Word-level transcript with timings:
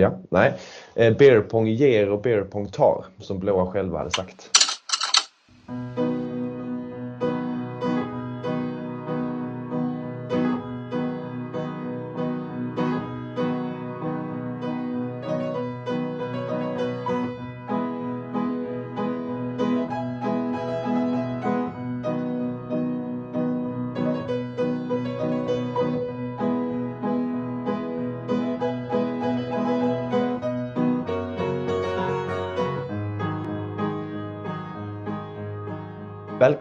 Ja, 0.00 0.18
nej. 0.30 0.52
Eh, 0.94 1.16
Beerpong 1.16 1.68
ger 1.68 2.10
och 2.10 2.22
Beerpong 2.22 2.68
tar, 2.68 3.04
som 3.18 3.38
blåa 3.38 3.72
själva 3.72 3.98
hade 3.98 4.10
sagt. 4.10 4.50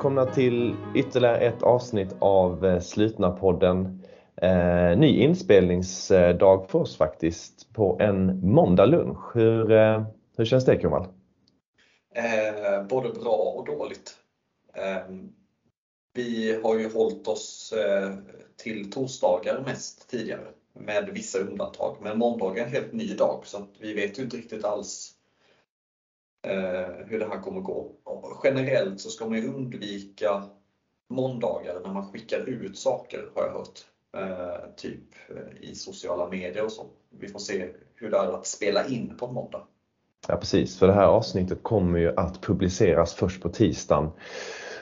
Välkomna 0.10 0.34
till 0.34 0.76
ytterligare 0.96 1.38
ett 1.38 1.64
avsnitt 1.64 2.16
av 2.20 2.66
eh, 2.66 2.80
Slutna 2.80 3.32
podden. 3.32 4.02
Eh, 4.42 4.98
ny 4.98 5.24
inspelningsdag 5.24 6.70
för 6.70 6.80
oss 6.80 6.98
faktiskt 6.98 7.74
på 7.74 7.98
en 8.02 8.50
måndag 8.52 8.86
lunch. 8.86 9.36
Hur, 9.36 9.72
eh, 9.72 10.04
hur 10.38 10.46
känns 10.46 10.66
det 10.66 10.78
Kumal? 10.78 11.08
Eh, 12.16 12.84
både 12.88 13.10
bra 13.10 13.36
och 13.36 13.66
dåligt. 13.66 14.14
Eh, 14.74 15.16
vi 16.14 16.62
har 16.64 16.80
ju 16.80 16.94
hållit 16.94 17.28
oss 17.28 17.74
eh, 17.74 18.14
till 18.64 18.92
torsdagar 18.92 19.64
mest 19.66 20.10
tidigare 20.10 20.48
med 20.74 21.10
vissa 21.14 21.40
undantag. 21.40 21.98
Men 22.02 22.18
måndag 22.18 22.58
är 22.58 22.64
en 22.64 22.72
helt 22.72 22.94
ny 22.94 23.14
dag 23.14 23.42
så 23.44 23.68
vi 23.80 23.94
vet 23.94 24.20
ju 24.20 24.24
inte 24.24 24.38
riktigt 24.38 24.66
alls 24.66 25.12
Eh, 26.48 27.06
hur 27.06 27.20
det 27.20 27.26
här 27.26 27.42
kommer 27.42 27.62
gå. 27.62 27.92
Generellt 28.44 29.02
så 29.02 29.10
ska 29.10 29.26
man 29.26 29.44
undvika 29.44 30.44
måndagar 31.10 31.80
när 31.84 31.94
man 31.94 32.12
skickar 32.12 32.50
ut 32.50 32.78
saker 32.78 33.30
har 33.36 33.44
jag 33.44 33.52
hört. 33.52 33.80
Eh, 34.18 34.70
typ 34.78 35.04
eh, 35.30 35.70
i 35.70 35.76
sociala 35.76 36.30
medier 36.30 36.64
och 36.64 36.72
så. 36.72 36.86
Vi 37.10 37.28
får 37.28 37.40
se 37.40 37.70
hur 37.96 38.12
det 38.12 38.18
är 38.18 38.34
att 38.34 38.48
spela 38.48 38.88
in 38.88 39.18
på 39.18 39.32
måndag. 39.32 39.62
Ja 40.28 40.38
precis, 40.38 40.80
för 40.80 40.88
det 40.88 40.94
här 40.94 41.08
avsnittet 41.08 41.64
kommer 41.64 42.00
ju 42.00 42.14
att 42.16 42.42
publiceras 42.42 43.14
först 43.14 43.42
på 43.42 43.50
tisdagen. 43.50 44.10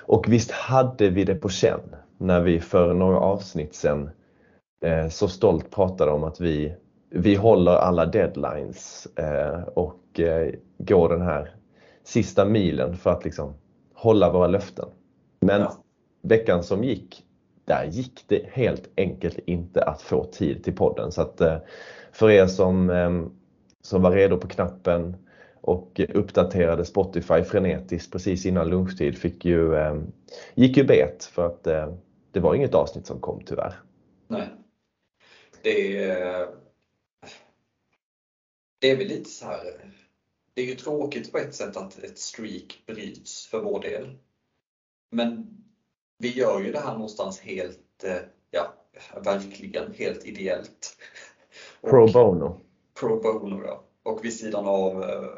Och 0.06 0.26
visst 0.28 0.52
hade 0.52 1.09
vi 1.09 1.24
det 1.24 1.36
på 1.36 1.50
känn 1.50 1.96
när 2.18 2.42
vi 2.42 2.59
för 2.59 2.94
några 2.94 3.20
avsnitt 3.20 3.76
sedan 3.76 4.09
eh, 4.81 5.09
så 5.09 5.28
stolt 5.28 5.72
pratade 5.72 6.12
om 6.12 6.24
att 6.24 6.42
vi, 6.42 6.74
vi 7.09 7.36
håller 7.36 7.72
alla 7.72 8.05
deadlines 8.05 9.08
och 9.73 10.19
gå 10.77 11.08
den 11.08 11.22
här 11.22 11.55
sista 12.03 12.45
milen 12.45 12.97
för 12.97 13.09
att 13.09 13.25
liksom 13.25 13.53
hålla 13.94 14.31
våra 14.31 14.47
löften. 14.47 14.89
Men 15.39 15.61
ja. 15.61 15.73
veckan 16.22 16.63
som 16.63 16.83
gick, 16.83 17.23
där 17.66 17.85
gick 17.85 18.23
det 18.28 18.45
helt 18.52 18.89
enkelt 18.97 19.39
inte 19.45 19.83
att 19.83 20.02
få 20.02 20.23
tid 20.23 20.63
till 20.63 20.75
podden. 20.75 21.11
Så 21.11 21.22
att 21.22 21.41
eh, 21.41 21.58
för 22.11 22.30
er 22.30 22.47
som, 22.47 22.91
som 23.81 24.02
var 24.02 24.11
redo 24.11 24.38
på 24.38 24.47
knappen 24.47 25.16
och 25.61 26.02
uppdaterade 26.13 26.85
Spotify 26.85 27.44
frenetiskt 27.44 28.11
precis 28.11 28.45
innan 28.45 28.69
lunchtid 28.69 29.17
fick 29.17 29.45
ju, 29.45 29.75
gick 30.55 30.78
ju 30.78 30.83
bet 30.83 31.23
för 31.23 31.45
att 31.45 31.67
eh, 31.67 31.94
det 32.31 32.39
var 32.39 32.55
inget 32.55 32.75
avsnitt 32.75 33.05
som 33.05 33.19
kom 33.19 33.41
tyvärr. 33.45 33.73
Nej. 34.28 34.47
Det 35.63 36.03
är, 36.03 36.47
det 38.80 38.92
är 38.92 38.97
väl 38.97 39.08
lite 39.08 39.30
så 39.30 39.45
här 39.45 39.94
det 40.58 40.64
är 40.64 40.66
ju 40.66 40.75
tråkigt 40.75 41.31
på 41.31 41.38
ett 41.38 41.56
sätt 41.56 41.78
att 41.78 42.03
ett 42.03 42.17
streak 42.17 42.84
bryts 42.86 43.47
för 43.47 43.61
vår 43.61 43.80
del. 43.80 44.17
Men 45.09 45.58
vi 46.17 46.31
gör 46.31 46.59
ju 46.59 46.72
det 46.72 46.79
här 46.79 46.94
någonstans 46.94 47.40
helt, 47.40 48.03
eh, 48.03 48.19
ja, 48.52 48.74
verkligen 49.24 49.94
helt 49.94 50.25
ideellt. 50.25 50.97
Pro 51.81 52.07
bono. 52.07 52.59
Pro 52.94 53.22
bono, 53.22 53.63
ja. 53.66 53.84
Och 54.03 54.25
vid 54.25 54.40
sidan 54.40 54.66
av 54.66 55.03
eh, 55.03 55.29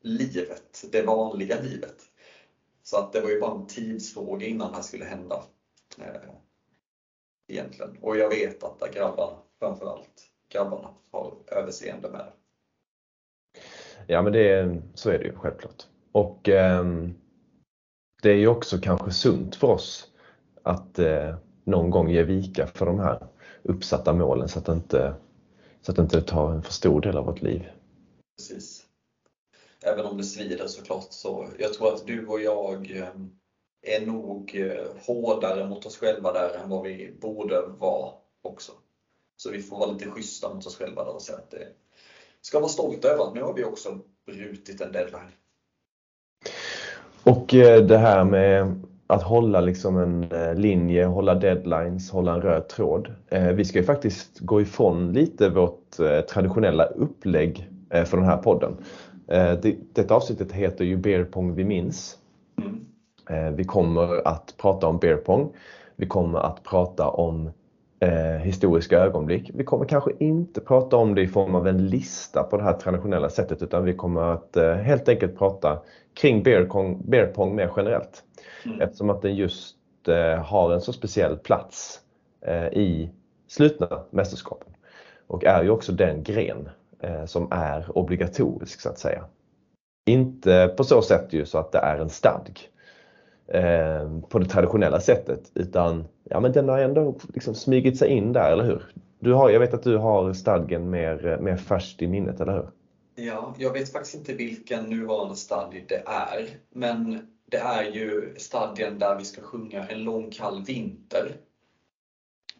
livet, 0.00 0.84
det 0.92 1.02
vanliga 1.02 1.60
livet. 1.60 2.02
Så 2.82 2.96
att 2.96 3.12
det 3.12 3.20
var 3.20 3.30
ju 3.30 3.40
bara 3.40 3.60
en 3.60 3.66
tidsfråga 3.66 4.46
innan 4.46 4.70
det 4.70 4.76
här 4.76 4.82
skulle 4.82 5.04
hända. 5.04 5.42
Eh, 5.98 6.30
egentligen. 7.48 7.98
Och 8.00 8.16
jag 8.16 8.28
vet 8.28 8.62
att 8.62 8.94
grabbarna, 8.94 9.38
framförallt 9.58 10.30
grabbarna, 10.48 10.94
har 11.10 11.34
överseende 11.46 12.10
med 12.10 12.20
det. 12.20 12.32
Ja 14.10 14.22
men 14.22 14.32
det, 14.32 14.80
så 14.94 15.10
är 15.10 15.18
det 15.18 15.24
ju 15.24 15.34
självklart. 15.34 15.86
Och 16.12 16.48
eh, 16.48 16.86
det 18.22 18.30
är 18.30 18.36
ju 18.36 18.48
också 18.48 18.78
kanske 18.78 19.10
sunt 19.10 19.56
för 19.56 19.68
oss 19.68 20.08
att 20.62 20.98
eh, 20.98 21.36
någon 21.64 21.90
gång 21.90 22.10
ge 22.10 22.22
vika 22.22 22.66
för 22.66 22.86
de 22.86 22.98
här 22.98 23.26
uppsatta 23.62 24.12
målen 24.12 24.48
så 24.48 24.58
att 24.58 24.66
det 24.66 24.72
inte, 24.72 25.14
så 25.80 25.92
att 25.92 25.96
det 25.96 26.02
inte 26.02 26.20
tar 26.20 26.52
en 26.52 26.62
för 26.62 26.72
stor 26.72 27.00
del 27.00 27.16
av 27.16 27.26
vårt 27.26 27.42
liv. 27.42 27.70
Precis. 28.36 28.86
Även 29.82 30.06
om 30.06 30.16
det 30.16 30.24
svider 30.24 30.66
såklart 30.66 31.06
så 31.10 31.48
jag 31.58 31.74
tror 31.74 31.94
att 31.94 32.06
du 32.06 32.26
och 32.26 32.40
jag 32.40 32.90
eh, 32.90 33.08
är 33.82 34.06
nog 34.06 34.54
eh, 34.54 34.86
hårdare 35.06 35.68
mot 35.68 35.86
oss 35.86 35.96
själva 35.96 36.32
där 36.32 36.54
än 36.54 36.68
vad 36.70 36.82
vi 36.82 37.16
borde 37.20 37.62
vara 37.66 38.12
också. 38.42 38.72
Så 39.36 39.50
vi 39.50 39.62
får 39.62 39.78
vara 39.78 39.92
lite 39.92 40.10
schyssta 40.10 40.54
mot 40.54 40.66
oss 40.66 40.76
själva 40.76 41.04
där 41.04 41.14
och 41.14 41.22
säga 41.22 41.38
att 41.38 41.50
det, 41.50 41.68
ska 42.42 42.58
vara 42.58 42.68
stolta 42.68 43.08
över 43.08 43.24
att 43.24 43.34
nu 43.34 43.42
har 43.42 43.54
vi 43.54 43.64
också 43.64 43.98
brutit 44.26 44.80
en 44.80 44.92
deadline. 44.92 45.32
Och 47.22 47.54
eh, 47.54 47.84
det 47.84 47.98
här 47.98 48.24
med 48.24 48.82
att 49.06 49.22
hålla 49.22 49.60
liksom 49.60 49.98
en 49.98 50.32
eh, 50.32 50.54
linje, 50.54 51.04
hålla 51.04 51.34
deadlines, 51.34 52.10
hålla 52.10 52.34
en 52.34 52.42
röd 52.42 52.68
tråd. 52.68 53.14
Eh, 53.28 53.48
vi 53.48 53.64
ska 53.64 53.78
ju 53.78 53.84
faktiskt 53.84 54.38
gå 54.38 54.60
ifrån 54.60 55.12
lite 55.12 55.48
vårt 55.48 55.90
traditionella 56.32 56.84
upplägg 56.84 57.68
för 57.90 58.16
den 58.16 58.26
här 58.26 58.36
podden. 58.36 58.76
Detta 59.92 60.14
avsnittet 60.14 60.52
heter 60.52 60.84
ju 60.84 60.96
Beer 60.96 61.24
Pong 61.24 61.54
vi 61.54 61.64
minns. 61.64 62.18
Mm. 62.58 63.56
Vi 63.56 63.64
kommer 63.64 64.28
att 64.28 64.54
prata 64.56 64.86
om 64.86 64.98
beer 64.98 65.16
pong. 65.16 65.52
Vi 65.96 66.06
kommer 66.06 66.38
att 66.38 66.62
prata 66.62 67.08
om 67.08 67.50
eh, 68.00 68.40
historiska 68.40 68.98
ögonblick. 68.98 69.50
Vi 69.54 69.64
kommer 69.64 69.84
kanske 69.84 70.10
inte 70.18 70.60
prata 70.60 70.96
om 70.96 71.14
det 71.14 71.22
i 71.22 71.28
form 71.28 71.54
av 71.54 71.68
en 71.68 71.86
lista 71.86 72.42
på 72.42 72.56
det 72.56 72.62
här 72.62 72.72
traditionella 72.72 73.30
sättet 73.30 73.62
utan 73.62 73.84
vi 73.84 73.94
kommer 73.94 74.22
att 74.22 74.56
eh, 74.56 74.74
helt 74.74 75.08
enkelt 75.08 75.38
prata 75.38 75.78
kring 76.14 76.42
beer 76.42 76.64
pong, 76.64 77.02
beer 77.04 77.26
pong 77.26 77.54
mer 77.56 77.70
generellt. 77.76 78.22
Mm. 78.66 78.80
Eftersom 78.80 79.10
att 79.10 79.22
den 79.22 79.36
just 79.36 79.76
eh, 80.08 80.44
har 80.44 80.72
en 80.72 80.80
så 80.80 80.92
speciell 80.92 81.36
plats 81.36 82.00
eh, 82.46 82.66
i 82.66 83.10
slutna 83.48 84.02
mästerskapen. 84.10 84.68
Och 85.26 85.44
är 85.44 85.62
ju 85.62 85.70
också 85.70 85.92
den 85.92 86.22
gren 86.22 86.68
eh, 87.00 87.24
som 87.24 87.48
är 87.50 87.98
obligatorisk 87.98 88.80
så 88.80 88.88
att 88.88 88.98
säga. 88.98 89.24
Inte 90.06 90.74
på 90.76 90.84
så 90.84 91.02
sätt 91.02 91.32
ju 91.32 91.46
så 91.46 91.58
att 91.58 91.72
det 91.72 91.78
är 91.78 91.98
en 91.98 92.08
stadg 92.08 92.68
eh, 93.48 94.20
på 94.28 94.38
det 94.38 94.46
traditionella 94.46 95.00
sättet 95.00 95.50
utan 95.54 96.04
ja, 96.24 96.40
men 96.40 96.52
den 96.52 96.68
har 96.68 96.78
ändå 96.78 97.16
liksom 97.34 97.54
smugit 97.54 97.98
sig 97.98 98.08
in 98.08 98.32
där, 98.32 98.52
eller 98.52 98.64
hur? 98.64 98.82
Du 99.20 99.32
har, 99.32 99.50
jag 99.50 99.60
vet 99.60 99.74
att 99.74 99.82
du 99.82 99.96
har 99.96 100.32
stadgen 100.32 100.90
mer, 100.90 101.38
mer 101.40 101.56
färskt 101.56 102.02
i 102.02 102.06
minnet, 102.06 102.40
eller 102.40 102.52
hur? 102.52 102.68
Ja, 103.14 103.54
jag 103.58 103.72
vet 103.72 103.92
faktiskt 103.92 104.14
inte 104.14 104.32
vilken 104.32 104.84
nuvarande 104.84 105.36
stadie 105.36 105.84
det 105.88 106.02
är, 106.06 106.48
men 106.70 107.28
det 107.50 107.56
är 107.56 107.82
ju 107.82 108.34
stadien 108.36 108.98
där 108.98 109.16
vi 109.18 109.24
ska 109.24 109.42
sjunga 109.42 109.86
En 109.86 110.04
lång 110.04 110.30
kall 110.30 110.64
vinter. 110.64 111.32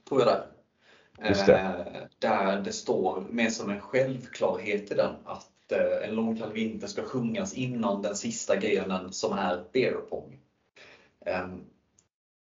Tror 0.09 0.21
jag. 0.21 0.39
Just 1.29 1.47
det. 1.47 1.59
Eh, 1.59 2.03
där 2.19 2.61
det 2.61 2.73
står 2.73 3.25
mer 3.31 3.51
som 3.51 3.71
en 3.71 3.81
självklarhet 3.81 4.93
i 4.93 4.95
den 4.95 5.15
att 5.25 5.73
eh, 5.73 6.09
En 6.09 6.15
lång 6.15 6.37
kall 6.37 6.53
vinter 6.53 6.87
ska 6.87 7.03
sjungas 7.03 7.55
innan 7.55 8.03
den 8.03 8.17
sista 8.17 8.57
grenen 8.57 9.13
som 9.13 9.39
är 9.39 9.65
beer 9.73 9.95
pong. 10.11 10.41
Ehm, 11.27 11.65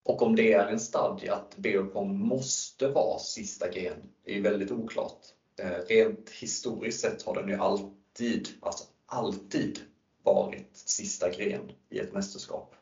och 0.06 0.22
om 0.22 0.36
det 0.36 0.54
är 0.54 0.68
en 0.68 0.80
stadie 0.80 1.34
att 1.34 1.58
beerpong 1.58 2.20
måste 2.20 2.88
vara 2.88 3.20
sista 3.20 3.70
gren, 3.70 4.10
det 4.26 4.38
är 4.38 4.42
väldigt 4.42 4.72
oklart. 4.72 5.20
Ehm, 5.62 5.82
rent 5.88 6.30
historiskt 6.30 7.00
sett 7.00 7.24
har 7.24 7.36
den 7.36 7.50
ju 7.50 7.56
alltid, 7.56 8.50
alltså 8.62 8.84
alltid 9.06 9.80
varit 10.24 10.70
sista 10.74 11.30
gren 11.30 11.72
i 11.90 12.00
ett 12.00 12.14
mästerskap. 12.14 12.76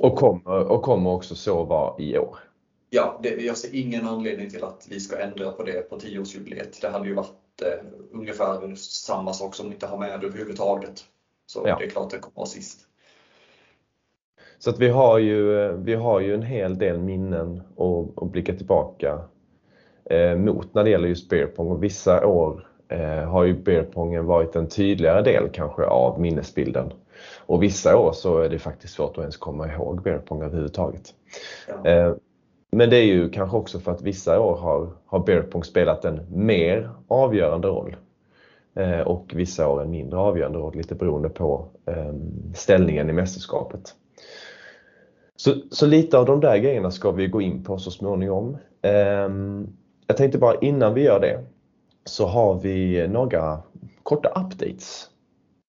Och 0.00 0.18
kommer, 0.18 0.70
och 0.70 0.82
kommer 0.82 1.10
också 1.10 1.34
så 1.34 1.64
vara 1.64 2.02
i 2.02 2.18
år? 2.18 2.38
Ja, 2.90 3.20
det, 3.22 3.28
jag 3.28 3.56
ser 3.56 3.74
ingen 3.74 4.06
anledning 4.06 4.50
till 4.50 4.64
att 4.64 4.86
vi 4.90 5.00
ska 5.00 5.18
ändra 5.18 5.52
på 5.52 5.62
det 5.62 5.88
på 5.88 5.98
10-årsjubileet. 5.98 6.80
Det 6.80 6.88
hade 6.88 7.08
ju 7.08 7.14
varit 7.14 7.62
eh, 7.62 7.84
ungefär 8.10 8.74
samma 8.76 9.32
sak 9.32 9.54
som 9.54 9.72
inte 9.72 9.86
har 9.86 9.98
med 9.98 10.24
överhuvudtaget. 10.24 11.04
Så 11.46 11.62
ja. 11.66 11.78
det 11.78 11.84
är 11.84 11.90
klart 11.90 12.10
det 12.10 12.18
kommer 12.18 12.36
vara 12.36 12.46
sist. 12.46 12.86
Så 14.64 14.70
att 14.70 14.78
vi 14.78 14.88
har 14.88 15.18
ju, 15.18 15.72
vi 15.72 15.94
har 15.94 16.20
ju 16.20 16.34
en 16.34 16.42
hel 16.42 16.78
del 16.78 16.98
minnen 16.98 17.62
att, 17.76 18.22
att 18.22 18.32
blicka 18.32 18.54
tillbaka 18.54 19.18
eh, 20.10 20.36
mot 20.36 20.74
när 20.74 20.84
det 20.84 20.90
gäller 20.90 21.08
just 21.08 21.28
beerpong 21.28 21.70
och 21.70 21.82
vissa 21.82 22.26
år 22.26 22.66
eh, 22.88 23.24
har 23.24 23.44
ju 23.44 23.54
beerpongen 23.54 24.26
varit 24.26 24.56
en 24.56 24.68
tydligare 24.68 25.22
del 25.22 25.48
kanske 25.52 25.84
av 25.84 26.20
minnesbilden. 26.20 26.92
Och 27.38 27.62
vissa 27.62 27.96
år 27.96 28.12
så 28.12 28.38
är 28.38 28.48
det 28.48 28.58
faktiskt 28.58 28.94
svårt 28.94 29.10
att 29.10 29.18
ens 29.18 29.36
komma 29.36 29.72
ihåg 29.72 30.02
beerpong 30.02 30.42
överhuvudtaget. 30.42 31.14
Ja. 31.68 31.90
Eh, 31.90 32.14
men 32.72 32.90
det 32.90 32.96
är 32.96 33.06
ju 33.06 33.30
kanske 33.30 33.56
också 33.56 33.80
för 33.80 33.92
att 33.92 34.02
vissa 34.02 34.40
år 34.40 34.56
har, 34.56 34.88
har 35.06 35.18
beerpong 35.18 35.64
spelat 35.64 36.04
en 36.04 36.20
mer 36.30 36.90
avgörande 37.08 37.68
roll. 37.68 37.96
Eh, 38.74 39.00
och 39.00 39.32
vissa 39.34 39.68
år 39.68 39.82
en 39.82 39.90
mindre 39.90 40.18
avgörande 40.18 40.58
roll, 40.58 40.76
lite 40.76 40.94
beroende 40.94 41.28
på 41.28 41.68
eh, 41.86 42.14
ställningen 42.54 43.10
i 43.10 43.12
mästerskapet. 43.12 43.94
Så, 45.42 45.54
så 45.70 45.86
lite 45.86 46.18
av 46.18 46.26
de 46.26 46.40
där 46.40 46.58
grejerna 46.58 46.90
ska 46.90 47.10
vi 47.10 47.26
gå 47.26 47.40
in 47.40 47.64
på 47.64 47.78
så 47.78 47.90
småningom. 47.90 48.56
Ehm, 48.82 49.66
jag 50.06 50.16
tänkte 50.16 50.38
bara 50.38 50.58
innan 50.60 50.94
vi 50.94 51.02
gör 51.02 51.20
det 51.20 51.44
så 52.04 52.26
har 52.26 52.54
vi 52.54 53.08
några 53.08 53.62
korta 54.02 54.28
updates. 54.28 55.08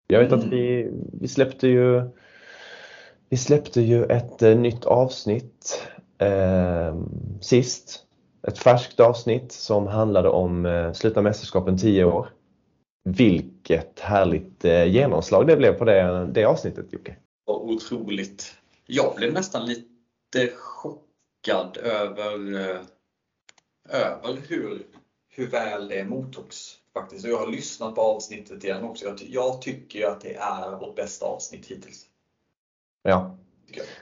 Jag 0.07 0.19
vet 0.19 0.31
mm. 0.31 0.39
att 0.39 0.53
vi, 0.53 0.89
vi 1.21 1.27
släppte 1.27 1.67
ju 1.67 2.09
vi 3.29 3.37
släppte 3.37 3.81
ju 3.81 4.05
ett 4.05 4.41
eh, 4.41 4.57
nytt 4.57 4.85
avsnitt 4.85 5.87
eh, 6.17 6.95
sist. 7.41 8.03
Ett 8.47 8.59
färskt 8.59 8.99
avsnitt 8.99 9.51
som 9.51 9.87
handlade 9.87 10.29
om 10.29 10.65
eh, 10.65 10.91
Sluta 10.91 11.21
mästerskapen 11.21 11.77
10 11.77 12.03
år. 12.03 12.27
Vilket 13.03 13.99
härligt 13.99 14.65
eh, 14.65 14.85
genomslag 14.85 15.47
det 15.47 15.57
blev 15.57 15.73
på 15.73 15.85
det, 15.85 16.29
det 16.33 16.45
avsnittet 16.45 16.93
Jocke. 16.93 17.15
Otroligt. 17.47 18.62
Jag 18.95 19.15
blev 19.15 19.33
nästan 19.33 19.65
lite 19.65 20.55
chockad 20.55 21.77
över, 21.77 22.53
eh, 22.53 22.81
över 23.89 24.37
hur, 24.47 24.87
hur 25.29 25.47
väl 25.47 25.87
det 25.87 26.05
mottogs. 26.05 26.79
Faktiskt. 26.93 27.25
Jag 27.25 27.37
har 27.37 27.47
lyssnat 27.47 27.95
på 27.95 28.01
avsnittet 28.01 28.63
igen 28.63 28.83
också. 28.83 29.05
Jag, 29.05 29.21
jag 29.21 29.61
tycker 29.61 30.07
att 30.07 30.21
det 30.21 30.33
är 30.33 30.71
vårt 30.71 30.95
bästa 30.95 31.25
avsnitt 31.25 31.65
hittills. 31.65 32.05
Ja. 33.01 33.37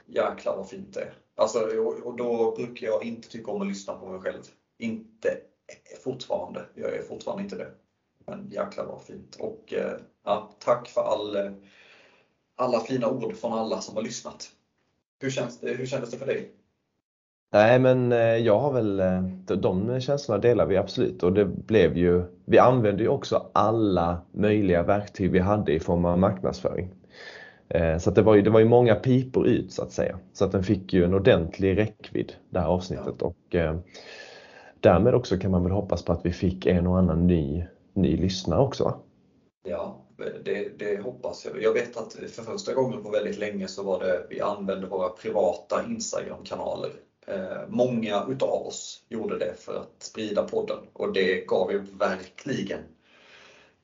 Jäklar 0.06 0.56
vad 0.56 0.68
fint 0.68 0.94
det 0.94 1.00
är. 1.00 1.14
Alltså, 1.36 1.58
och 2.04 2.16
då 2.16 2.54
brukar 2.56 2.86
jag 2.86 3.04
inte 3.04 3.28
tycka 3.28 3.50
om 3.50 3.62
att 3.62 3.68
lyssna 3.68 3.94
på 3.94 4.06
mig 4.06 4.20
själv. 4.20 4.42
Inte 4.78 5.36
fortfarande. 6.04 6.66
Jag 6.74 6.94
är 6.94 7.02
fortfarande 7.02 7.42
inte 7.42 7.56
det. 7.56 7.70
Men 8.26 8.50
jäklar 8.50 8.84
vad 8.84 9.02
fint. 9.02 9.36
Och 9.36 9.72
eh, 9.72 9.98
ja, 10.24 10.56
tack 10.58 10.88
för 10.88 11.00
all, 11.00 11.54
alla 12.56 12.80
fina 12.80 13.08
ord 13.08 13.36
från 13.36 13.52
alla 13.52 13.80
som 13.80 13.96
har 13.96 14.02
lyssnat. 14.02 14.52
Hur, 15.22 15.30
känns 15.30 15.60
det, 15.60 15.74
hur 15.74 15.86
kändes 15.86 16.10
det 16.10 16.16
för 16.16 16.26
dig? 16.26 16.50
Nej 17.52 17.78
men 17.78 18.12
eh, 18.12 18.18
jag 18.18 18.58
har 18.58 18.72
väl, 18.72 19.00
eh, 19.00 19.22
de 19.56 20.00
känslorna 20.00 20.40
delar 20.40 20.66
vi 20.66 20.76
absolut 20.76 21.22
och 21.22 21.32
det 21.32 21.44
blev 21.44 21.96
ju, 21.96 22.22
vi 22.44 22.58
använde 22.58 23.02
ju 23.02 23.08
också 23.08 23.50
alla 23.52 24.20
möjliga 24.32 24.82
verktyg 24.82 25.30
vi 25.30 25.38
hade 25.38 25.72
i 25.72 25.80
form 25.80 26.04
av 26.04 26.18
marknadsföring. 26.18 26.90
Eh, 27.68 27.98
så 27.98 28.10
det, 28.10 28.22
var 28.22 28.34
ju, 28.34 28.42
det 28.42 28.50
var 28.50 28.60
ju 28.60 28.68
många 28.68 28.94
pipor 28.94 29.46
ut 29.46 29.72
så 29.72 29.82
att 29.82 29.92
säga. 29.92 30.18
Så 30.32 30.44
att 30.44 30.52
den 30.52 30.62
fick 30.62 30.92
ju 30.92 31.04
en 31.04 31.14
ordentlig 31.14 31.78
räckvidd 31.78 32.32
det 32.50 32.60
här 32.60 32.68
avsnittet 32.68 33.14
ja. 33.18 33.26
och 33.26 33.54
eh, 33.54 33.76
därmed 34.80 35.14
också 35.14 35.38
kan 35.38 35.50
man 35.50 35.62
väl 35.62 35.72
hoppas 35.72 36.04
på 36.04 36.12
att 36.12 36.26
vi 36.26 36.32
fick 36.32 36.66
en 36.66 36.86
och 36.86 36.98
annan 36.98 37.26
ny, 37.26 37.64
ny 37.94 38.16
lyssnare 38.16 38.60
också. 38.60 38.94
Ja, 39.68 40.01
det, 40.16 40.78
det, 40.78 41.02
hoppas 41.02 41.44
jag. 41.44 41.62
Jag 41.62 41.72
vet 41.72 41.96
att 41.96 42.12
för 42.12 42.42
första 42.42 42.74
gången 42.74 43.02
på 43.02 43.10
väldigt 43.10 43.38
länge 43.38 43.68
så 43.68 43.82
var 43.82 44.00
det 44.00 44.26
vi 44.30 44.40
använde 44.40 44.86
våra 44.86 45.08
privata 45.08 45.84
Instagram-kanaler. 45.88 46.90
Eh, 47.26 47.68
många 47.68 48.26
utav 48.28 48.66
oss 48.66 49.04
gjorde 49.08 49.38
det 49.38 49.54
för 49.58 49.76
att 49.76 50.02
sprida 50.02 50.42
podden 50.42 50.78
och 50.92 51.12
det 51.12 51.46
gav 51.46 51.72
ju 51.72 51.78
verkligen, 51.78 52.80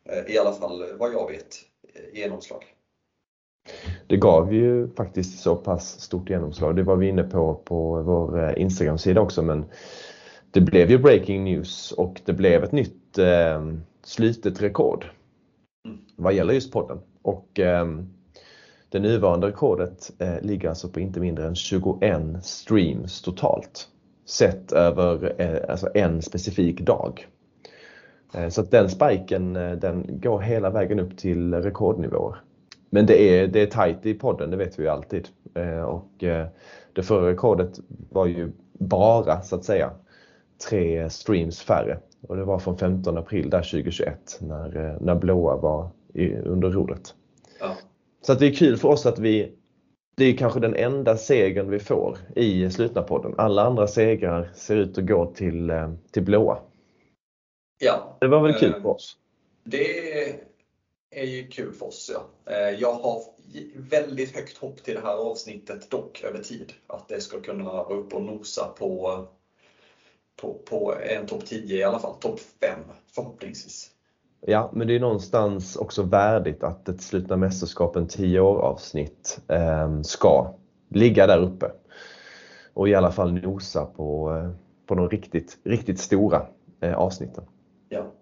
eh, 0.05 0.35
i 0.35 0.39
alla 0.39 0.53
fall 0.53 0.85
vad 0.99 1.13
jag 1.13 1.31
vet, 1.31 1.57
eh, 1.95 2.21
genomslag. 2.21 2.65
Det 4.07 4.17
gav 4.17 4.55
ju 4.55 4.89
faktiskt 4.89 5.43
så 5.43 5.57
pass 5.57 6.01
stort 6.01 6.31
genomslag. 6.31 6.77
Det 6.77 6.83
var 6.83 6.97
vi 6.97 7.09
inne 7.09 7.23
på 7.23 7.55
på 7.55 8.03
vår 8.03 8.45
eh, 8.45 8.63
Instagram-sida 8.63 9.21
också 9.21 9.43
men 9.43 9.65
det 10.51 10.61
blev 10.61 10.91
ju 10.91 10.99
breaking 10.99 11.45
news 11.45 11.93
och 11.93 12.21
det 12.25 12.33
blev 12.33 12.65
ett 12.65 12.73
nytt 12.73 13.19
eh, 13.19 13.67
slutet 14.05 14.63
rekord 14.63 15.05
mm. 15.05 15.18
Mm. 15.85 15.99
vad 16.17 16.33
gäller 16.33 16.55
just 16.55 16.73
podden. 16.73 16.99
Och 17.23 17.59
ehm, 17.59 18.09
det 18.89 18.99
nuvarande 18.99 19.47
rekordet 19.47 20.13
eh, 20.19 20.41
ligger 20.41 20.69
alltså 20.69 20.89
på 20.89 21.01
inte 21.01 21.21
mindre 21.21 21.47
än 21.47 21.55
21 21.55 22.45
streams 22.45 23.23
totalt. 23.23 23.89
Sett 24.27 24.73
över 24.73 25.35
eh, 25.39 25.71
alltså 25.71 25.89
en 25.95 26.23
specifik 26.23 26.81
dag. 26.81 27.27
Eh, 28.35 28.49
så 28.49 28.61
att 28.61 28.71
den 28.71 28.89
spiken 28.89 29.53
den 29.53 30.21
går 30.21 30.41
hela 30.41 30.71
vägen 30.71 31.01
upp 31.01 31.17
till 31.17 31.55
rekordnivåer. 31.55 32.37
Men 32.91 33.07
det 33.07 33.23
är, 33.23 33.47
det 33.47 33.63
är 33.63 33.67
tajt 33.67 34.07
i 34.07 34.15
podden, 34.15 34.51
det 34.51 34.57
vet 34.57 34.79
vi 34.79 34.83
ju 34.83 34.89
alltid. 34.89 35.29
Och 35.87 36.09
det 36.93 37.03
förra 37.03 37.31
rekordet 37.31 37.81
var 37.89 38.27
ju 38.27 38.53
bara 38.73 39.43
så 39.43 39.57
att 39.57 39.65
säga 39.65 39.91
tre 40.69 41.10
streams 41.10 41.62
färre. 41.62 41.99
Och 42.20 42.37
det 42.37 42.44
var 42.44 42.58
från 42.58 42.78
15 42.78 43.19
april 43.19 43.50
där 43.50 43.62
2021 43.62 44.38
när, 44.40 44.76
eh, 44.76 45.00
när 45.00 45.14
blåa 45.14 45.56
var 45.56 45.90
i, 46.14 46.34
under 46.34 46.70
rodret. 46.70 47.14
Ja. 47.60 47.76
Så 48.22 48.32
att 48.32 48.38
det 48.38 48.46
är 48.46 48.55
kul 48.55 48.76
för 48.76 48.88
oss 48.88 49.06
att 49.06 49.19
vi 49.19 49.52
det 50.16 50.25
är 50.25 50.37
kanske 50.37 50.60
den 50.60 50.75
enda 50.75 51.16
segern 51.16 51.70
vi 51.70 51.78
får 51.78 52.19
i 52.37 52.70
slutna 52.70 53.02
podden. 53.02 53.34
Alla 53.38 53.62
andra 53.62 53.87
segrar 53.87 54.50
ser 54.55 54.76
ut 54.76 54.99
att 54.99 55.06
gå 55.06 55.26
till, 55.26 55.72
till 56.12 56.22
blåa. 56.22 56.58
Ja. 57.78 58.16
Det 58.20 58.28
var 58.28 58.43
väl 58.43 58.55
kul 58.55 58.82
för 58.82 58.88
oss? 58.88 59.16
Det 59.64 59.87
är 61.10 61.25
ju 61.25 61.46
kul 61.46 61.72
för 61.72 61.87
oss. 61.87 62.10
Ja. 62.14 62.52
Eh, 62.52 62.81
jag 62.81 62.93
har 62.93 63.22
väldigt 63.76 64.37
högt 64.37 64.58
hopp 64.58 64.82
till 64.82 64.94
det 64.94 65.00
här 65.00 65.16
avsnittet 65.16 65.90
dock 65.90 66.25
över 66.25 66.43
tid. 66.43 66.72
Att 66.87 67.08
det 67.08 67.20
ska 67.20 67.40
kunna 67.40 67.64
vara 67.64 67.84
uppe 67.84 68.16
och 68.16 68.22
nosa 68.22 68.75
på, 68.78 69.26
på, 70.40 70.55
på 70.55 70.94
en 71.02 71.26
topp 71.26 71.46
10 71.46 71.76
i 71.76 71.85
alla 71.85 71.99
fall. 71.99 72.14
Topp 72.14 72.40
5 72.40 72.81
förhoppningsvis. 73.14 73.90
Ja, 74.40 74.70
men 74.73 74.87
det 74.87 74.96
är 74.96 75.00
någonstans 75.00 75.76
också 75.76 76.02
värdigt 76.02 76.62
att 76.62 76.88
ett 76.88 77.02
slutna 77.02 77.37
mästerskapen 77.37 78.08
10 78.08 78.40
år 78.40 78.58
avsnitt 78.58 79.40
eh, 79.49 80.00
ska 80.02 80.55
ligga 80.88 81.26
där 81.26 81.38
uppe. 81.38 81.73
Och 82.75 82.88
i 82.88 82.94
alla 82.94 83.12
fall 83.12 83.32
nosa 83.32 83.85
på, 83.85 84.37
eh, 84.37 84.50
på 84.87 84.94
de 84.94 85.08
riktigt, 85.08 85.58
riktigt 85.64 86.00
stora 86.00 86.46
eh, 86.81 86.94
avsnitten. 86.94 87.44
Ja. 87.88 88.12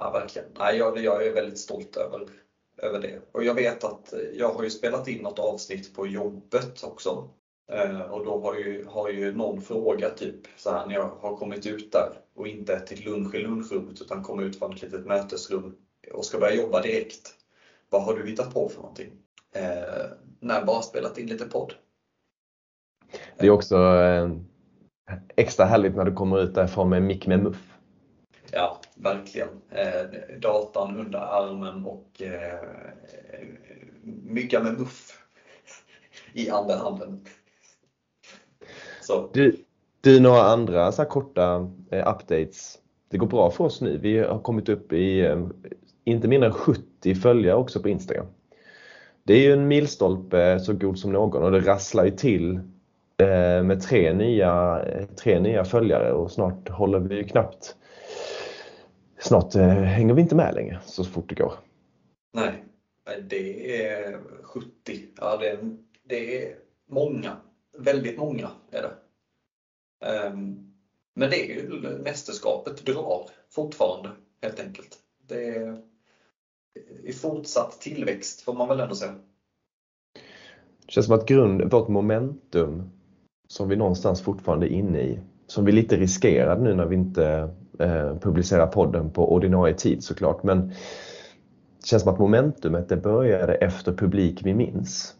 Ja, 0.00 0.10
verkligen. 0.10 0.48
Nej, 0.58 0.76
jag, 0.76 0.98
jag 0.98 1.26
är 1.26 1.34
väldigt 1.34 1.58
stolt 1.58 1.96
över, 1.96 2.28
över 2.82 3.00
det. 3.00 3.20
Och 3.32 3.44
jag 3.44 3.54
vet 3.54 3.84
att 3.84 4.14
jag 4.34 4.48
har 4.52 4.62
ju 4.62 4.70
spelat 4.70 5.08
in 5.08 5.22
något 5.22 5.38
avsnitt 5.38 5.96
på 5.96 6.06
jobbet 6.06 6.82
också. 6.82 7.28
Eh, 7.72 8.00
och 8.00 8.24
då 8.24 8.40
har 8.40 8.54
ju, 8.54 8.84
har 8.84 9.08
ju 9.08 9.32
någon 9.32 9.60
frågat 9.60 10.16
typ 10.16 10.46
så 10.56 10.70
här 10.70 10.86
när 10.86 10.94
jag 10.94 11.08
har 11.20 11.36
kommit 11.36 11.66
ut 11.66 11.92
där 11.92 12.12
och 12.34 12.48
inte 12.48 12.74
ätit 12.74 13.04
lunch 13.04 13.34
i 13.34 13.38
lunchrummet 13.38 14.00
utan 14.00 14.22
kommit 14.22 14.46
ut 14.46 14.58
från 14.58 14.72
ett 14.72 14.82
litet 14.82 15.06
mötesrum 15.06 15.76
och 16.12 16.24
ska 16.24 16.38
börja 16.38 16.54
jobba 16.54 16.82
direkt. 16.82 17.34
Vad 17.90 18.02
har 18.02 18.14
du 18.14 18.26
hittat 18.26 18.54
på 18.54 18.68
för 18.68 18.80
någonting? 18.80 19.12
Eh, 19.54 20.04
nej, 20.40 20.64
bara 20.66 20.82
spelat 20.82 21.18
in 21.18 21.26
lite 21.26 21.44
podd. 21.44 21.74
Det 23.38 23.46
är 23.46 23.50
också 23.50 23.76
eh, 23.76 24.30
extra 25.36 25.66
härligt 25.66 25.96
när 25.96 26.04
du 26.04 26.12
kommer 26.12 26.40
ut 26.40 26.54
därifrån 26.54 26.88
med 26.88 27.02
mick 27.02 27.26
med 27.26 27.42
muff. 27.42 27.74
Ja, 28.50 28.80
verkligen. 28.94 29.48
Eh, 29.70 30.38
datan 30.38 30.96
under 30.96 31.18
armen 31.18 31.84
och 31.84 32.22
eh, 32.22 32.60
mygga 34.02 34.62
med 34.62 34.78
muff 34.78 35.22
i 36.32 36.50
andra 36.50 36.76
handen. 36.76 37.24
Så. 39.08 39.30
Du, 39.32 39.56
du, 40.00 40.20
några 40.20 40.42
andra 40.42 40.92
så 40.92 41.04
korta 41.04 41.70
eh, 41.90 41.98
updates? 41.98 42.78
Det 43.10 43.18
går 43.18 43.26
bra 43.26 43.50
för 43.50 43.64
oss 43.64 43.80
nu. 43.80 43.98
Vi 43.98 44.18
har 44.18 44.38
kommit 44.38 44.68
upp 44.68 44.92
i 44.92 45.20
eh, 45.20 45.46
inte 46.04 46.28
mindre 46.28 46.48
än 46.48 46.54
70 46.54 47.14
följare 47.14 47.56
också 47.56 47.82
på 47.82 47.88
Instagram. 47.88 48.26
Det 49.22 49.34
är 49.34 49.40
ju 49.40 49.52
en 49.52 49.68
milstolpe 49.68 50.60
så 50.60 50.72
god 50.72 50.98
som 50.98 51.12
någon 51.12 51.42
och 51.42 51.52
det 51.52 51.60
rasslar 51.60 52.04
ju 52.04 52.10
till 52.10 52.54
eh, 53.16 53.62
med 53.62 53.82
tre 53.82 54.12
nya, 54.12 54.84
tre 55.22 55.40
nya 55.40 55.64
följare 55.64 56.12
och 56.12 56.30
snart 56.30 56.68
håller 56.68 56.98
vi 56.98 57.24
knappt 57.24 57.76
snart 59.18 59.54
eh, 59.54 59.68
hänger 59.68 60.14
vi 60.14 60.22
inte 60.22 60.34
med 60.34 60.54
längre 60.54 60.80
så 60.84 61.04
fort 61.04 61.28
det 61.28 61.34
går. 61.34 61.52
Nej, 62.32 62.64
det 63.28 63.82
är 63.82 64.18
70. 64.42 64.68
Ja, 65.20 65.36
det 65.36 65.48
är, 65.48 65.58
det 66.04 66.42
är 66.44 66.54
många. 66.86 67.36
Väldigt 67.78 68.18
många 68.18 68.50
är 68.70 68.82
det. 68.82 68.94
Um, 70.28 70.74
men 71.14 71.30
det 71.30 71.50
är 71.50 71.54
ju 71.54 71.98
mästerskapet 72.04 72.86
drar 72.86 73.30
fortfarande 73.50 74.10
helt 74.42 74.60
enkelt. 74.60 74.98
Det 75.28 75.48
är 75.48 75.82
i 77.04 77.12
fortsatt 77.12 77.80
tillväxt 77.80 78.40
får 78.40 78.54
man 78.54 78.68
väl 78.68 78.80
ändå 78.80 78.94
säga. 78.94 79.14
Det 80.86 80.92
känns 80.92 81.06
som 81.06 81.14
att 81.14 81.28
grund, 81.28 81.72
vårt 81.72 81.88
momentum 81.88 82.90
som 83.48 83.68
vi 83.68 83.76
någonstans 83.76 84.22
fortfarande 84.22 84.66
är 84.66 84.70
inne 84.70 85.00
i 85.00 85.20
som 85.46 85.64
vi 85.64 85.72
lite 85.72 85.96
riskerade 85.96 86.62
nu 86.62 86.74
när 86.74 86.86
vi 86.86 86.96
inte 86.96 87.50
eh, 87.78 88.18
publicerar 88.18 88.66
podden 88.66 89.10
på 89.10 89.32
ordinarie 89.32 89.74
tid 89.74 90.04
såklart. 90.04 90.42
Men 90.42 90.68
det 90.68 91.86
känns 91.86 92.02
som 92.02 92.12
att 92.12 92.18
momentumet 92.18 92.88
det 92.88 92.96
började 92.96 93.54
efter 93.54 93.92
Publik 93.92 94.40
vi 94.42 94.54
minns. 94.54 95.14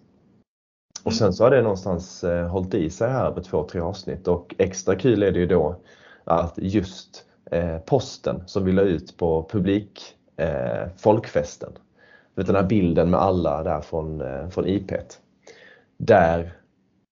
Och 1.05 1.15
sen 1.15 1.33
så 1.33 1.45
har 1.45 1.51
det 1.51 1.63
någonstans 1.63 2.25
eh, 2.25 2.49
hållit 2.49 2.75
i 2.75 2.91
sig 2.91 3.11
här 3.11 3.27
över 3.27 3.43
två, 3.43 3.69
tre 3.69 3.81
avsnitt 3.81 4.29
och 4.29 4.55
extra 4.59 4.97
kul 4.97 5.23
är 5.23 5.33
det 5.33 5.39
ju 5.39 5.47
då 5.47 5.77
att 6.25 6.55
just 6.57 7.25
eh, 7.51 7.79
posten 7.79 8.43
som 8.47 8.65
vi 8.65 8.73
la 8.73 8.83
ut 8.83 9.17
på 9.17 9.49
publik 9.51 10.17
eh, 10.37 10.89
folkfesten. 10.97 11.73
Den 12.35 12.57
här 12.57 12.63
bilden 12.63 13.11
med 13.11 13.21
alla 13.21 13.63
där 13.63 13.81
från, 13.81 14.21
eh, 14.21 14.49
från 14.49 14.67
IP. 14.67 14.93
Där, 15.97 16.53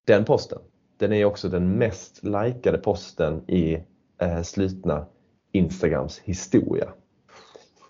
den 0.04 0.24
posten, 0.24 0.58
den 0.98 1.12
är 1.12 1.24
också 1.24 1.48
den 1.48 1.70
mest 1.70 2.24
likade 2.24 2.78
posten 2.78 3.50
i 3.50 3.82
eh, 4.18 4.42
slutna 4.42 5.06
Instagrams 5.52 6.18
historia. 6.18 6.88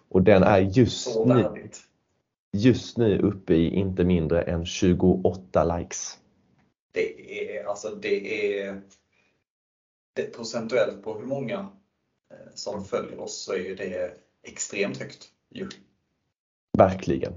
Och 0.09 0.23
den 0.23 0.43
är 0.43 0.59
just 0.59 1.19
nu, 1.27 1.69
just 2.53 2.99
nu 2.99 3.19
uppe 3.19 3.55
i 3.55 3.75
inte 3.75 4.05
mindre 4.05 4.43
än 4.43 4.67
28 4.67 5.79
likes. 5.79 6.19
Det 6.93 7.41
är 7.41 7.65
alltså 7.65 7.89
det 7.89 8.59
är 8.61 8.83
det, 10.13 10.35
procentuellt 10.37 11.03
på 11.03 11.19
hur 11.19 11.27
många 11.27 11.59
eh, 12.31 12.55
som 12.55 12.85
följer 12.85 13.21
oss 13.21 13.45
så 13.45 13.55
är 13.55 13.77
det 13.77 14.15
extremt 14.43 14.97
högt. 14.97 15.29
Ju. 15.51 15.69
Verkligen. 16.79 17.33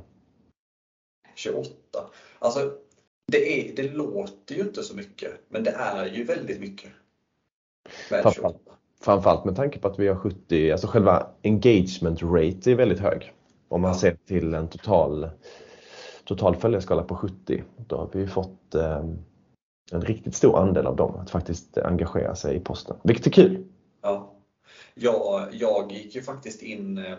28. 1.36 1.72
Alltså 2.40 2.78
det, 3.26 3.70
är, 3.70 3.76
det 3.76 3.92
låter 3.92 4.56
ju 4.56 4.62
inte 4.62 4.84
så 4.84 4.96
mycket 4.96 5.32
men 5.48 5.64
det 5.64 5.72
är 5.72 6.06
ju 6.06 6.24
väldigt 6.24 6.60
mycket. 6.60 6.92
Framförallt, 8.10 8.58
framförallt 9.02 9.46
med 9.46 9.56
tanke 9.56 9.80
på 9.80 9.88
att 9.88 10.00
vi 10.00 10.08
har 10.08 10.16
70, 10.16 10.72
alltså 10.72 10.88
själva 10.88 11.28
engagement 11.44 12.24
rate 12.24 12.72
är 12.72 12.76
väldigt 12.76 13.00
hög. 13.00 13.34
Om 13.70 13.82
man 13.82 13.92
ja. 13.92 13.98
ser 13.98 14.18
till 14.26 14.54
en 14.54 14.68
total, 14.68 15.30
total 16.24 16.56
följarskala 16.56 17.04
på 17.04 17.16
70, 17.16 17.64
då 17.88 17.98
har 17.98 18.10
vi 18.14 18.28
fått 18.28 18.76
eh, 18.76 19.06
en 19.92 20.02
riktigt 20.02 20.36
stor 20.36 20.60
andel 20.60 20.88
av 20.88 20.96
dem 20.96 21.16
att 21.16 21.30
faktiskt 21.30 21.78
engagera 21.78 22.36
sig 22.36 22.56
i 22.56 22.60
posten, 22.60 22.98
vilket 23.04 23.28
är 23.28 23.32
kul. 23.32 23.68
Ja. 24.02 24.36
Jag, 24.94 25.48
jag 25.52 25.92
gick 25.92 26.16
ju 26.16 26.22
faktiskt 26.22 26.62
in 26.62 26.98
eh, 26.98 27.18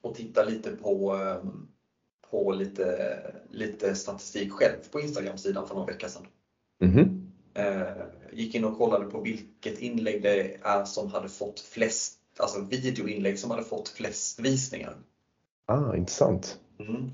och 0.00 0.14
tittade 0.14 0.50
lite 0.50 0.70
på, 0.70 1.16
eh, 1.16 1.50
på 2.30 2.52
lite, 2.52 3.20
lite 3.50 3.94
statistik 3.94 4.52
själv 4.52 4.90
på 4.92 5.00
Instagram-sidan 5.00 5.68
för 5.68 5.74
några 5.74 5.92
veckor 5.92 6.08
sedan. 6.08 6.26
Mm. 6.82 7.26
Gick 8.32 8.54
in 8.54 8.64
och 8.64 8.78
kollade 8.78 9.04
på 9.04 9.20
vilket 9.20 9.78
inlägg 9.78 10.22
det 10.22 10.56
är 10.62 10.84
som 10.84 11.10
hade 11.10 11.28
fått 11.28 11.60
flest, 11.60 12.19
alltså 12.36 12.60
videoinlägg 12.60 13.38
som 13.38 13.50
hade 13.50 13.64
fått 13.64 13.88
flest 13.88 14.40
visningar. 14.40 14.96
Ah, 15.66 15.96
intressant. 15.96 16.58
Mm. 16.78 17.10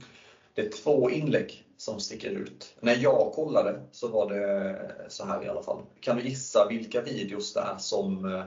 Det 0.55 0.63
är 0.63 0.71
två 0.71 1.11
inlägg 1.11 1.67
som 1.77 2.01
sticker 2.01 2.31
ut. 2.31 2.75
När 2.81 2.97
jag 2.97 3.33
kollade 3.35 3.81
så 3.93 4.09
var 4.09 4.31
det 4.31 4.79
så 5.09 5.25
här 5.25 5.45
i 5.45 5.49
alla 5.49 5.63
fall. 5.63 5.83
Kan 6.01 6.17
du 6.17 6.23
gissa 6.23 6.69
vilka 6.69 7.01
videos 7.03 7.55
det 7.55 7.61
är 7.61 7.77
som, 7.79 8.25
eh, 8.25 8.45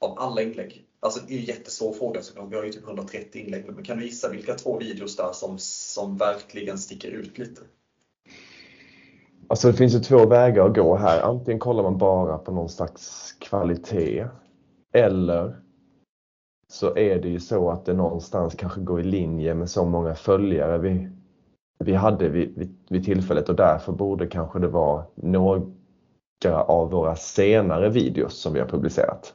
av 0.00 0.18
alla 0.18 0.42
inlägg, 0.42 0.84
alltså 1.00 1.20
det 1.26 1.34
är 1.34 1.38
en 1.38 1.44
jättesvår 1.44 1.92
fråga 1.92 2.22
såklart, 2.22 2.52
vi 2.52 2.56
har 2.56 2.64
ju 2.64 2.72
typ 2.72 2.86
130 2.86 3.42
inlägg 3.42 3.64
men 3.66 3.84
kan 3.84 3.98
du 3.98 4.04
gissa 4.04 4.28
vilka 4.28 4.54
två 4.54 4.78
videos 4.78 5.16
där 5.16 5.32
som, 5.32 5.58
som 5.58 6.16
verkligen 6.16 6.78
sticker 6.78 7.10
ut 7.10 7.38
lite? 7.38 7.60
Alltså 9.48 9.70
det 9.70 9.76
finns 9.76 9.94
ju 9.94 10.00
två 10.00 10.26
vägar 10.26 10.66
att 10.66 10.76
gå 10.76 10.96
här. 10.96 11.20
Antingen 11.20 11.58
kollar 11.58 11.82
man 11.82 11.98
bara 11.98 12.38
på 12.38 12.52
någon 12.52 12.68
slags 12.68 13.32
kvalitet 13.38 14.26
eller 14.92 15.60
så 16.70 16.96
är 16.96 17.18
det 17.18 17.28
ju 17.28 17.40
så 17.40 17.70
att 17.70 17.84
det 17.84 17.94
någonstans 17.94 18.54
kanske 18.54 18.80
går 18.80 19.00
i 19.00 19.04
linje 19.04 19.54
med 19.54 19.70
så 19.70 19.84
många 19.84 20.14
följare 20.14 20.78
vi, 20.78 21.08
vi 21.78 21.94
hade 21.94 22.28
vid, 22.28 22.58
vid, 22.58 22.78
vid 22.88 23.04
tillfället 23.04 23.48
och 23.48 23.56
därför 23.56 23.92
borde 23.92 24.26
kanske 24.26 24.58
det 24.58 24.68
vara 24.68 25.04
några 25.14 25.66
av 26.66 26.90
våra 26.90 27.16
senare 27.16 27.88
videos 27.88 28.34
som 28.34 28.52
vi 28.52 28.60
har 28.60 28.66
publicerat. 28.66 29.34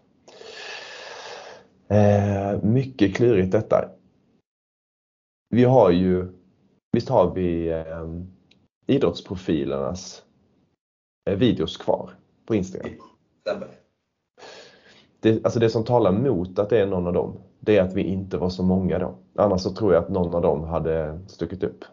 Eh, 1.88 2.64
mycket 2.64 3.16
klurigt 3.16 3.52
detta. 3.52 3.90
Vi 5.50 5.64
har 5.64 5.92
ju, 5.92 6.28
visst 6.92 7.10
har 7.10 7.34
vi 7.34 7.68
eh, 7.68 8.10
idrottsprofilernas 8.88 10.24
eh, 11.30 11.38
videos 11.38 11.78
kvar 11.78 12.16
på 12.46 12.56
Instagram? 12.56 12.94
Stämmer. 13.42 13.85
Det, 15.26 15.46
alltså 15.46 15.60
det 15.60 15.70
som 15.70 15.84
talar 15.84 16.12
mot 16.12 16.60
att 16.60 16.70
det 16.70 16.80
är 16.80 16.86
någon 16.86 17.08
av 17.08 17.14
dem, 17.14 17.38
det 17.60 17.78
är 17.78 17.82
att 17.82 17.94
vi 17.94 18.04
inte 18.04 18.38
var 18.38 18.50
så 18.50 18.64
många 18.64 19.00
då. 19.00 19.16
Annars 19.36 19.62
så 19.62 19.74
tror 19.74 19.94
jag 19.94 20.04
att 20.04 20.10
någon 20.10 20.36
av 20.36 20.42
dem 20.42 20.64
hade 20.64 21.20
stuckit 21.28 21.64
upp. 21.64 21.86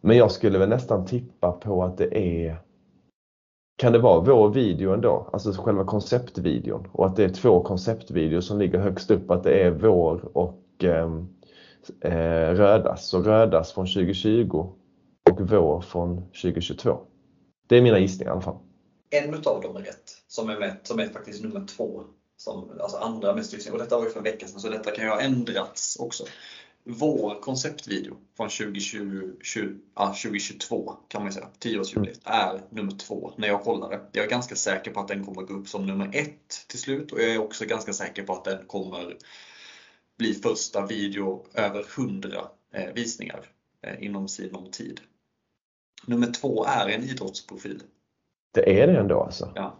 Men 0.00 0.16
jag 0.16 0.30
skulle 0.30 0.58
väl 0.58 0.68
nästan 0.68 1.06
tippa 1.06 1.52
på 1.52 1.84
att 1.84 1.98
det 1.98 2.18
är 2.18 2.56
kan 3.76 3.92
det 3.92 3.98
vara 3.98 4.20
vår 4.20 4.48
video 4.48 4.92
ändå, 4.92 5.28
alltså 5.32 5.52
själva 5.52 5.84
konceptvideon 5.84 6.88
och 6.92 7.06
att 7.06 7.16
det 7.16 7.24
är 7.24 7.28
två 7.28 7.62
konceptvideor 7.62 8.40
som 8.40 8.58
ligger 8.58 8.78
högst 8.78 9.10
upp, 9.10 9.30
att 9.30 9.44
det 9.44 9.62
är 9.62 9.70
vår 9.70 10.36
och 10.36 10.64
ehm, 10.82 11.28
eh, 12.00 12.54
Rödas. 12.54 13.08
Så 13.08 13.22
Rödas 13.22 13.72
från 13.72 13.86
2020 13.86 14.66
och 15.30 15.50
vår 15.50 15.80
från 15.80 16.16
2022. 16.16 16.98
Det 17.68 17.76
är 17.76 17.82
mina 17.82 17.98
gissningar 17.98 18.30
i 18.30 18.32
alla 18.32 18.40
fall. 18.40 18.67
En 19.10 19.34
utav 19.34 19.62
dem 19.62 19.76
är 19.76 19.80
rätt, 19.80 20.16
som 20.26 20.50
är, 20.50 20.58
med, 20.58 20.76
som 20.82 20.98
är 20.98 21.08
faktiskt 21.08 21.42
nummer 21.42 21.66
två. 21.66 22.04
Som, 22.36 22.70
alltså 22.80 22.96
andra 22.96 23.34
mest 23.34 23.52
lyssnade. 23.52 23.78
Och 23.78 23.84
detta 23.84 23.96
var 23.96 24.04
ju 24.04 24.10
för 24.10 24.18
en 24.18 24.24
vecka 24.24 24.48
sedan 24.48 24.60
så 24.60 24.68
detta 24.68 24.90
kan 24.90 25.04
ju 25.04 25.10
ha 25.10 25.20
ändrats 25.20 25.96
också 26.00 26.24
vår 26.90 27.40
konceptvideo 27.40 28.16
från 28.36 28.48
2020, 28.48 29.32
20, 29.42 29.78
ah, 29.94 30.06
2022 30.06 30.92
kan 31.08 31.22
man 31.22 31.32
säga, 31.32 31.48
10-årsjubileet, 31.60 32.20
mm. 32.24 32.40
är 32.40 32.62
nummer 32.70 32.92
två 32.92 33.32
när 33.36 33.48
jag 33.48 33.62
kollade. 33.62 34.00
Jag 34.12 34.24
är 34.24 34.30
ganska 34.30 34.56
säker 34.56 34.90
på 34.90 35.00
att 35.00 35.08
den 35.08 35.24
kommer 35.24 35.42
gå 35.42 35.54
upp 35.54 35.68
som 35.68 35.86
nummer 35.86 36.10
ett 36.12 36.66
till 36.66 36.78
slut 36.78 37.12
och 37.12 37.20
jag 37.20 37.30
är 37.30 37.38
också 37.38 37.64
ganska 37.64 37.92
säker 37.92 38.22
på 38.22 38.32
att 38.32 38.44
den 38.44 38.66
kommer 38.66 39.16
bli 40.18 40.34
första 40.34 40.86
video 40.86 41.46
över 41.54 41.86
100 41.98 42.48
eh, 42.74 42.92
visningar 42.94 43.46
eh, 43.82 44.04
inom 44.04 44.28
sinom 44.28 44.70
tid. 44.70 45.00
Nummer 46.06 46.32
två 46.32 46.64
är 46.64 46.88
en 46.88 47.04
idrottsprofil. 47.04 47.82
Det 48.54 48.82
är 48.82 48.86
det 48.86 48.98
ändå 48.98 49.22
alltså? 49.22 49.48
Ja. 49.54 49.74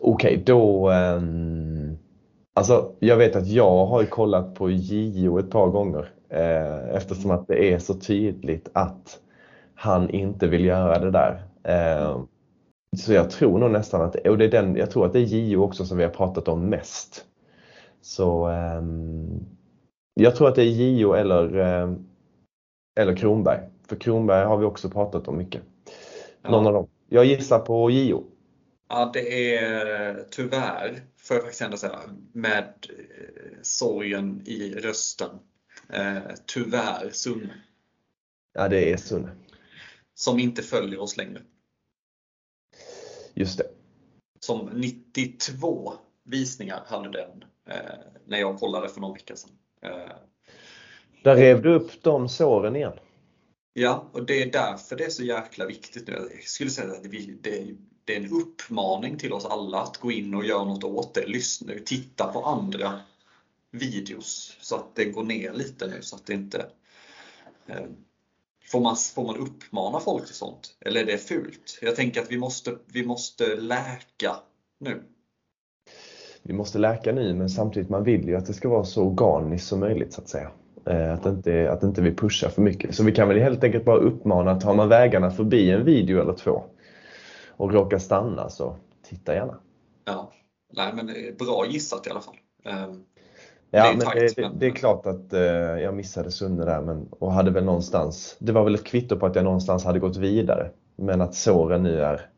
Okej, 0.00 0.32
okay, 0.32 0.44
då 0.44 0.90
um... 0.90 1.98
Alltså, 2.56 2.92
jag 2.98 3.16
vet 3.16 3.36
att 3.36 3.46
jag 3.46 3.86
har 3.86 4.04
kollat 4.04 4.54
på 4.54 4.70
JO 4.70 5.38
ett 5.38 5.50
par 5.50 5.68
gånger 5.68 6.14
Eh, 6.34 6.94
eftersom 6.96 7.30
att 7.30 7.48
det 7.48 7.72
är 7.72 7.78
så 7.78 7.94
tydligt 7.94 8.68
att 8.72 9.20
han 9.74 10.10
inte 10.10 10.46
vill 10.46 10.64
göra 10.64 10.98
det 10.98 11.10
där. 11.10 11.42
Eh, 11.62 12.20
så 12.96 13.12
jag 13.12 13.30
tror 13.30 13.58
nog 13.58 13.70
nästan 13.70 14.02
att, 14.02 14.16
och 14.16 14.38
det 14.38 14.44
är 14.44 14.50
den, 14.50 14.76
jag 14.76 14.90
tror 14.90 15.06
att 15.06 15.12
det 15.12 15.18
är 15.18 15.22
JO 15.22 15.62
också 15.62 15.84
som 15.84 15.98
vi 15.98 16.04
har 16.04 16.10
pratat 16.10 16.48
om 16.48 16.66
mest. 16.66 17.24
Så 18.00 18.46
ehm, 18.46 19.44
jag 20.14 20.36
tror 20.36 20.48
att 20.48 20.54
det 20.54 20.62
är 20.62 20.70
JO 20.70 21.12
eller, 21.12 21.58
eh, 21.58 21.92
eller 23.00 23.16
Kronberg. 23.16 23.60
För 23.88 23.96
Kronberg 23.96 24.44
har 24.44 24.56
vi 24.56 24.64
också 24.64 24.90
pratat 24.90 25.28
om 25.28 25.36
mycket. 25.36 25.62
Någon 26.42 26.62
ja. 26.62 26.68
av 26.68 26.74
dem. 26.74 26.86
Jag 27.14 27.24
gissar 27.24 27.58
på 27.58 27.90
JO. 27.90 28.24
Ja, 28.88 29.10
det 29.14 29.56
är 29.56 30.24
tyvärr, 30.30 31.02
får 31.16 31.36
jag 31.36 31.42
faktiskt 31.42 31.62
ändå 31.62 31.76
säga, 31.76 32.00
med 32.32 32.74
sorgen 33.62 34.42
i 34.46 34.74
rösten 34.74 35.38
Eh, 35.88 36.22
tyvärr 36.46 37.10
Sunne. 37.10 37.54
Ja, 38.52 38.68
det 38.68 38.92
är 38.92 38.96
Sunne. 38.96 39.30
Som 40.14 40.38
inte 40.38 40.62
följer 40.62 41.00
oss 41.00 41.16
längre. 41.16 41.42
Just 43.34 43.58
det. 43.58 43.66
Som 44.40 44.70
92 44.74 45.92
visningar 46.24 46.82
hade 46.86 47.10
den 47.10 47.44
eh, 47.68 47.98
när 48.26 48.38
jag 48.38 48.58
kollade 48.58 48.88
för 48.88 49.00
någon 49.00 49.12
vecka 49.12 49.36
sedan. 49.36 49.50
Eh, 49.80 50.16
Där 51.24 51.36
rev 51.36 51.62
du 51.62 51.74
upp 51.74 52.02
de 52.02 52.28
såren 52.28 52.76
igen. 52.76 52.98
Ja, 53.76 54.10
och 54.12 54.26
det 54.26 54.42
är 54.42 54.52
därför 54.52 54.96
det 54.96 55.04
är 55.04 55.10
så 55.10 55.22
jäkla 55.22 55.66
viktigt 55.66 56.08
nu. 56.08 56.28
Jag 56.34 56.44
skulle 56.44 56.70
säga 56.70 56.92
att 56.92 57.02
det, 58.04 58.14
är 58.14 58.16
en 58.16 58.32
uppmaning 58.32 59.18
till 59.18 59.32
oss 59.32 59.44
alla 59.44 59.82
att 59.82 59.96
gå 59.96 60.12
in 60.12 60.34
och 60.34 60.44
göra 60.44 60.64
något 60.64 60.84
åt 60.84 61.14
det. 61.14 61.26
Lyssna, 61.26 61.72
titta 61.84 62.32
på 62.32 62.42
andra 62.42 63.00
videos 63.70 64.56
så 64.60 64.76
att 64.76 64.94
det 64.94 65.04
går 65.04 65.24
ner 65.24 65.52
lite 65.52 65.86
nu 65.86 66.02
så 66.02 66.16
att 66.16 66.26
det 66.26 66.34
inte 66.34 66.66
eh, 67.66 67.86
Får 68.66 68.80
man, 68.80 68.96
får 68.96 69.24
man 69.24 69.36
uppmana 69.36 70.00
folk 70.00 70.26
till 70.26 70.34
sånt? 70.34 70.76
Eller 70.80 71.00
är 71.00 71.06
det 71.06 71.18
fult? 71.18 71.78
Jag 71.82 71.96
tänker 71.96 72.22
att 72.22 72.30
vi 72.30 72.38
måste, 72.38 72.78
vi 72.86 73.06
måste 73.06 73.56
läka 73.56 74.36
nu. 74.80 75.02
Vi 76.42 76.52
måste 76.52 76.78
läka 76.78 77.12
nu 77.12 77.34
men 77.34 77.50
samtidigt 77.50 77.88
man 77.88 78.04
vill 78.04 78.28
ju 78.28 78.36
att 78.36 78.46
det 78.46 78.54
ska 78.54 78.68
vara 78.68 78.84
så 78.84 79.02
organiskt 79.02 79.66
som 79.66 79.80
möjligt 79.80 80.12
så 80.12 80.20
att 80.20 80.28
säga. 80.28 80.50
Eh, 80.86 81.12
att 81.12 81.26
inte, 81.26 81.70
att 81.72 81.82
inte 81.82 82.02
vi 82.02 82.14
pushar 82.14 82.48
för 82.48 82.62
mycket. 82.62 82.94
Så 82.94 83.04
vi 83.04 83.12
kan 83.12 83.28
väl 83.28 83.38
helt 83.38 83.64
enkelt 83.64 83.84
bara 83.84 83.98
uppmana, 83.98 84.60
tar 84.60 84.74
man 84.74 84.88
vägarna 84.88 85.30
förbi 85.30 85.70
en 85.70 85.84
video 85.84 86.20
eller 86.20 86.32
två 86.32 86.64
och 87.56 87.72
råkar 87.72 87.98
stanna 87.98 88.48
så 88.48 88.76
titta 89.08 89.34
gärna. 89.34 89.58
Ja, 90.04 90.32
nej 90.72 90.92
men 90.94 91.06
bra 91.38 91.66
gissat 91.68 92.06
i 92.06 92.10
alla 92.10 92.20
fall. 92.20 92.36
Um, 92.64 93.04
Ja, 93.74 93.82
det 93.82 93.88
är, 93.88 93.96
men 93.96 94.06
tajt, 94.06 94.36
det, 94.36 94.42
men... 94.42 94.58
det, 94.58 94.66
är 94.66 94.70
klart 94.70 95.06
att 95.06 95.32
eh, 95.32 95.40
jag 95.42 95.94
missade 95.94 96.30
Sunne 96.30 96.64
där 96.64 96.80
men, 96.80 97.08
och 97.10 97.32
hade 97.32 97.50
väl 97.50 97.64
någonstans, 97.64 98.36
det 98.38 98.52
var 98.52 98.64
väl 98.64 98.74
ett 98.74 98.84
kvitto 98.84 99.16
på 99.16 99.26
att 99.26 99.34
jag 99.34 99.44
någonstans 99.44 99.84
hade 99.84 99.98
gått 99.98 100.16
vidare. 100.16 100.70
Men 100.96 101.20
att 101.20 101.34
såren 101.34 101.82
nu 101.82 102.00
är, 102.00 102.30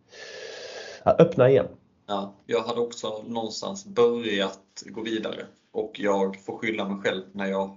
är 1.03 1.23
öppna 1.23 1.51
igen. 1.51 1.67
Ja, 2.07 2.35
jag 2.47 2.63
hade 2.63 2.81
också 2.81 3.23
någonstans 3.27 3.87
börjat 3.87 4.83
gå 4.87 5.03
vidare 5.03 5.47
och 5.73 5.93
jag 5.95 6.45
får 6.45 6.59
skylla 6.59 6.89
mig 6.89 7.03
själv 7.03 7.23
när 7.33 7.47
jag... 7.47 7.77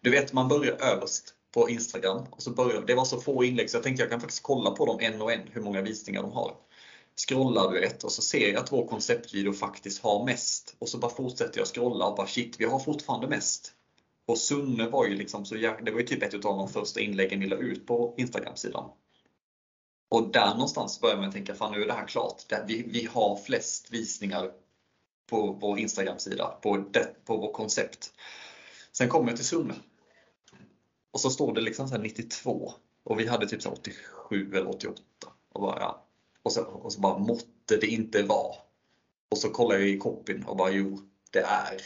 Du 0.00 0.10
vet, 0.10 0.32
man 0.32 0.48
börjar 0.48 0.72
överst 0.72 1.34
på 1.54 1.70
Instagram 1.70 2.26
och 2.30 2.42
så 2.42 2.50
börjar, 2.50 2.82
det 2.82 2.94
var 2.94 3.04
så 3.04 3.20
få 3.20 3.44
inlägg 3.44 3.70
så 3.70 3.76
jag 3.76 3.84
tänkte 3.84 4.02
jag 4.02 4.10
kan 4.10 4.20
faktiskt 4.20 4.42
kolla 4.42 4.70
på 4.70 4.86
dem 4.86 4.98
en 5.00 5.22
och 5.22 5.32
en, 5.32 5.48
hur 5.52 5.62
många 5.62 5.82
visningar 5.82 6.22
de 6.22 6.32
har 6.32 6.56
scrollar 7.16 7.72
du 7.72 7.84
ett 7.84 8.04
och 8.04 8.12
så 8.12 8.22
ser 8.22 8.48
jag 8.48 8.56
att 8.62 8.72
vår 8.72 8.86
konceptvideo 8.86 9.52
faktiskt 9.52 10.02
har 10.02 10.24
mest. 10.24 10.76
Och 10.78 10.88
så 10.88 10.98
bara 10.98 11.10
fortsätter 11.10 11.58
jag 11.58 11.68
scrolla 11.68 12.06
och 12.06 12.16
bara 12.16 12.26
shit, 12.26 12.60
vi 12.60 12.64
har 12.64 12.78
fortfarande 12.78 13.28
mest. 13.28 13.72
Och 14.26 14.38
Sunne 14.38 14.88
var 14.88 15.06
ju 15.06 15.14
liksom 15.14 15.44
så 15.44 15.54
det 15.54 15.90
var 15.90 16.00
ju 16.00 16.06
typ 16.06 16.22
ett 16.22 16.34
av 16.34 16.40
de 16.40 16.68
första 16.68 17.00
inläggen 17.00 17.40
vi 17.40 17.46
la 17.46 17.56
ut 17.56 17.86
på 17.86 18.14
Instagram-sidan. 18.16 18.90
Och 20.08 20.32
där 20.32 20.50
någonstans 20.50 21.00
börjar 21.00 21.16
man 21.16 21.32
tänka, 21.32 21.54
fan 21.54 21.72
nu 21.72 21.82
är 21.82 21.86
det 21.86 21.92
här 21.92 22.06
klart. 22.06 22.42
Vi, 22.66 22.82
vi 22.86 23.04
har 23.12 23.36
flest 23.36 23.90
visningar 23.90 24.50
på 25.30 25.58
vår 25.60 25.78
Instagram-sida, 25.78 26.58
på, 26.62 26.84
på 27.24 27.36
vår 27.36 27.52
koncept. 27.52 28.12
Sen 28.96 29.08
kommer 29.08 29.28
jag 29.28 29.36
till 29.36 29.44
Sunne. 29.46 29.74
Och 31.12 31.20
så 31.20 31.30
står 31.30 31.54
det 31.54 31.60
liksom 31.60 31.88
så 31.88 31.98
92 31.98 32.72
och 33.04 33.20
vi 33.20 33.26
hade 33.26 33.46
typ 33.46 33.62
så 33.62 33.70
87 33.70 34.52
eller 34.54 34.68
88. 34.68 35.02
Och 35.52 35.60
bara, 35.60 35.80
ja, 35.80 36.04
och 36.42 36.52
så, 36.52 36.64
och 36.64 36.92
så 36.92 37.00
bara 37.00 37.18
måtte 37.18 37.76
det 37.80 37.86
inte 37.86 38.22
vara. 38.22 38.54
Och 39.30 39.38
så 39.38 39.48
kollar 39.48 39.76
jag 39.76 39.88
i 39.88 39.98
copyn 39.98 40.44
och 40.44 40.56
bara 40.56 40.70
jo, 40.70 40.98
det 41.30 41.38
är. 41.38 41.80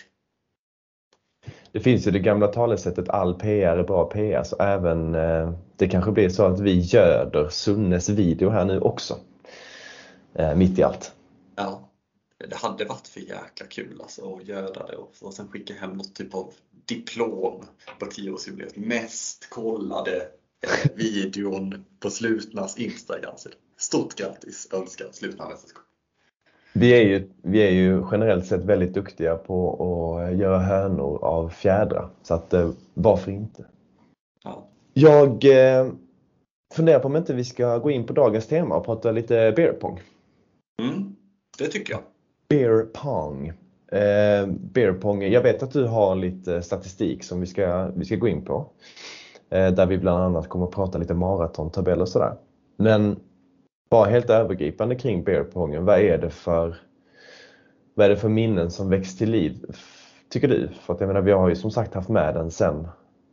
Det 1.73 1.81
finns 1.81 2.07
ju 2.07 2.11
det 2.11 2.19
gamla 2.19 2.47
talesättet 2.47 3.09
all 3.09 3.35
PR 3.35 3.77
är 3.77 3.83
bra 3.83 4.05
PR 4.05 4.43
så 4.43 4.57
även 4.57 5.15
eh, 5.15 5.53
det 5.77 5.89
kanske 5.89 6.13
blir 6.13 6.29
så 6.29 6.47
att 6.47 6.61
vi 6.61 6.81
göder 6.81 7.49
Sunnes 7.49 8.09
video 8.09 8.51
här 8.51 8.65
nu 8.65 8.81
också. 8.81 9.19
Eh, 10.35 10.55
mitt 10.55 10.79
i 10.79 10.83
allt. 10.83 11.13
Ja, 11.57 11.88
det 12.39 12.57
hade 12.57 12.85
varit 12.85 13.09
för 13.09 13.21
jäkla 13.21 13.67
kul 13.69 14.01
alltså 14.01 14.35
att 14.35 14.49
göda 14.49 14.87
det 14.87 14.97
och, 14.97 15.13
och 15.21 15.35
sen 15.35 15.49
skicka 15.49 15.75
hem 15.75 15.91
något 15.91 16.15
typ 16.15 16.35
av 16.35 16.53
diplom 16.87 17.65
på 17.99 18.07
10-årsjubileet. 18.07 18.73
Mest 18.75 19.51
kollade 19.51 20.17
eh, 20.17 20.91
videon 20.95 21.85
på 22.01 22.11
Slutnas 22.11 22.79
Instagram-sida. 22.79 23.57
Stort 23.77 24.15
grattis 24.15 24.69
önskar 24.73 25.07
Slutna 25.13 25.49
mästerskap. 25.49 25.85
Vi 26.73 26.93
är, 26.93 27.03
ju, 27.03 27.31
vi 27.43 27.59
är 27.59 27.71
ju 27.71 28.05
generellt 28.11 28.47
sett 28.47 28.65
väldigt 28.65 28.95
duktiga 28.95 29.37
på 29.37 29.77
att 30.17 30.37
göra 30.37 30.59
hönor 30.59 31.25
av 31.25 31.49
fjädrar. 31.49 32.11
Så 32.23 32.35
att 32.35 32.53
eh, 32.53 32.71
varför 32.95 33.33
inte? 33.33 33.67
Ja. 34.45 34.69
Jag 34.93 35.45
eh, 35.45 35.93
funderar 36.75 37.01
på 37.01 37.09
om 37.09 37.17
inte 37.17 37.35
vi 37.35 37.45
ska 37.45 37.79
gå 37.79 37.91
in 37.91 38.07
på 38.07 38.13
dagens 38.13 38.47
tema 38.47 38.77
och 38.77 38.85
prata 38.85 39.13
lite 39.13 39.53
beer 39.57 39.73
pong. 39.73 40.01
Mm, 40.83 41.17
det 41.59 41.67
tycker 41.67 41.93
jag. 41.93 42.03
Beer 42.49 42.83
pong. 42.93 43.49
Eh, 43.93 44.47
beer 44.47 44.93
pong. 44.93 45.23
Jag 45.23 45.43
vet 45.43 45.63
att 45.63 45.73
du 45.73 45.85
har 45.85 46.17
lite 46.17 46.63
statistik 46.63 47.25
som 47.25 47.41
vi 47.41 47.47
ska, 47.47 47.91
vi 47.97 48.05
ska 48.05 48.17
gå 48.17 48.29
in 48.29 48.45
på. 48.45 48.71
Eh, 49.51 49.71
där 49.73 49.87
vi 49.87 49.99
bland 49.99 50.23
annat 50.23 50.49
kommer 50.49 50.65
att 50.67 50.75
prata 50.75 50.99
lite 50.99 51.15
maratontabell 51.15 52.01
och 52.01 52.09
sådär. 52.09 52.37
Men 52.77 53.21
bara 53.91 54.11
helt 54.11 54.31
övergripande 54.31 54.95
kring 54.95 55.25
beerpongen, 55.25 55.85
vad 55.85 56.01
är 56.01 56.19
det 56.19 56.31
för 56.31 56.77
vad 57.95 58.07
är 58.07 58.11
det 58.11 58.17
för 58.17 58.29
minnen 58.29 58.71
som 58.71 58.89
väcks 58.89 59.17
till 59.17 59.31
liv, 59.31 59.65
tycker 60.29 60.49
du? 60.49 60.69
För 60.81 60.95
att 60.95 61.01
jag 61.01 61.07
menar, 61.07 61.21
vi 61.21 61.33
har 61.33 61.49
ju 61.49 61.57
som 61.57 61.71
sagt 61.71 61.95
haft 61.95 62.09
med 62.09 62.35
den 62.35 62.51
sen, 62.51 62.89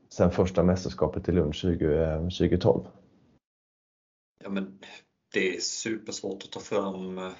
sen 0.09 0.31
första 0.31 0.63
mästerskapet 0.63 1.29
i 1.29 1.31
Lund 1.31 1.55
20, 1.55 2.17
2012. 2.17 2.81
Eh, 2.85 2.91
ja, 4.43 4.49
men 4.49 4.79
det 5.33 5.55
är 5.55 5.59
supersvårt 5.59 6.43
att 6.43 6.51
ta 6.51 6.59
fram. 6.59 7.17
Eh, 7.17 7.31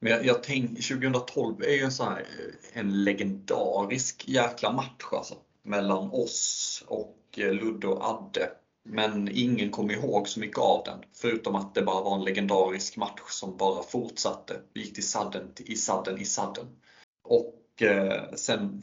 men 0.00 0.12
jag, 0.12 0.26
jag 0.26 0.42
tänk, 0.42 0.88
2012 0.88 1.62
är 1.62 1.72
ju 1.72 1.82
en, 1.82 1.90
här, 2.00 2.20
eh, 2.20 2.78
en 2.78 3.04
legendarisk 3.04 4.24
jäkla 4.28 4.72
match 4.72 5.04
alltså, 5.12 5.34
mellan 5.62 6.10
oss 6.10 6.84
och 6.86 7.18
eh, 7.36 7.52
Ludde 7.52 7.86
och 7.86 8.04
Adde 8.04 8.50
men 8.90 9.28
ingen 9.32 9.70
kommer 9.70 9.94
ihåg 9.94 10.28
så 10.28 10.40
mycket 10.40 10.58
av 10.58 10.82
den. 10.84 10.98
Förutom 11.12 11.54
att 11.54 11.74
det 11.74 11.82
bara 11.82 12.02
var 12.02 12.14
en 12.14 12.24
legendarisk 12.24 12.96
match 12.96 13.20
som 13.28 13.56
bara 13.56 13.82
fortsatte. 13.82 14.60
Vi 14.72 14.80
gick 14.80 14.94
till 14.94 15.08
sadden, 15.08 15.52
i 15.56 15.76
sadden, 15.76 16.18
i 16.18 16.24
sadden. 16.24 16.66
Och 17.24 17.82
eh, 17.82 18.34
sen 18.34 18.82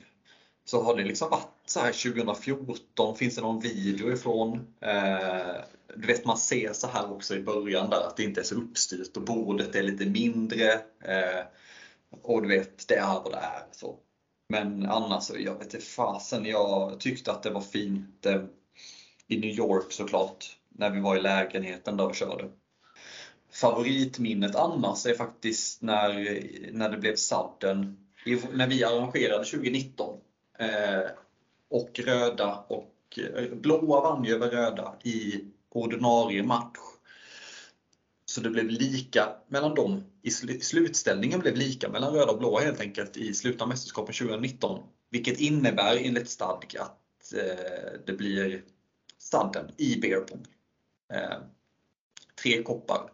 så 0.66 0.84
har 0.84 0.96
det 0.96 1.04
liksom 1.04 1.30
varit 1.30 1.55
så 1.66 1.80
eh, 1.80 1.86
här 1.86 1.92
2014, 1.92 3.16
finns 3.16 3.36
det 3.36 3.42
någon 3.42 3.60
video 3.60 4.14
ifrån? 4.14 4.68
Eh, 4.82 5.56
du 5.96 6.08
vet 6.08 6.26
man 6.26 6.38
ser 6.38 6.74
så 6.74 6.88
här 6.88 7.12
också 7.12 7.36
i 7.36 7.44
början 7.44 7.90
där 7.90 8.08
att 8.08 8.18
det 8.18 8.24
inte 8.24 8.42
är 8.42 8.46
så 8.46 8.56
uppstyrt 8.56 9.18
och 9.18 9.24
bordet 9.24 9.76
är 9.76 9.84
lite 9.84 10.06
mindre. 10.06 10.74
Eh, 11.04 11.46
och 12.22 12.42
du 12.42 12.48
vet, 12.48 12.88
det 12.88 12.96
är 12.96 13.14
vad 13.24 13.32
det 13.32 13.38
är. 13.38 13.64
Så. 13.72 14.00
Men 14.50 14.86
annars, 14.86 15.32
jag 15.38 15.54
vet 15.54 15.74
inte 15.74 15.86
fasen, 15.86 16.46
jag 16.46 17.00
tyckte 17.00 17.32
att 17.32 17.44
det 17.44 17.50
var 17.50 17.62
fint. 17.62 18.26
Eh, 18.26 18.42
i 19.28 19.40
New 19.40 19.50
York 19.50 19.92
såklart, 19.92 20.58
när 20.70 20.90
vi 20.90 21.00
var 21.00 21.18
i 21.18 21.22
lägenheten 21.22 21.98
där 21.98 22.06
och 22.06 22.16
körde. 22.16 22.50
Favoritminnet 23.52 24.56
annars 24.56 25.06
är 25.06 25.14
faktiskt 25.14 25.82
när, 25.82 26.14
när 26.72 26.90
det 26.90 26.98
blev 26.98 27.16
sadden, 27.16 27.98
när 28.52 28.68
vi 28.68 28.84
arrangerade 28.84 29.46
2019. 29.46 30.20
Eh, 30.60 31.02
och 31.76 32.00
röda 32.00 32.66
och 32.68 33.20
blåa 33.52 34.02
vann 34.02 34.24
ju 34.24 34.34
över 34.34 34.50
röda 34.50 34.96
i 35.04 35.46
ordinarie 35.70 36.44
match. 36.44 36.78
Så 38.26 38.42
det 38.42 38.50
blev 38.50 38.70
lika 38.70 39.36
mellan 39.48 39.76
dem. 39.76 40.04
I 40.22 40.32
slutställningen 40.62 41.40
blev 41.40 41.56
lika 41.56 41.90
mellan 41.90 42.14
röda 42.14 42.32
och 42.32 42.40
blåa 42.40 42.62
helt 42.62 42.82
enkelt 42.82 43.18
i 43.18 43.34
slutna 43.34 43.66
mästerskapen 43.66 44.14
2019. 44.14 44.84
Vilket 45.10 45.40
innebär 45.40 45.98
enligt 46.02 46.30
stadg 46.30 46.78
att 46.80 47.34
eh, 47.34 48.00
det 48.06 48.14
blir 48.14 48.64
sadden 49.18 49.72
i 49.78 50.00
beerpong. 50.00 50.46
Eh, 51.14 51.38
tre 52.44 52.64
koppar. 52.64 53.12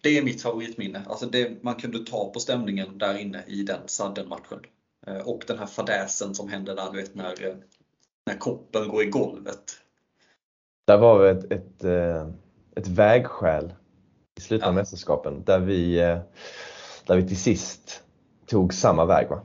Det 0.00 0.18
är 0.18 0.22
mitt 0.22 0.42
favoritminne. 0.42 1.02
Alltså 1.06 1.26
det, 1.26 1.62
man 1.62 1.74
kunde 1.74 2.04
ta 2.04 2.32
på 2.32 2.40
stämningen 2.40 2.98
där 2.98 3.18
inne 3.18 3.44
i 3.46 3.62
den 3.62 3.88
sadden-matchen. 3.88 4.60
Eh, 4.64 4.81
och 5.24 5.44
den 5.46 5.58
här 5.58 5.66
fadäsen 5.66 6.34
som 6.34 6.48
hände 6.48 6.74
där, 6.74 6.92
du 6.92 7.00
vet 7.00 7.14
när, 7.14 7.46
eh, 7.46 7.54
när 8.26 8.38
koppen 8.38 8.88
går 8.88 9.02
i 9.02 9.06
golvet. 9.06 9.76
Det 10.86 10.96
var 10.96 11.26
ett, 11.26 11.52
ett, 11.52 11.84
eh, 11.84 12.28
ett 12.76 12.88
vägskäl 12.88 13.74
i 14.38 14.40
slutet 14.40 14.66
av 14.66 14.74
ja. 14.74 14.80
mästerskapen 14.80 15.44
där 15.44 15.60
vi, 15.60 16.00
eh, 16.00 16.18
där 17.06 17.16
vi 17.16 17.28
till 17.28 17.40
sist 17.40 18.02
tog 18.46 18.74
samma 18.74 19.04
väg. 19.04 19.28
Va? 19.28 19.42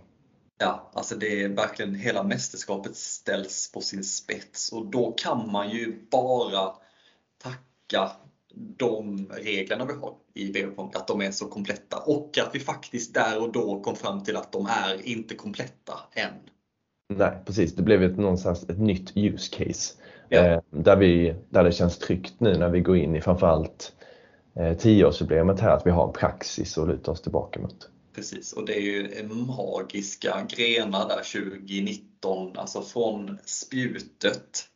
Ja, 0.58 0.92
alltså 0.94 1.16
det 1.16 1.44
är 1.44 1.50
verkligen 1.50 1.96
hela 1.96 2.24
mästerskapet 2.24 2.96
ställs 2.96 3.72
på 3.72 3.82
sin 3.82 4.04
spets 4.04 4.72
och 4.72 4.86
då 4.86 5.12
kan 5.12 5.52
man 5.52 5.70
ju 5.70 6.08
bara 6.12 6.74
tacka 7.38 8.12
de 8.78 9.28
reglerna 9.32 9.86
vi 9.86 9.94
har 9.94 10.14
i 10.34 10.52
beerpong, 10.52 10.92
att 10.96 11.08
de 11.08 11.22
är 11.22 11.32
så 11.32 11.46
kompletta 11.48 11.98
och 11.98 12.38
att 12.38 12.56
vi 12.56 12.60
faktiskt 12.60 13.14
där 13.14 13.42
och 13.42 13.52
då 13.52 13.82
kom 13.82 13.96
fram 13.96 14.24
till 14.24 14.38
att 14.38 14.52
de 14.52 14.66
är 14.66 15.08
inte 15.08 15.36
kompletta 15.36 15.94
än. 16.14 16.34
Nej 17.14 17.32
precis, 17.46 17.76
det 17.76 17.84
blev 17.84 18.04
ett, 18.04 18.18
någonstans 18.18 18.70
ett 18.70 18.80
nytt 18.80 19.18
use 19.18 19.58
case. 19.58 19.94
Ja. 20.30 20.46
Eh, 20.46 20.60
där, 20.70 20.96
vi, 20.96 21.36
där 21.50 21.64
det 21.64 21.72
känns 21.72 21.98
tryggt 21.98 22.34
nu 22.40 22.58
när 22.58 22.70
vi 22.70 22.80
går 22.80 22.98
in 22.98 23.16
i 23.16 23.22
framförallt 23.22 23.94
eh, 24.56 24.78
tioårsjubileet 24.78 25.60
här, 25.60 25.70
att 25.70 25.86
vi 25.86 25.92
har 25.92 26.08
en 26.08 26.14
praxis 26.14 26.78
att 26.78 26.88
luta 26.88 27.12
oss 27.12 27.22
tillbaka 27.22 27.60
mot. 27.60 27.90
Precis, 28.16 28.54
och 28.54 28.66
det 28.66 28.78
är 28.78 28.82
ju 28.82 29.28
magiska 29.28 30.48
grenar 30.50 31.08
där 31.08 31.42
2019, 31.58 32.58
alltså 32.58 32.82
från 32.82 33.38
spjutet. 33.46 34.68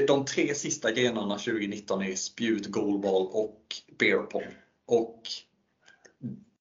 De 0.00 0.24
tre 0.24 0.54
sista 0.54 0.92
grenarna 0.92 1.38
2019 1.38 2.02
är 2.02 2.14
spjut, 2.14 2.66
goalball 2.66 3.26
och 3.26 3.76
beerpong. 3.98 4.54
Och 4.86 5.22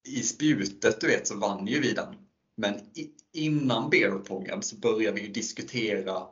i 0.07 0.23
spjutet, 0.23 1.01
du 1.01 1.07
vet, 1.07 1.27
så 1.27 1.37
vann 1.37 1.67
ju 1.67 1.79
vi 1.79 1.93
den. 1.93 2.15
Men 2.55 2.79
innan 3.31 3.89
beerpongen 3.89 4.61
så 4.61 4.75
började 4.75 5.21
vi 5.21 5.27
diskutera 5.27 6.27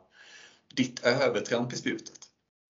ditt 0.74 1.04
övertramp 1.04 1.72
i 1.72 1.76
spjutet. 1.76 2.18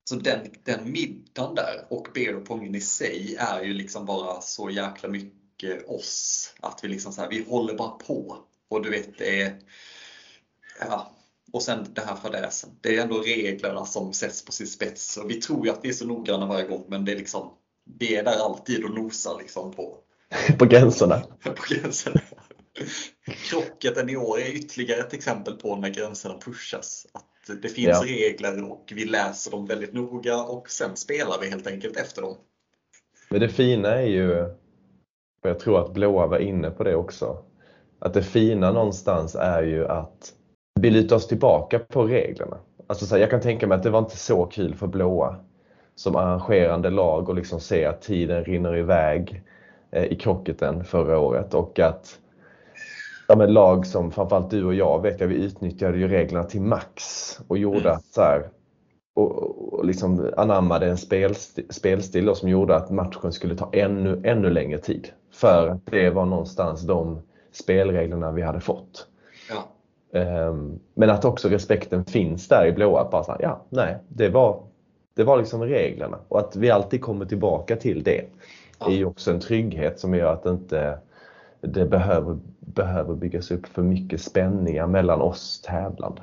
Så 0.04 0.16
den, 0.16 0.54
den 0.64 0.92
middagen 0.92 1.54
där 1.54 1.86
och 1.88 2.08
beerpongen 2.14 2.74
i 2.74 2.80
sig 2.80 3.36
är 3.38 3.62
ju 3.62 3.74
liksom 3.74 4.06
bara 4.06 4.40
så 4.40 4.70
jäkla 4.70 5.08
mycket 5.08 5.88
oss. 5.88 6.54
Att 6.60 6.84
vi 6.84 6.88
liksom 6.88 7.12
så 7.12 7.20
här, 7.20 7.28
vi 7.28 7.44
håller 7.44 7.74
bara 7.74 7.90
på. 7.90 8.38
Och 8.68 8.82
du 8.82 8.90
vet, 8.90 9.18
det 9.18 9.40
är... 9.42 9.58
Ja. 10.80 11.16
Och 11.52 11.62
sen 11.62 11.86
det 11.92 12.00
här 12.00 12.16
fadäsen. 12.16 12.70
Det 12.80 12.96
är 12.96 13.02
ändå 13.02 13.20
reglerna 13.20 13.84
som 13.84 14.12
sätts 14.12 14.44
på 14.44 14.52
sin 14.52 14.66
spets. 14.66 15.16
Och 15.16 15.30
vi 15.30 15.34
tror 15.34 15.66
ju 15.66 15.72
att 15.72 15.80
vi 15.82 15.88
är 15.88 15.92
så 15.92 16.06
noggranna 16.06 16.46
varje 16.46 16.68
gång, 16.68 16.84
men 16.88 17.04
det 17.04 17.12
är 17.12 17.16
liksom, 17.16 17.50
vi 17.98 18.16
är 18.16 18.24
där 18.24 18.44
alltid 18.44 18.84
och 18.84 18.94
nosar 18.94 19.38
liksom 19.38 19.72
på, 19.72 19.98
på 20.58 20.64
gränserna. 20.64 21.20
på 21.44 21.62
gränserna. 21.68 22.20
Krocketen 23.50 24.10
i 24.10 24.16
år 24.16 24.38
är 24.40 24.56
ytterligare 24.56 25.00
ett 25.00 25.14
exempel 25.14 25.54
på 25.54 25.76
när 25.76 25.88
gränserna 25.88 26.38
pushas. 26.38 27.06
Att 27.12 27.62
det 27.62 27.68
finns 27.68 27.88
ja. 27.88 28.02
regler 28.06 28.70
och 28.70 28.92
vi 28.94 29.04
läser 29.04 29.50
dem 29.50 29.66
väldigt 29.66 29.92
noga 29.92 30.42
och 30.42 30.70
sen 30.70 30.96
spelar 30.96 31.40
vi 31.40 31.50
helt 31.50 31.66
enkelt 31.66 31.96
efter 31.96 32.22
dem. 32.22 32.36
Men 33.30 33.40
det 33.40 33.48
fina 33.48 33.88
är 33.88 34.06
ju, 34.06 34.42
och 34.42 35.50
jag 35.50 35.58
tror 35.58 35.84
att 35.84 35.94
Blåa 35.94 36.26
var 36.26 36.38
inne 36.38 36.70
på 36.70 36.84
det 36.84 36.96
också, 36.96 37.44
att 37.98 38.14
det 38.14 38.22
fina 38.22 38.72
någonstans 38.72 39.34
är 39.34 39.62
ju 39.62 39.88
att 39.88 40.34
vi 40.82 40.90
lutar 40.90 41.16
oss 41.16 41.26
tillbaka 41.26 41.78
på 41.78 42.02
reglerna. 42.02 42.56
Alltså 42.86 43.06
så 43.06 43.14
här, 43.14 43.20
jag 43.20 43.30
kan 43.30 43.40
tänka 43.40 43.66
mig 43.66 43.76
att 43.76 43.82
det 43.82 43.90
var 43.90 43.98
inte 43.98 44.16
så 44.16 44.46
kul 44.46 44.74
för 44.74 44.86
Blåa 44.86 45.36
som 45.94 46.16
arrangerande 46.16 46.90
lag 46.90 47.28
och 47.28 47.34
liksom 47.34 47.60
se 47.60 47.84
att 47.84 48.02
tiden 48.02 48.44
rinner 48.44 48.76
iväg 48.76 49.42
eh, 49.90 50.04
i 50.04 50.16
krocketen 50.16 50.84
förra 50.84 51.18
året 51.18 51.54
och 51.54 51.78
att 51.78 52.18
ja, 53.28 53.36
men 53.36 53.52
lag 53.52 53.86
som 53.86 54.10
framförallt 54.10 54.50
du 54.50 54.64
och 54.64 54.74
jag 54.74 55.02
vet 55.02 55.20
jag, 55.20 55.28
vi 55.28 55.34
utnyttjade 55.34 55.98
ju 55.98 56.08
reglerna 56.08 56.44
till 56.44 56.60
max 56.60 57.02
och 57.48 57.58
gjorde 57.58 57.80
mm. 57.80 57.92
att 57.92 58.04
så 58.04 58.20
här, 58.22 58.48
och, 59.14 59.74
och 59.74 59.84
liksom 59.84 60.30
anammade 60.36 60.86
en 60.86 60.98
spelstil, 60.98 61.66
spelstil 61.70 62.34
som 62.34 62.48
gjorde 62.48 62.76
att 62.76 62.90
matchen 62.90 63.32
skulle 63.32 63.56
ta 63.56 63.70
ännu, 63.72 64.20
ännu 64.24 64.50
längre 64.50 64.78
tid. 64.78 65.08
För 65.32 65.68
att 65.68 65.86
det 65.86 66.10
var 66.10 66.26
någonstans 66.26 66.82
de 66.82 67.22
spelreglerna 67.52 68.32
vi 68.32 68.42
hade 68.42 68.60
fått. 68.60 69.06
Ja. 69.50 69.68
Um, 70.14 70.80
men 70.94 71.10
att 71.10 71.24
också 71.24 71.48
respekten 71.48 72.04
finns 72.04 72.48
där 72.48 72.66
i 72.66 72.72
blåa. 72.72 73.10
Bara 73.10 73.24
så 73.24 73.32
här, 73.32 73.42
ja, 73.42 73.64
nej, 73.68 73.98
det 74.08 74.28
var, 74.28 74.62
det 75.14 75.24
var 75.24 75.38
liksom 75.38 75.62
reglerna. 75.62 76.18
Och 76.28 76.38
att 76.38 76.56
vi 76.56 76.70
alltid 76.70 77.00
kommer 77.00 77.26
tillbaka 77.26 77.76
till 77.76 78.02
det 78.02 78.24
ja. 78.78 78.86
är 78.86 78.96
ju 78.96 79.04
också 79.04 79.30
en 79.30 79.40
trygghet 79.40 80.00
som 80.00 80.14
gör 80.14 80.32
att 80.32 80.46
inte 80.46 80.98
det 81.60 81.84
behöver, 81.84 82.38
behöver 82.60 83.14
byggas 83.14 83.50
upp 83.50 83.66
för 83.66 83.82
mycket 83.82 84.22
spänningar 84.22 84.86
mellan 84.86 85.20
oss 85.20 85.60
tävlande. 85.60 86.22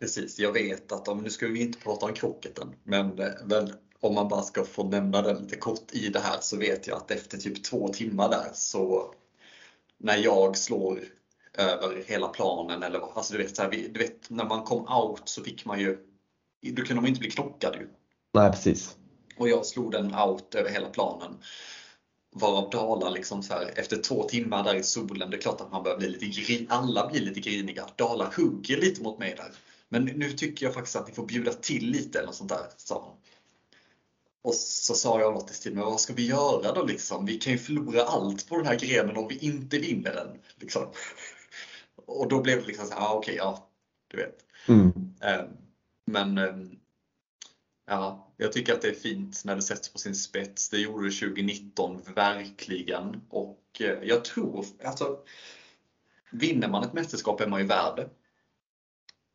Precis, 0.00 0.38
jag 0.38 0.52
vet 0.52 0.92
att, 0.92 1.08
om, 1.08 1.22
nu 1.22 1.30
ska 1.30 1.46
vi 1.46 1.62
inte 1.62 1.78
prata 1.78 2.06
om 2.06 2.12
krocketen, 2.12 2.68
men, 2.84 3.20
men 3.44 3.70
om 4.00 4.14
man 4.14 4.28
bara 4.28 4.42
ska 4.42 4.64
få 4.64 4.84
nämna 4.84 5.22
den 5.22 5.36
lite 5.36 5.56
kort 5.56 5.92
i 5.92 6.08
det 6.08 6.18
här 6.18 6.36
så 6.40 6.56
vet 6.56 6.86
jag 6.86 6.96
att 6.96 7.10
efter 7.10 7.38
typ 7.38 7.64
två 7.64 7.88
timmar 7.88 8.28
där 8.28 8.50
så 8.52 9.14
när 9.98 10.16
jag 10.16 10.56
slår 10.56 10.98
över 11.58 12.04
hela 12.06 12.28
planen 12.28 12.82
eller 12.82 13.16
alltså 13.16 13.32
du 13.32 13.42
vet, 13.42 13.56
så 13.56 13.62
här, 13.62 13.70
du 13.70 13.98
vet 13.98 14.30
när 14.30 14.44
man 14.44 14.64
kom 14.64 14.88
out 14.88 15.22
så 15.24 15.44
fick 15.44 15.64
man 15.64 15.80
ju, 15.80 15.98
då 16.62 16.82
kunde 16.82 17.02
man 17.02 17.08
inte 17.08 17.20
bli 17.20 17.30
knockad 17.30 17.74
ju. 17.74 17.88
Nej 18.34 18.50
precis. 18.50 18.96
Och 19.36 19.48
jag 19.48 19.66
slog 19.66 19.92
den 19.92 20.14
out 20.14 20.54
över 20.54 20.70
hela 20.70 20.88
planen. 20.88 21.38
Varav 22.32 22.70
Dala 22.70 23.10
liksom 23.10 23.42
så 23.42 23.54
här, 23.54 23.72
efter 23.76 23.96
två 23.96 24.22
timmar 24.22 24.64
där 24.64 24.74
i 24.74 24.82
solen, 24.82 25.30
det 25.30 25.36
är 25.36 25.40
klart 25.40 25.60
att 25.60 25.72
man 25.72 25.82
börjar 25.82 25.98
bli 25.98 26.08
lite 26.08 26.26
grin, 26.26 26.66
alla 26.70 27.06
blir 27.06 27.20
lite 27.20 27.40
griniga. 27.40 27.88
Dala 27.96 28.32
hugger 28.36 28.76
lite 28.76 29.02
mot 29.02 29.18
mig 29.18 29.34
där. 29.36 29.52
Men 29.88 30.04
nu 30.04 30.32
tycker 30.32 30.66
jag 30.66 30.74
faktiskt 30.74 30.96
att 30.96 31.08
ni 31.08 31.14
får 31.14 31.26
bjuda 31.26 31.52
till 31.52 31.86
lite 31.86 32.18
eller 32.18 32.32
sånt 32.32 32.50
där, 32.50 32.66
sa 32.76 33.04
han. 33.04 33.16
Och 34.42 34.54
så 34.54 34.94
sa 34.94 35.20
jag 35.20 35.34
något 35.34 35.50
i 35.50 35.54
stil 35.54 35.74
med, 35.74 35.84
vad 35.84 36.00
ska 36.00 36.12
vi 36.12 36.26
göra 36.26 36.72
då 36.72 36.84
liksom? 36.84 37.26
Vi 37.26 37.38
kan 37.38 37.52
ju 37.52 37.58
förlora 37.58 38.02
allt 38.02 38.48
på 38.48 38.56
den 38.56 38.66
här 38.66 38.78
grenen 38.78 39.16
om 39.16 39.28
vi 39.28 39.38
inte 39.38 39.78
vinner 39.78 40.14
den. 40.14 40.38
Liksom. 40.56 40.86
Och 42.10 42.28
då 42.28 42.40
blev 42.40 42.60
det 42.60 42.66
liksom 42.66 42.86
så 42.86 42.94
här, 42.94 43.00
ah, 43.00 43.14
okej, 43.14 43.32
okay, 43.32 43.36
ja, 43.36 43.68
du 44.08 44.16
vet. 44.16 44.44
Mm. 44.68 44.92
Ehm, 45.20 45.48
men 46.04 46.38
ehm, 46.38 46.78
ja, 47.86 48.32
jag 48.36 48.52
tycker 48.52 48.72
att 48.72 48.82
det 48.82 48.88
är 48.88 48.94
fint 48.94 49.42
när 49.44 49.56
det 49.56 49.62
sätts 49.62 49.92
på 49.92 49.98
sin 49.98 50.14
spets. 50.14 50.68
Det 50.68 50.78
gjorde 50.78 51.08
det 51.08 51.12
2019, 51.12 52.02
verkligen. 52.14 53.20
Och 53.28 53.62
eh, 53.80 53.98
jag 54.02 54.24
tror, 54.24 54.64
alltså, 54.84 55.18
vinner 56.30 56.68
man 56.68 56.84
ett 56.84 56.92
mästerskap 56.92 57.40
är 57.40 57.46
man 57.46 57.60
ju 57.60 57.66
värd 57.66 57.96
det. 57.96 58.08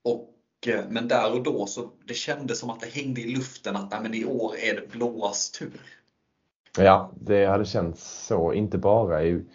Och 0.03 0.35
Eh, 0.67 0.85
men 0.89 1.07
där 1.07 1.33
och 1.33 1.43
då 1.43 1.65
så 1.65 1.91
det 2.05 2.13
kändes 2.13 2.59
som 2.59 2.69
att 2.69 2.79
det 2.79 2.87
hängde 2.87 3.21
i 3.21 3.35
luften 3.35 3.75
att 3.75 3.91
nej, 3.91 3.99
men 4.01 4.13
i 4.13 4.25
år 4.25 4.55
är 4.57 4.75
det 4.75 4.87
blåas 4.91 5.51
tur. 5.51 5.81
Ja, 6.77 7.11
det 7.21 7.45
hade 7.45 7.65
känts 7.65 8.25
så, 8.25 8.53
inte 8.53 8.77
bara 8.77 9.23
i, 9.23 9.45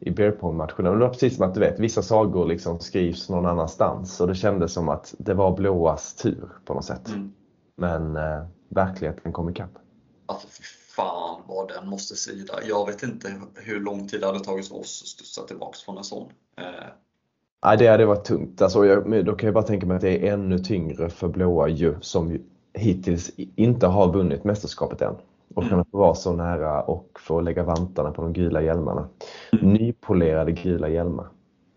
i 0.00 0.10
beerpong-matcherna. 0.10 0.90
Det 0.90 0.96
var 0.96 1.08
precis 1.08 1.36
som 1.36 1.48
att 1.48 1.54
du 1.54 1.60
vet, 1.60 1.80
vissa 1.80 2.02
sagor 2.02 2.46
liksom 2.46 2.80
skrivs 2.80 3.28
någon 3.28 3.46
annanstans 3.46 4.20
och 4.20 4.26
det 4.28 4.34
kändes 4.34 4.72
som 4.72 4.88
att 4.88 5.14
det 5.18 5.34
var 5.34 5.56
blåas 5.56 6.14
tur 6.14 6.48
på 6.64 6.74
något 6.74 6.84
sätt. 6.84 7.08
Mm. 7.08 7.32
Men 7.76 8.16
eh, 8.16 8.46
verkligheten 8.68 9.32
kom 9.32 9.48
ikapp. 9.48 9.78
Alltså 10.26 10.48
fy 10.48 10.62
fan 10.96 11.40
vad 11.46 11.68
den 11.68 11.88
måste 11.88 12.16
svida. 12.16 12.54
Jag 12.64 12.86
vet 12.86 13.02
inte 13.02 13.40
hur 13.54 13.80
lång 13.80 14.08
tid 14.08 14.20
det 14.20 14.26
hade 14.26 14.40
tagit 14.40 14.68
för 14.68 14.76
oss 14.76 15.02
att 15.02 15.08
studsa 15.08 15.42
tillbaks 15.42 15.82
från 15.82 15.98
en 15.98 16.04
sån. 16.04 16.32
Eh, 16.58 16.64
Nej, 17.64 17.76
det 17.76 17.86
hade 17.86 18.06
varit 18.06 18.24
tungt. 18.24 18.62
Alltså, 18.62 18.86
jag, 18.86 19.24
då 19.24 19.34
kan 19.34 19.46
jag 19.46 19.54
bara 19.54 19.64
tänka 19.64 19.86
mig 19.86 19.94
att 19.94 20.00
det 20.00 20.28
är 20.28 20.32
ännu 20.32 20.58
tyngre 20.58 21.10
för 21.10 21.28
blåa 21.28 21.68
ju, 21.68 21.94
som 22.00 22.38
hittills 22.74 23.30
inte 23.36 23.86
har 23.86 24.12
vunnit 24.12 24.44
mästerskapet 24.44 25.02
än. 25.02 25.14
Och 25.58 25.64
mm. 25.64 25.70
kunna 25.70 25.84
få 25.84 25.98
vara 25.98 26.14
så 26.14 26.32
nära 26.32 26.82
och 26.82 27.18
få 27.20 27.40
lägga 27.40 27.62
vantarna 27.62 28.10
på 28.10 28.22
de 28.22 28.32
gula 28.32 28.62
hjälmarna. 28.62 29.08
Mm. 29.52 29.72
Nypolerade 29.72 30.52
gula 30.52 30.88
hjälmar. 30.88 31.26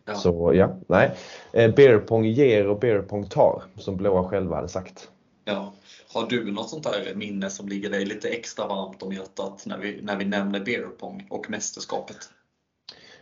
Ja. 0.05 0.13
Så 0.13 0.53
ja, 0.53 0.75
nej. 0.87 1.15
Eh, 1.53 1.75
beerpong 1.75 2.25
ger 2.25 2.67
och 2.67 2.79
beerpong 2.79 3.27
tar, 3.27 3.63
som 3.75 3.97
blåa 3.97 4.29
själva 4.29 4.55
hade 4.55 4.67
sagt. 4.67 5.09
Ja. 5.45 5.73
Har 6.13 6.27
du 6.29 6.51
något 6.51 6.69
sånt 6.69 6.83
där 6.83 7.15
minne 7.15 7.49
som 7.49 7.67
ligger 7.67 7.89
dig 7.89 8.05
lite 8.05 8.29
extra 8.29 8.67
varmt 8.67 9.03
om 9.03 9.13
hjärtat 9.13 9.63
när 9.65 9.77
vi, 9.77 10.01
när 10.01 10.17
vi 10.17 10.25
nämner 10.25 10.59
beerpong 10.59 11.27
och 11.29 11.49
mästerskapet? 11.49 12.17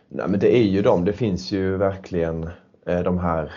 Nej, 0.08 0.28
men 0.28 0.40
det 0.40 0.56
är 0.56 0.64
ju 0.64 0.82
de. 0.82 1.04
Det 1.04 1.12
finns 1.12 1.52
ju 1.52 1.76
verkligen 1.76 2.50
eh, 2.86 3.00
de 3.00 3.18
här 3.18 3.52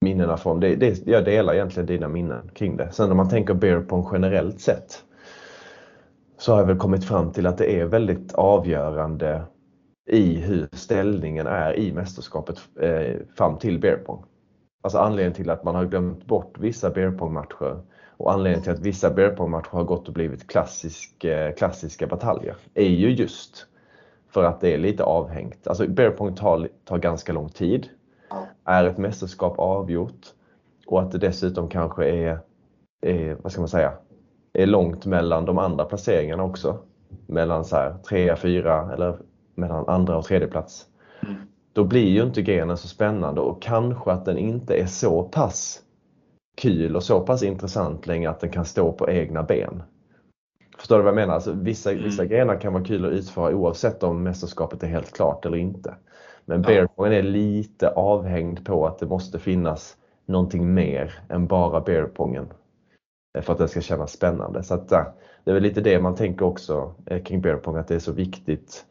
minnena 0.00 0.36
från 0.36 0.60
det, 0.60 0.76
det. 0.76 1.06
Jag 1.06 1.24
delar 1.24 1.54
egentligen 1.54 1.86
dina 1.86 2.08
minnen 2.08 2.50
kring 2.54 2.76
det. 2.76 2.92
Sen 2.92 3.10
om 3.10 3.16
man 3.16 3.28
tänker 3.30 3.54
beer 3.54 3.80
pong 3.80 4.08
generellt 4.12 4.60
sett 4.60 5.04
så 6.42 6.52
har 6.52 6.58
jag 6.58 6.66
väl 6.66 6.78
kommit 6.78 7.04
fram 7.04 7.32
till 7.32 7.46
att 7.46 7.58
det 7.58 7.80
är 7.80 7.84
väldigt 7.84 8.34
avgörande 8.34 9.42
i 10.10 10.34
hur 10.34 10.68
ställningen 10.72 11.46
är 11.46 11.78
i 11.78 11.92
mästerskapet 11.92 12.58
eh, 12.80 13.16
fram 13.36 13.58
till 13.58 13.78
beer 13.78 13.96
pong. 13.96 14.24
Alltså 14.82 14.98
anledningen 14.98 15.32
till 15.32 15.50
att 15.50 15.64
man 15.64 15.74
har 15.74 15.84
glömt 15.84 16.26
bort 16.26 16.58
vissa 16.58 16.90
beer 16.90 17.10
pong-matcher 17.10 17.82
och 18.16 18.32
anledningen 18.32 18.62
till 18.62 18.72
att 18.72 18.80
vissa 18.80 19.10
beer 19.10 19.30
pong-matcher 19.30 19.70
har 19.70 19.84
gått 19.84 20.08
och 20.08 20.14
blivit 20.14 20.48
klassisk, 20.48 21.24
eh, 21.24 21.54
klassiska 21.54 22.06
bataljer 22.06 22.56
är 22.74 22.88
ju 22.88 23.10
just 23.10 23.66
för 24.30 24.44
att 24.44 24.60
det 24.60 24.74
är 24.74 24.78
lite 24.78 25.04
avhängt. 25.04 25.66
Alltså 25.66 25.88
bearpong 25.88 26.34
tar, 26.34 26.68
tar 26.84 26.98
ganska 26.98 27.32
lång 27.32 27.48
tid. 27.48 27.88
Är 28.64 28.84
ett 28.84 28.98
mästerskap 28.98 29.58
avgjort 29.58 30.26
och 30.86 31.02
att 31.02 31.12
det 31.12 31.18
dessutom 31.18 31.68
kanske 31.68 32.08
är, 32.08 32.38
är, 33.00 33.36
vad 33.42 33.52
ska 33.52 33.60
man 33.60 33.68
säga, 33.68 33.92
är 34.52 34.66
långt 34.66 35.06
mellan 35.06 35.44
de 35.44 35.58
andra 35.58 35.84
placeringarna 35.84 36.44
också. 36.44 36.78
Mellan 37.26 37.64
så 37.64 37.76
här, 37.76 37.94
trea, 38.08 38.36
fyra 38.36 38.92
eller 38.92 39.16
mellan 39.54 39.88
andra 39.88 40.16
och 40.16 40.24
tredje 40.24 40.48
plats. 40.48 40.86
Mm. 41.22 41.34
Då 41.72 41.84
blir 41.84 42.08
ju 42.08 42.22
inte 42.22 42.42
grenen 42.42 42.76
så 42.76 42.88
spännande 42.88 43.40
och 43.40 43.62
kanske 43.62 44.12
att 44.12 44.24
den 44.24 44.38
inte 44.38 44.74
är 44.74 44.86
så 44.86 45.22
pass 45.22 45.80
kul 46.56 46.96
och 46.96 47.02
så 47.02 47.20
pass 47.20 47.42
intressant 47.42 48.06
längre 48.06 48.30
att 48.30 48.40
den 48.40 48.50
kan 48.50 48.64
stå 48.64 48.92
på 48.92 49.10
egna 49.10 49.42
ben. 49.42 49.82
Förstår 50.78 50.96
du 50.96 51.02
vad 51.02 51.10
jag 51.10 51.16
menar? 51.16 51.34
Alltså, 51.34 51.52
vissa, 51.52 51.92
mm. 51.92 52.04
vissa 52.04 52.24
grenar 52.24 52.60
kan 52.60 52.72
vara 52.72 52.84
kul 52.84 53.04
att 53.04 53.12
utföra 53.12 53.54
oavsett 53.54 54.02
om 54.02 54.22
mästerskapet 54.22 54.82
är 54.82 54.86
helt 54.86 55.12
klart 55.12 55.46
eller 55.46 55.56
inte. 55.56 55.94
Men 56.44 56.62
ja. 56.62 56.68
beerpongen 56.68 57.12
är 57.12 57.22
lite 57.22 57.90
avhängd 57.90 58.66
på 58.66 58.86
att 58.86 58.98
det 58.98 59.06
måste 59.06 59.38
finnas 59.38 59.96
någonting 60.26 60.74
mer 60.74 61.14
än 61.28 61.46
bara 61.46 61.80
beerpongen 61.80 62.46
för 63.40 63.52
att 63.52 63.58
det 63.58 63.68
ska 63.68 63.80
kännas 63.80 64.12
spännande. 64.12 64.62
Så 64.62 64.74
att, 64.74 64.88
det 64.88 65.50
är 65.50 65.54
väl 65.54 65.62
lite 65.62 65.80
det 65.80 66.00
man 66.00 66.16
tänker 66.16 66.44
också 66.44 66.94
eh, 67.06 67.22
kring 67.22 67.40
beerpong, 67.40 67.76
att 67.76 67.88
det 67.88 67.94
är 67.94 67.98
så 67.98 68.12
viktigt. 68.12 68.84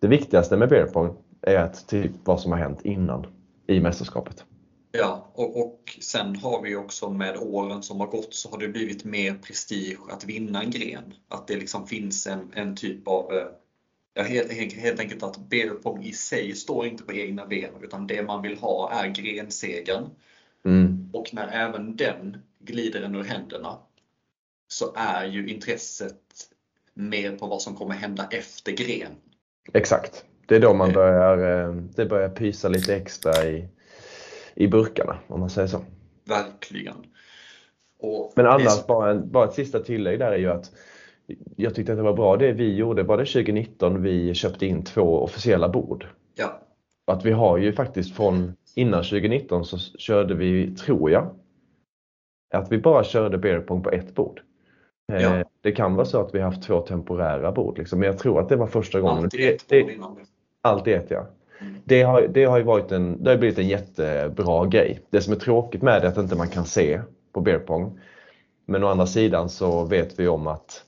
Det 0.00 0.08
viktigaste 0.08 0.56
med 0.56 0.68
beerpong 0.68 1.16
är 1.42 1.56
att 1.56 1.88
typ 1.88 2.10
vad 2.24 2.40
som 2.40 2.52
har 2.52 2.58
hänt 2.58 2.80
innan 2.84 3.26
i 3.66 3.80
mästerskapet. 3.80 4.44
Ja, 4.92 5.32
och, 5.34 5.60
och 5.60 5.98
sen 6.00 6.36
har 6.36 6.62
vi 6.62 6.76
också 6.76 7.10
med 7.10 7.36
åren 7.36 7.82
som 7.82 8.00
har 8.00 8.06
gått 8.06 8.34
så 8.34 8.50
har 8.50 8.58
det 8.58 8.68
blivit 8.68 9.04
mer 9.04 9.34
prestige 9.34 9.98
att 10.10 10.24
vinna 10.24 10.62
en 10.62 10.70
gren. 10.70 11.14
Att 11.28 11.46
det 11.46 11.56
liksom 11.56 11.86
finns 11.86 12.26
en, 12.26 12.52
en 12.54 12.76
typ 12.76 13.08
av 13.08 13.32
eh, 13.32 13.46
Ja, 14.18 14.24
helt, 14.24 14.72
helt 14.72 15.00
enkelt 15.00 15.22
att 15.22 15.48
beerpong 15.48 16.02
i 16.02 16.12
sig 16.12 16.54
står 16.54 16.86
inte 16.86 17.02
på 17.02 17.12
egna 17.12 17.46
ben 17.46 17.70
utan 17.82 18.06
det 18.06 18.22
man 18.22 18.42
vill 18.42 18.58
ha 18.58 18.92
är 18.92 19.08
grensegern. 19.08 20.10
Mm. 20.64 21.10
Och 21.12 21.34
när 21.34 21.48
även 21.48 21.96
den 21.96 22.36
glider 22.68 23.02
en 23.02 23.14
ur 23.14 23.24
händerna 23.24 23.78
så 24.68 24.92
är 24.96 25.24
ju 25.24 25.48
intresset 25.48 26.14
mer 26.94 27.36
på 27.36 27.46
vad 27.46 27.62
som 27.62 27.74
kommer 27.74 27.94
hända 27.94 28.28
efter 28.30 28.72
gren. 28.72 29.12
Exakt. 29.72 30.24
Det 30.46 30.56
är 30.56 30.60
då 30.60 30.74
man 30.74 30.88
eh. 30.88 30.94
börjar, 30.94 31.68
eh, 31.68 31.74
det 31.74 32.06
börjar 32.06 32.28
pysa 32.28 32.68
lite 32.68 32.96
extra 32.96 33.44
i, 33.44 33.68
i 34.54 34.68
burkarna 34.68 35.18
om 35.26 35.40
man 35.40 35.50
säger 35.50 35.68
så. 35.68 35.84
Verkligen. 36.24 36.96
Och 38.00 38.32
Men 38.36 38.46
annars, 38.46 38.86
bara, 38.86 39.10
en, 39.10 39.30
bara 39.32 39.48
ett 39.48 39.54
sista 39.54 39.80
tillägg 39.80 40.18
där 40.18 40.32
är 40.32 40.38
ju 40.38 40.50
att 40.50 40.72
jag 41.56 41.74
tyckte 41.74 41.92
att 41.92 41.98
det 41.98 42.02
var 42.02 42.12
bra 42.12 42.36
det 42.36 42.52
vi 42.52 42.74
gjorde, 42.74 43.02
var 43.02 43.18
det 43.18 43.24
2019 43.24 44.02
vi 44.02 44.34
köpte 44.34 44.66
in 44.66 44.84
två 44.84 45.22
officiella 45.22 45.68
bord? 45.68 46.06
Ja. 46.34 46.60
Att 47.06 47.24
vi 47.24 47.30
har 47.30 47.58
ju 47.58 47.72
faktiskt 47.72 48.16
från 48.16 48.56
innan 48.74 49.02
2019 49.02 49.64
så 49.64 49.78
körde 49.78 50.34
vi, 50.34 50.74
tror 50.74 51.10
jag, 51.10 51.34
att 52.54 52.72
vi 52.72 52.78
bara 52.78 53.04
körde 53.04 53.38
beerpong 53.38 53.82
på 53.82 53.90
ett 53.90 54.14
bord. 54.14 54.40
Eh, 55.12 55.22
Ja. 55.22 55.44
Det 55.60 55.72
kan 55.72 55.94
vara 55.94 56.06
så 56.06 56.20
att 56.20 56.34
vi 56.34 56.40
haft 56.40 56.62
två 56.62 56.80
temporära 56.80 57.52
bord, 57.52 57.78
liksom. 57.78 57.98
men 57.98 58.06
jag 58.06 58.18
tror 58.18 58.40
att 58.40 58.48
det 58.48 58.56
var 58.56 58.66
första 58.66 59.00
gången. 59.00 59.24
Alltid 59.24 59.48
ett 59.48 59.64
det, 59.68 59.82
bord 59.82 59.90
innan 59.90 60.14
det. 60.14 60.20
Allt 60.62 60.86
i 60.86 60.92
ett 60.92 61.10
ja. 61.10 61.26
Mm. 61.60 61.74
Det 61.84 62.02
har, 62.02 62.22
det 62.22 62.44
har 62.44 62.58
ju 62.58 62.64
varit 62.64 62.92
en, 62.92 63.24
det 63.24 63.30
har 63.30 63.38
blivit 63.38 63.58
en 63.58 63.68
jättebra 63.68 64.66
grej. 64.66 65.00
Det 65.10 65.20
som 65.20 65.32
är 65.32 65.38
tråkigt 65.38 65.82
med 65.82 66.02
det 66.02 66.06
är 66.06 66.10
att 66.10 66.18
inte 66.18 66.36
man 66.36 66.48
kan 66.48 66.64
se 66.64 67.00
på 67.32 67.40
beerpong. 67.40 68.00
Men 68.66 68.84
å 68.84 68.86
andra 68.88 69.06
sidan 69.06 69.48
så 69.48 69.84
vet 69.84 70.18
vi 70.20 70.28
om 70.28 70.46
att 70.46 70.84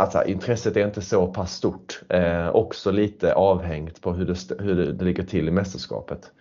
Alltså, 0.00 0.24
intresset 0.24 0.76
är 0.76 0.86
inte 0.86 1.00
så 1.00 1.26
pass 1.26 1.54
stort. 1.54 2.02
Eh, 2.08 2.48
också 2.48 2.90
lite 2.90 3.34
avhängt 3.34 4.00
på 4.00 4.12
hur 4.12 4.26
det, 4.26 4.62
hur 4.62 4.76
det, 4.76 4.92
det 4.92 5.04
ligger 5.04 5.24
till 5.24 5.48
i 5.48 5.50
mästerskapet. 5.50 6.32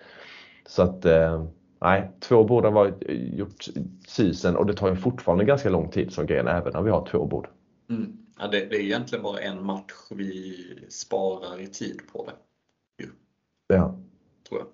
Så 0.68 0.84
att 0.84 1.06
eh, 1.06 1.46
nej, 1.82 2.12
två 2.20 2.44
bord 2.44 2.64
har 2.66 2.72
varit, 2.72 3.04
gjort 3.10 3.66
susen 4.08 4.56
och 4.56 4.66
det 4.66 4.74
tar 4.74 4.90
ju 4.90 4.96
fortfarande 4.96 5.46
ganska 5.46 5.70
lång 5.70 5.90
tid 5.90 6.14
som 6.14 6.26
gren 6.26 6.48
även 6.48 6.74
när 6.74 6.82
vi 6.82 6.90
har 6.92 7.06
två 7.06 7.26
bord. 7.26 7.48
Mm. 7.90 8.18
Ja, 8.40 8.48
det, 8.48 8.66
det 8.66 8.76
är 8.76 8.82
egentligen 8.82 9.24
bara 9.24 9.40
en 9.40 9.66
match 9.66 9.94
vi 10.12 10.56
sparar 10.90 11.62
i 11.62 11.68
tid 11.68 12.02
på 12.14 12.26
det, 12.26 13.06
Ja. 13.76 13.96
tror 14.50 14.60
jag. 14.60 14.68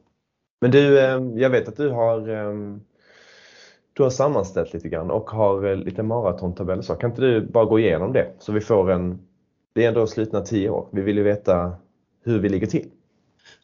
Men 0.61 0.71
du, 0.71 0.99
eh, 0.99 1.21
jag 1.35 1.49
vet 1.49 1.67
att 1.67 1.77
du 1.77 1.89
har 1.89 2.29
eh, 2.29 2.77
du 3.93 4.03
har 4.03 4.09
sammanställt 4.09 4.73
lite 4.73 4.89
grann 4.89 5.11
och 5.11 5.29
har 5.29 5.65
eh, 5.65 5.75
lite 5.75 6.03
maratontabell. 6.03 6.83
Så 6.83 6.95
kan 6.95 7.09
inte 7.09 7.21
du 7.21 7.41
bara 7.41 7.65
gå 7.65 7.79
igenom 7.79 8.13
det 8.13 8.33
så 8.39 8.51
vi 8.51 8.61
får 8.61 8.91
en... 8.91 9.19
Det 9.73 9.83
är 9.83 9.87
ändå 9.87 10.07
slutna 10.07 10.41
tio 10.41 10.69
år. 10.69 10.87
Vi 10.91 11.01
vill 11.01 11.17
ju 11.17 11.23
veta 11.23 11.75
hur 12.23 12.39
vi 12.39 12.49
ligger 12.49 12.67
till. 12.67 12.89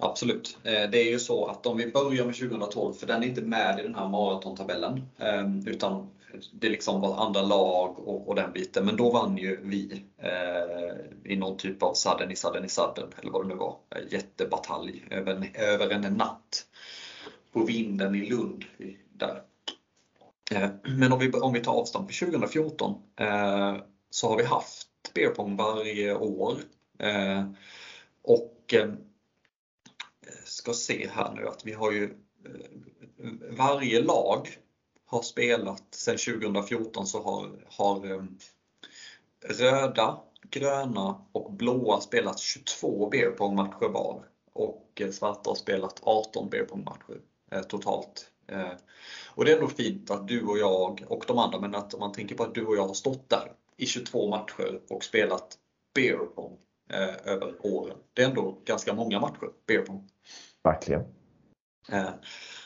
Absolut. 0.01 0.57
Eh, 0.63 0.89
det 0.89 0.97
är 1.07 1.09
ju 1.11 1.19
så 1.19 1.45
att 1.45 1.65
om 1.65 1.77
vi 1.77 1.91
börjar 1.91 2.25
med 2.25 2.35
2012, 2.35 2.93
för 2.93 3.07
den 3.07 3.23
är 3.23 3.27
inte 3.27 3.41
med 3.41 3.79
i 3.79 3.83
den 3.83 3.95
här 3.95 4.07
maratontabellen, 4.07 5.01
ehm, 5.19 5.67
utan 5.67 6.07
det 6.53 6.69
liksom 6.69 7.01
var 7.01 7.25
andra 7.25 7.41
lag 7.41 7.99
och, 7.99 8.27
och 8.29 8.35
den 8.35 8.51
biten. 8.53 8.85
Men 8.85 8.95
då 8.97 9.11
vann 9.11 9.37
ju 9.37 9.59
vi 9.63 10.03
eh, 10.17 11.31
i 11.31 11.35
någon 11.35 11.57
typ 11.57 11.83
av 11.83 11.93
sudden 11.93 12.31
i 12.31 12.35
sudden 12.35 12.65
i 12.65 12.69
sudden, 12.69 13.07
eller 13.21 13.31
vad 13.31 13.43
det 13.43 13.47
nu 13.47 13.55
var. 13.55 13.77
Eh, 13.95 14.13
jättebatalj 14.13 15.03
över, 15.11 15.35
en- 15.35 15.55
över 15.55 15.89
en 15.89 16.01
natt 16.13 16.65
på 17.53 17.63
vinden 17.63 18.15
i 18.15 18.29
Lund. 18.29 18.65
Där. 19.13 19.41
Eh, 20.51 20.69
Men 20.83 21.11
om 21.13 21.19
vi, 21.19 21.31
om 21.31 21.53
vi 21.53 21.59
tar 21.59 21.71
avstånd 21.73 22.07
på 22.07 22.13
2014 22.13 23.01
eh, 23.19 23.75
så 24.09 24.29
har 24.29 24.37
vi 24.37 24.43
haft 24.43 24.87
beerpong 25.13 25.55
varje 25.55 26.15
år. 26.15 26.53
Eh, 26.99 27.43
och 28.23 28.73
eh, 28.73 28.89
ska 30.43 30.73
se 30.73 31.07
här 31.07 31.33
nu 31.35 31.47
att 31.47 31.65
vi 31.65 31.73
har 31.73 31.91
ju 31.91 32.03
eh, 32.45 33.31
varje 33.49 34.01
lag 34.01 34.57
har 35.05 35.21
spelat 35.21 35.83
sedan 35.91 36.17
2014 36.17 37.07
så 37.07 37.23
har, 37.23 37.49
har 37.69 38.11
eh, 38.11 38.23
röda, 39.45 40.19
gröna 40.49 41.25
och 41.31 41.53
blåa 41.53 42.01
spelat 42.01 42.39
22 42.39 43.09
beerpongmatcher 43.09 43.89
var 43.89 44.25
och 44.53 45.01
eh, 45.01 45.11
svarta 45.11 45.49
har 45.49 45.55
spelat 45.55 45.99
18 46.03 46.49
beerpongmatcher 46.49 47.21
totalt. 47.67 48.27
Och 49.27 49.45
det 49.45 49.51
är 49.51 49.59
nog 49.59 49.71
fint 49.71 50.11
att 50.11 50.27
du 50.27 50.43
och 50.43 50.57
jag 50.57 51.05
och 51.07 51.23
de 51.27 51.37
andra, 51.37 51.59
men 51.59 51.75
att 51.75 51.93
om 51.93 51.99
man 51.99 52.11
tänker 52.11 52.35
på 52.35 52.43
att 52.43 52.55
du 52.55 52.65
och 52.65 52.75
jag 52.75 52.87
har 52.87 52.93
stått 52.93 53.29
där 53.29 53.53
i 53.77 53.85
22 53.85 54.29
matcher 54.29 54.81
och 54.89 55.03
spelat 55.03 55.57
beerpong 55.93 56.57
eh, 56.93 57.33
över 57.33 57.53
åren. 57.59 57.97
Det 58.13 58.21
är 58.21 58.29
ändå 58.29 58.57
ganska 58.65 58.93
många 58.93 59.19
matcher 59.19 59.49
beerpong. 59.67 60.09
Verkligen. 60.63 61.01
Eh, 61.91 62.09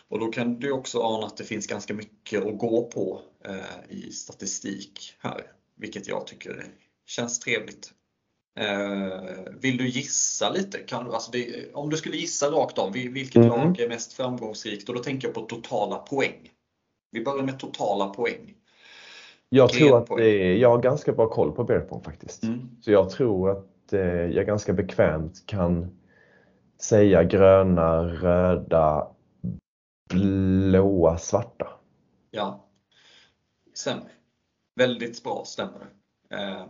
och 0.07 0.19
då 0.19 0.31
kan 0.31 0.59
du 0.59 0.71
också 0.71 0.99
ana 1.01 1.25
att 1.25 1.37
det 1.37 1.43
finns 1.43 1.67
ganska 1.67 1.93
mycket 1.93 2.45
att 2.45 2.57
gå 2.57 2.83
på 2.83 3.21
eh, 3.45 3.95
i 3.97 4.11
statistik 4.11 5.13
här, 5.19 5.51
vilket 5.75 6.07
jag 6.07 6.27
tycker 6.27 6.65
känns 7.05 7.39
trevligt. 7.39 7.91
Eh, 8.59 9.53
vill 9.61 9.77
du 9.77 9.87
gissa 9.87 10.49
lite? 10.49 10.77
Kan 10.77 11.05
du, 11.05 11.13
alltså 11.13 11.31
det, 11.31 11.73
om 11.73 11.89
du 11.89 11.97
skulle 11.97 12.17
gissa 12.17 12.51
rakt 12.51 12.77
av, 12.77 12.93
vil- 12.95 13.13
vilket 13.13 13.41
Mhm. 13.41 13.49
lag 13.49 13.79
är 13.79 13.89
mest 13.89 14.13
framgångsrikt? 14.13 14.89
Och 14.89 14.95
då 14.95 15.03
tänker 15.03 15.27
jag 15.27 15.35
på 15.35 15.41
totala 15.41 15.97
poäng. 15.97 16.51
Vi 17.11 17.23
börjar 17.23 17.43
med 17.43 17.59
totala 17.59 18.07
poäng. 18.07 18.55
Jag 19.49 19.69
tror 19.69 19.97
att 19.97 20.07
det 20.17 20.29
är, 20.29 20.55
jag 20.55 20.69
har 20.69 20.81
ganska 20.81 21.13
bra 21.13 21.29
koll 21.29 21.51
på 21.51 21.63
beerpong 21.63 22.03
faktiskt. 22.03 22.43
Mm. 22.43 22.69
Så 22.81 22.91
jag 22.91 23.09
tror 23.09 23.49
att 23.51 23.74
Eh, 23.93 23.99
jag 24.25 24.45
ganska 24.45 24.73
bekvämt 24.73 25.43
kan 25.45 25.97
säga 26.77 27.23
gröna, 27.23 28.03
röda, 28.03 29.07
blåa, 30.09 31.17
svarta. 31.17 31.67
Ja, 32.31 32.65
stämmer. 33.73 34.11
Väldigt 34.75 35.23
bra 35.23 35.43
stämmer 35.45 35.79
det. 35.79 36.35
Eh, 36.35 36.65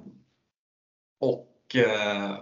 och 1.19 1.75
eh, 1.75 2.35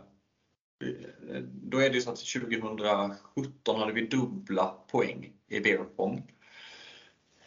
då 1.43 1.77
är 1.77 1.89
det 1.89 1.95
ju 1.95 2.01
så 2.01 2.11
att 2.11 2.17
2017 2.17 3.79
hade 3.79 3.93
vi 3.93 4.07
dubbla 4.07 4.75
poäng 4.87 5.33
i 5.47 5.59
beerpong. 5.59 6.31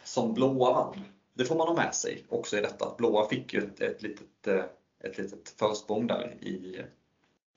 Som 0.03 0.33
blåa 0.33 0.73
vann. 0.73 1.03
Det 1.33 1.45
får 1.45 1.55
man 1.55 1.67
ha 1.67 1.75
med 1.75 1.95
sig 1.95 2.25
också 2.29 2.57
i 2.57 2.61
detta. 2.61 2.95
Blåa 2.97 3.29
fick 3.29 3.53
ju 3.53 3.59
ett, 3.59 3.81
ett, 3.81 4.01
litet, 4.01 4.47
eh, 4.47 4.63
ett 5.03 5.17
litet 5.17 5.49
försprång 5.49 6.07
där 6.07 6.37
i, 6.41 6.81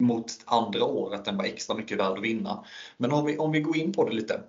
mot 0.00 0.26
andra 0.44 0.84
år, 0.84 1.14
att 1.14 1.24
den 1.24 1.36
var 1.36 1.44
extra 1.44 1.76
mycket 1.76 1.98
värd 1.98 2.18
att 2.18 2.24
vinna. 2.24 2.64
Men 2.96 3.12
om 3.12 3.26
vi, 3.26 3.38
om 3.38 3.52
vi 3.52 3.60
går 3.60 3.76
in 3.76 3.92
på 3.92 4.08
det 4.08 4.14
lite. 4.14 4.42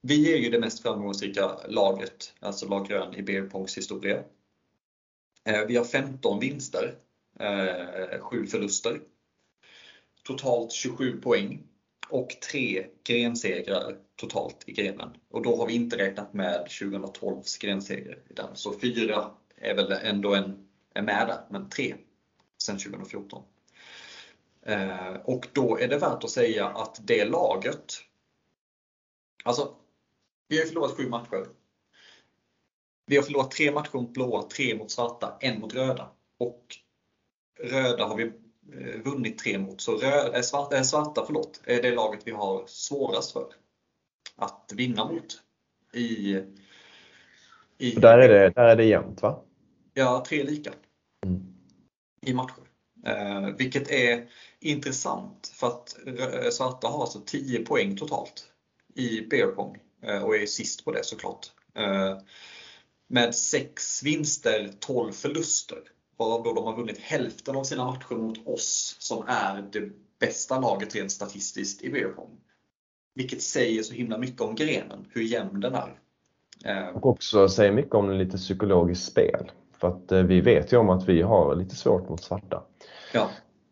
Vi 0.00 0.32
är 0.32 0.36
ju 0.36 0.50
det 0.50 0.60
mest 0.60 0.82
framgångsrika 0.82 1.50
laget, 1.68 2.34
alltså 2.40 2.68
lag 2.68 2.88
grön 2.88 3.14
i 3.14 3.22
beerpongs 3.22 3.78
historia. 3.78 4.24
Eh, 5.44 5.66
vi 5.68 5.76
har 5.76 5.84
15 5.84 6.40
vinster, 6.40 6.94
eh, 7.40 8.20
7 8.20 8.46
förluster. 8.46 9.00
Totalt 10.22 10.72
27 10.72 11.20
poäng 11.20 11.62
och 12.08 12.28
3 12.52 12.86
grensegrar 13.04 13.96
totalt 14.16 14.62
i 14.66 14.72
grenen. 14.72 15.10
Och 15.30 15.42
då 15.42 15.56
har 15.56 15.66
vi 15.66 15.74
inte 15.74 15.98
räknat 15.98 16.34
med 16.34 16.66
2012s 16.66 17.60
grenseger 17.60 18.18
i 18.30 18.34
den. 18.34 18.56
Så 18.56 18.78
4 18.78 19.30
är 19.56 19.74
väl 19.74 19.92
ändå 19.92 20.34
en, 20.34 20.68
är 20.94 21.02
med 21.02 21.26
där, 21.28 21.40
men 21.50 21.68
3 21.68 21.94
sen 22.62 22.78
2014. 22.78 23.42
Eh, 24.68 25.14
Och 25.24 25.48
då 25.52 25.78
är 25.78 25.88
det 25.88 25.98
värt 25.98 26.24
att 26.24 26.30
säga 26.30 26.66
att 26.66 27.00
det 27.02 27.24
laget, 27.24 27.94
alltså 29.44 29.74
vi 30.48 30.58
har 30.58 30.66
förlorat 30.66 30.96
sju 30.96 31.08
matcher. 31.08 31.46
Vi 33.06 33.16
har 33.16 33.22
förlorat 33.22 33.50
tre 33.50 33.72
matcher 33.72 33.94
mot 33.94 34.14
blåa, 34.14 34.42
tre 34.42 34.78
mot 34.78 34.90
svarta, 34.90 35.36
en 35.40 35.60
mot 35.60 35.74
röda. 35.74 36.10
Och 36.38 36.76
röda 37.60 38.04
har 38.04 38.16
vi 38.16 38.24
eh, 38.72 39.00
vunnit 39.04 39.38
tre 39.38 39.58
mot. 39.58 39.80
Så 39.80 39.96
rö, 39.96 40.32
äh, 40.36 40.42
svarta, 40.42 40.84
svarta 40.84 41.24
förlåt, 41.26 41.60
är 41.64 41.82
det 41.82 41.94
laget 41.94 42.20
vi 42.24 42.30
har 42.30 42.66
svårast 42.66 43.32
för 43.32 43.52
att 44.36 44.72
vinna 44.76 45.04
mot. 45.04 45.42
I, 45.92 46.36
i, 47.78 47.90
där 47.90 48.18
är 48.18 48.28
det, 48.28 48.50
där 48.50 48.64
är 48.64 48.76
det 48.76 48.84
jämnt 48.84 49.22
va? 49.22 49.42
Ja, 49.94 50.24
tre 50.28 50.42
lika 50.42 50.72
Mm. 51.26 51.54
i 52.26 52.34
matcher. 52.34 52.67
Eh, 53.08 53.48
vilket 53.58 53.90
är 53.90 54.28
intressant 54.60 55.52
för 55.54 55.66
att 55.66 55.96
eh, 56.06 56.50
svarta 56.50 56.88
har 56.88 57.00
alltså 57.00 57.20
10 57.26 57.64
poäng 57.64 57.96
totalt 57.96 58.46
i 58.94 59.20
beerpong 59.20 59.76
eh, 60.02 60.22
och 60.22 60.36
är 60.36 60.46
sist 60.46 60.84
på 60.84 60.92
det 60.92 61.04
såklart. 61.04 61.46
Eh, 61.74 62.18
med 63.08 63.34
6 63.34 64.02
vinster, 64.02 64.70
12 64.80 65.12
förluster. 65.12 65.78
Varav 66.16 66.42
då 66.42 66.52
de 66.52 66.64
har 66.64 66.76
vunnit 66.76 66.98
hälften 66.98 67.56
av 67.56 67.64
sina 67.64 67.84
matcher 67.84 68.14
mot 68.14 68.46
oss 68.46 68.96
som 68.98 69.24
är 69.28 69.62
det 69.72 69.90
bästa 70.18 70.60
laget 70.60 70.94
rent 70.94 71.12
statistiskt 71.12 71.82
i 71.82 71.90
beerpong. 71.90 72.40
Vilket 73.14 73.42
säger 73.42 73.82
så 73.82 73.94
himla 73.94 74.18
mycket 74.18 74.40
om 74.40 74.54
grenen, 74.54 75.06
hur 75.10 75.22
jämn 75.22 75.60
den 75.60 75.74
är. 75.74 76.00
Eh, 76.64 76.88
och 76.88 77.06
också 77.06 77.48
säger 77.48 77.72
mycket 77.72 77.94
om 77.94 78.10
lite 78.10 78.36
psykologiskt 78.36 79.06
spel. 79.10 79.50
För 79.80 79.88
att 79.88 80.12
eh, 80.12 80.22
vi 80.22 80.40
vet 80.40 80.72
ju 80.72 80.76
om 80.76 80.90
att 80.90 81.08
vi 81.08 81.22
har 81.22 81.54
lite 81.54 81.76
svårt 81.76 82.08
mot 82.08 82.22
svarta 82.22 82.62
ja, 83.14 83.28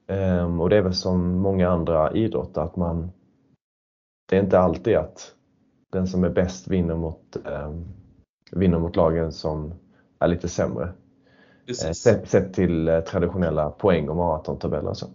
Ehm, 0.06 0.60
och 0.60 0.70
det 0.70 0.76
är 0.76 0.82
väl 0.82 0.94
som 0.94 1.38
många 1.38 1.68
andra 1.68 2.12
idrotter 2.12 2.60
att 2.60 2.76
man 2.76 3.12
Det 4.28 4.36
är 4.36 4.40
inte 4.40 4.58
alltid 4.58 4.96
att 4.96 5.32
den 5.92 6.06
som 6.06 6.24
är 6.24 6.30
bäst 6.30 6.68
vinner 6.68 6.96
mot, 6.96 7.36
ehm, 7.46 7.84
vinner 8.52 8.78
mot 8.78 8.96
lagen 8.96 9.32
som 9.32 9.74
är 10.18 10.28
lite 10.28 10.48
sämre. 10.48 10.84
Eh, 10.84 10.90
precis. 11.66 11.98
sett, 11.98 12.28
sett 12.28 12.54
till 12.54 12.88
eh, 12.88 13.00
traditionella 13.00 13.70
poäng 13.70 14.08
och 14.08 14.16
maratontabeller 14.16 14.88
och 14.88 14.96
så. 14.96 15.06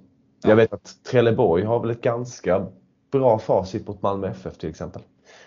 Ja. 0.43 0.49
Jag 0.49 0.55
vet 0.55 0.73
att 0.73 1.03
Trelleborg 1.11 1.63
har 1.63 1.79
väl 1.79 1.89
ett 1.89 2.01
ganska 2.01 2.67
bra 3.11 3.39
facit 3.39 3.87
mot 3.87 4.01
Malmö 4.01 4.27
FF 4.27 4.57
till 4.57 4.69
exempel. 4.69 5.01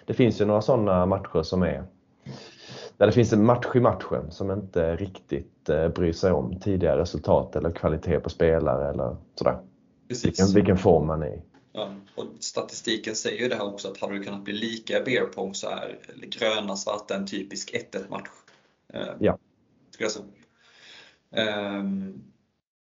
Det 0.04 0.14
finns 0.14 0.40
ju 0.40 0.44
några 0.44 0.62
sådana 0.62 1.06
matcher 1.06 1.42
som 1.42 1.62
är 1.62 1.84
där 2.96 3.06
det 3.06 3.12
finns 3.12 3.32
en 3.32 3.44
match 3.44 3.66
i 3.74 3.80
matchen 3.80 4.30
som 4.30 4.50
inte 4.50 4.96
riktigt 4.96 5.53
eh, 5.68 5.88
bryr 5.88 6.12
sig 6.12 6.32
om 6.32 6.60
tidigare 6.60 7.00
resultat 7.00 7.56
eller 7.56 7.70
kvalitet 7.70 8.20
på 8.20 8.30
spelare 8.30 8.90
eller 8.90 9.16
sådär. 9.34 9.58
Vilken, 10.08 10.46
vilken 10.54 10.78
form 10.78 11.06
man 11.06 11.22
är 11.22 11.26
i. 11.26 11.42
Ja, 11.72 11.94
och 12.14 12.24
statistiken 12.40 13.14
säger 13.14 13.42
ju 13.42 13.48
det 13.48 13.56
här 13.56 13.66
också 13.66 13.88
att 13.88 14.00
hade 14.00 14.18
det 14.18 14.24
kunnat 14.24 14.44
bli 14.44 14.52
lika 14.52 15.00
i 15.00 15.04
beer 15.04 15.24
pong 15.24 15.54
så 15.54 15.68
är 15.68 15.98
gröna 16.26 16.76
svarta 16.76 17.14
en 17.14 17.26
typisk 17.26 17.74
1-1 17.74 18.10
match. 18.10 18.28
Eh, 18.92 19.08
ja. 19.20 19.38
Skulle 19.90 20.04
jag 20.04 20.12
säga. 20.12 20.24
Um, 21.78 22.24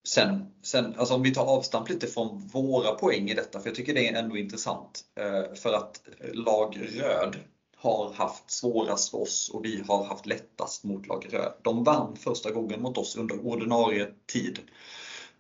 sen, 0.09 0.47
sen 0.63 0.95
alltså 0.97 1.15
om 1.15 1.23
vi 1.23 1.35
tar 1.35 1.57
avstamp 1.57 1.89
lite 1.89 2.07
från 2.07 2.39
våra 2.39 2.93
poäng 2.93 3.31
i 3.31 3.35
detta, 3.35 3.61
för 3.61 3.69
jag 3.69 3.77
tycker 3.77 3.95
det 3.95 4.09
är 4.09 4.23
ändå 4.23 4.37
intressant. 4.37 5.05
Uh, 5.21 5.55
för 5.55 5.73
att 5.73 6.01
lag 6.33 6.79
röd 7.01 7.37
har 7.83 8.13
haft 8.13 8.51
svårast 8.51 9.11
för 9.11 9.21
oss 9.21 9.51
och 9.55 9.65
vi 9.65 9.85
har 9.89 10.05
haft 10.05 10.27
lättast 10.27 10.85
mot 10.85 11.07
lag 11.07 11.27
röd. 11.31 11.53
De 11.63 11.85
vann 11.85 12.17
första 12.17 12.51
gången 12.51 12.83
mot 12.83 12.99
oss 12.99 13.17
under 13.17 13.47
ordinarie 13.47 14.09
tid 14.27 14.59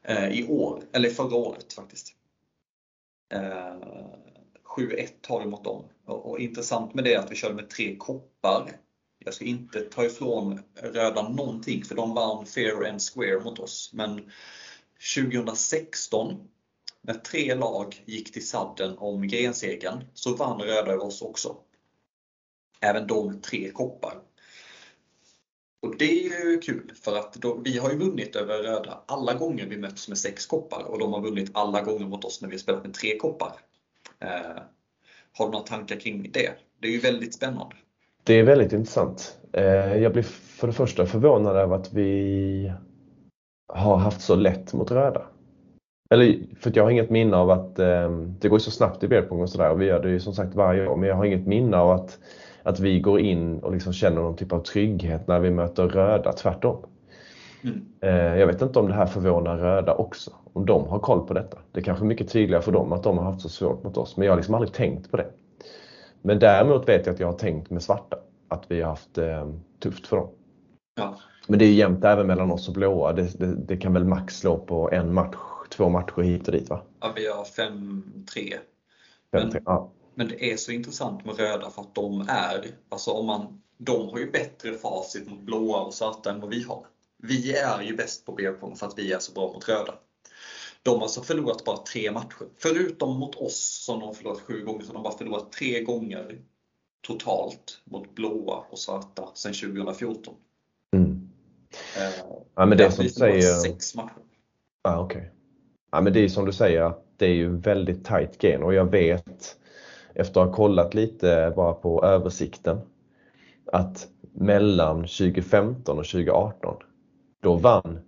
eh, 0.02 0.28
i 0.28 0.46
år, 0.48 0.83
eller 0.92 1.11
förra 1.11 1.37
året 1.37 1.72
faktiskt. 1.72 2.14
Eh, 3.33 3.76
7-1 4.76 5.09
har 5.28 5.40
vi 5.40 5.46
mot 5.46 5.64
dem. 5.64 5.85
Och, 6.07 6.31
och, 6.31 6.38
intressant 6.38 6.94
med 6.94 7.05
det 7.05 7.14
är 7.14 7.18
att 7.18 7.31
vi 7.31 7.37
körde 7.37 7.55
med 7.55 7.70
tre 7.70 7.96
koppar. 7.96 8.72
Jag 9.18 9.35
ska 9.35 9.44
inte 9.44 9.81
ta 9.81 10.05
ifrån 10.05 10.61
röda 10.74 11.28
någonting 11.28 11.85
för 11.85 11.94
de 11.94 12.14
vann 12.14 12.46
fair 12.46 12.88
and 12.88 13.00
square 13.02 13.40
mot 13.40 13.59
oss. 13.59 13.90
Men 13.92 14.31
2016 15.16 16.48
när 17.02 17.14
tre 17.14 17.55
lag 17.55 18.02
gick 18.07 18.33
till 18.33 18.48
sadden 18.48 18.98
om 18.98 19.28
grensegern 19.28 20.05
så 20.14 20.35
vann 20.35 20.61
röda 20.61 20.92
över 20.92 21.05
oss 21.05 21.22
också. 21.22 21.57
Även 22.82 23.06
de 23.06 23.40
tre 23.40 23.70
koppar. 23.70 24.14
Och 25.82 25.96
det 25.98 26.04
är 26.04 26.50
ju 26.50 26.58
kul 26.58 26.92
för 27.02 27.16
att 27.16 27.34
då, 27.34 27.60
vi 27.64 27.78
har 27.78 27.90
ju 27.90 27.98
vunnit 27.98 28.36
över 28.36 28.62
röda 28.62 28.98
alla 29.06 29.34
gånger 29.34 29.66
vi 29.66 29.78
möts 29.78 30.08
med 30.08 30.18
sex 30.18 30.46
koppar 30.46 30.84
och 30.84 30.98
de 30.98 31.12
har 31.12 31.20
vunnit 31.20 31.50
alla 31.54 31.80
gånger 31.80 32.06
mot 32.06 32.24
oss 32.24 32.42
när 32.42 32.48
vi 32.48 32.54
har 32.54 32.58
spelat 32.58 32.84
med 32.84 32.94
tre 32.94 33.18
koppar. 33.18 33.52
Eh, 34.18 34.62
har 35.32 35.46
du 35.46 35.52
några 35.52 35.64
tankar 35.64 35.96
kring 35.96 36.30
det? 36.32 36.50
Det 36.80 36.88
är 36.88 36.92
ju 36.92 36.98
väldigt 36.98 37.34
spännande. 37.34 37.76
Det 38.24 38.34
är 38.34 38.42
väldigt 38.42 38.72
intressant. 38.72 39.38
Eh, 39.52 39.96
jag 39.96 40.12
blir 40.12 40.22
för 40.22 40.66
det 40.66 40.72
första 40.72 41.06
förvånad 41.06 41.56
över 41.56 41.76
att 41.76 41.92
vi 41.92 42.72
har 43.72 43.96
haft 43.96 44.20
så 44.20 44.34
lätt 44.34 44.72
mot 44.72 44.90
röda. 44.90 45.26
Eller, 46.10 46.46
för 46.60 46.72
jag 46.74 46.82
har 46.82 46.90
inget 46.90 47.10
minne 47.10 47.36
av 47.36 47.50
att 47.50 47.78
eh, 47.78 48.10
det 48.10 48.48
går 48.48 48.58
så 48.58 48.70
snabbt 48.70 49.02
i 49.02 49.08
beerpong 49.08 49.40
och 49.40 49.50
sådär 49.50 49.70
och 49.70 49.80
vi 49.80 49.84
gör 49.84 50.02
det 50.02 50.10
ju 50.10 50.20
som 50.20 50.34
sagt 50.34 50.54
varje 50.54 50.88
år 50.88 50.96
men 50.96 51.08
jag 51.08 51.16
har 51.16 51.24
inget 51.24 51.46
minne 51.46 51.76
av 51.76 51.90
att 51.90 52.18
att 52.62 52.81
vi 52.81 53.01
går 53.01 53.20
in 53.20 53.59
och 53.59 53.72
liksom 53.72 53.92
känner 53.92 54.22
någon 54.22 54.37
typ 54.37 54.53
av 54.53 54.61
trygghet 54.61 55.29
när 55.29 55.40
vi 55.40 55.51
möter 55.51 55.88
röda, 55.88 56.33
tvärtom. 56.33 56.87
Mm. 57.64 57.85
Eh, 58.01 58.38
jag 58.38 58.46
vet 58.46 58.62
inte 58.62 58.79
om 58.79 58.88
det 58.88 58.94
här 58.94 59.07
förvånar 59.07 59.57
röda 59.57 59.94
också, 59.94 60.31
om 60.53 60.66
de 60.66 60.87
har 60.87 60.98
koll 60.98 61.27
på 61.27 61.35
detta. 61.35 61.59
Det 61.72 61.81
är 61.81 61.85
kanske 61.85 62.05
är 62.05 62.07
mycket 62.07 62.29
tydligare 62.29 62.62
för 62.62 62.72
dem 62.72 62.92
att 62.92 63.03
de 63.03 63.18
har 63.18 63.25
haft 63.25 63.40
så 63.40 63.48
svårt 63.48 63.85
mot 63.85 63.96
oss, 63.96 64.16
men 64.16 64.27
jag 64.27 64.33
har 64.33 64.37
liksom 64.37 64.55
aldrig 64.55 64.72
tänkt 64.72 65.11
på 65.11 65.16
det. 65.16 65.27
Men 66.22 66.38
däremot 66.38 66.88
vet 66.88 67.07
jag 67.07 67.12
att 67.12 67.20
jag 67.20 67.27
har 67.27 67.38
tänkt 67.38 67.70
med 67.70 67.83
svarta, 67.83 68.16
att 68.48 68.64
vi 68.68 68.81
har 68.81 68.88
haft 68.88 69.18
eh, 69.18 69.48
tufft 69.83 70.07
för 70.07 70.16
dem. 70.16 70.29
Ja. 70.96 71.16
Men 71.46 71.59
det 71.59 71.64
är 71.64 71.72
jämnt 71.72 72.05
även 72.05 72.27
mellan 72.27 72.51
oss 72.51 72.68
och 72.68 72.75
blåa. 72.75 73.12
Det, 73.12 73.38
det, 73.38 73.55
det, 73.55 73.77
kan 73.77 73.92
väl 73.92 74.05
max 74.05 74.38
slå 74.38 74.59
på 74.59 74.90
en 74.90 75.14
match, 75.14 75.37
två 75.70 75.88
matcher 75.88 76.22
hit 76.22 76.48
och 76.48 76.53
dit 76.53 76.70
va? 76.70 76.83
Ja, 77.01 77.12
vi 77.16 77.29
har 77.29 77.44
5-3. 77.44 78.55
Men, 79.33 79.53
ja. 79.64 79.90
Men 80.14 80.29
det 80.29 80.53
är 80.53 80.57
så 80.57 80.72
intressant 80.72 81.25
med 81.25 81.38
röda 81.38 81.70
för 81.70 81.83
att 81.83 81.94
de 81.94 82.20
är, 82.29 82.66
alltså 82.88 83.11
om 83.11 83.27
man, 83.27 83.62
de 83.79 84.09
har 84.09 84.18
ju 84.18 84.31
bättre 84.31 84.75
facit 84.75 85.31
mot 85.31 85.40
blåa 85.40 85.81
och 85.81 85.94
svarta 85.94 86.31
än 86.31 86.40
vad 86.40 86.51
vi 86.51 86.62
har. 86.62 86.87
Vi 87.22 87.57
är 87.57 87.83
ju 87.83 87.96
bäst 87.96 88.27
på 88.27 88.33
beerpong 88.33 88.77
för 88.77 88.87
att 88.87 88.98
vi 88.98 89.12
är 89.12 89.18
så 89.18 89.33
bra 89.33 89.53
mot 89.53 89.68
röda. 89.68 89.94
De 90.83 90.94
har 90.94 91.03
alltså 91.03 91.22
förlorat 91.22 91.64
bara 91.64 91.77
tre 91.77 92.12
matcher. 92.12 92.46
Förutom 92.57 93.18
mot 93.18 93.35
oss 93.35 93.85
som 93.85 94.01
de 94.01 94.07
har 94.07 94.14
förlorat 94.14 94.40
sju 94.40 94.64
gånger, 94.64 94.83
så 94.83 94.88
har 94.88 94.94
de 94.94 95.03
bara 95.03 95.18
förlorat 95.18 95.53
tre 95.53 95.83
gånger 95.83 96.38
totalt 97.07 97.81
mot 97.85 98.14
blåa 98.14 98.64
och 98.70 98.79
svarta 98.79 99.29
sedan 99.35 99.53
2014. 99.53 100.35
Mm. 100.96 101.31
Eh, 101.96 102.25
ja, 102.55 102.66
men 102.66 102.79
det 102.79 102.90
som 102.90 103.05
du 103.05 103.11
säger... 103.11 103.55
sex 103.55 103.94
matcher. 103.94 104.22
Ja, 104.83 105.05
okay. 105.05 105.22
ja, 105.92 106.01
men 106.01 106.12
det 106.12 106.20
är 106.20 106.29
som 106.29 106.44
du 106.44 106.53
säger, 106.53 106.94
det 107.16 107.27
är 107.27 107.35
ju 107.35 107.57
väldigt 107.57 108.05
tight 108.05 108.38
game 108.38 108.64
och 108.64 108.75
jag 108.75 108.90
vet 108.90 109.57
efter 110.14 110.40
att 110.40 110.46
ha 110.46 110.55
kollat 110.55 110.94
lite 110.94 111.53
bara 111.57 111.72
på 111.72 112.05
översikten 112.05 112.81
att 113.72 114.09
mellan 114.33 114.96
2015 114.96 115.98
och 115.98 116.05
2018 116.05 116.77
då 117.42 117.55
vann, 117.55 117.98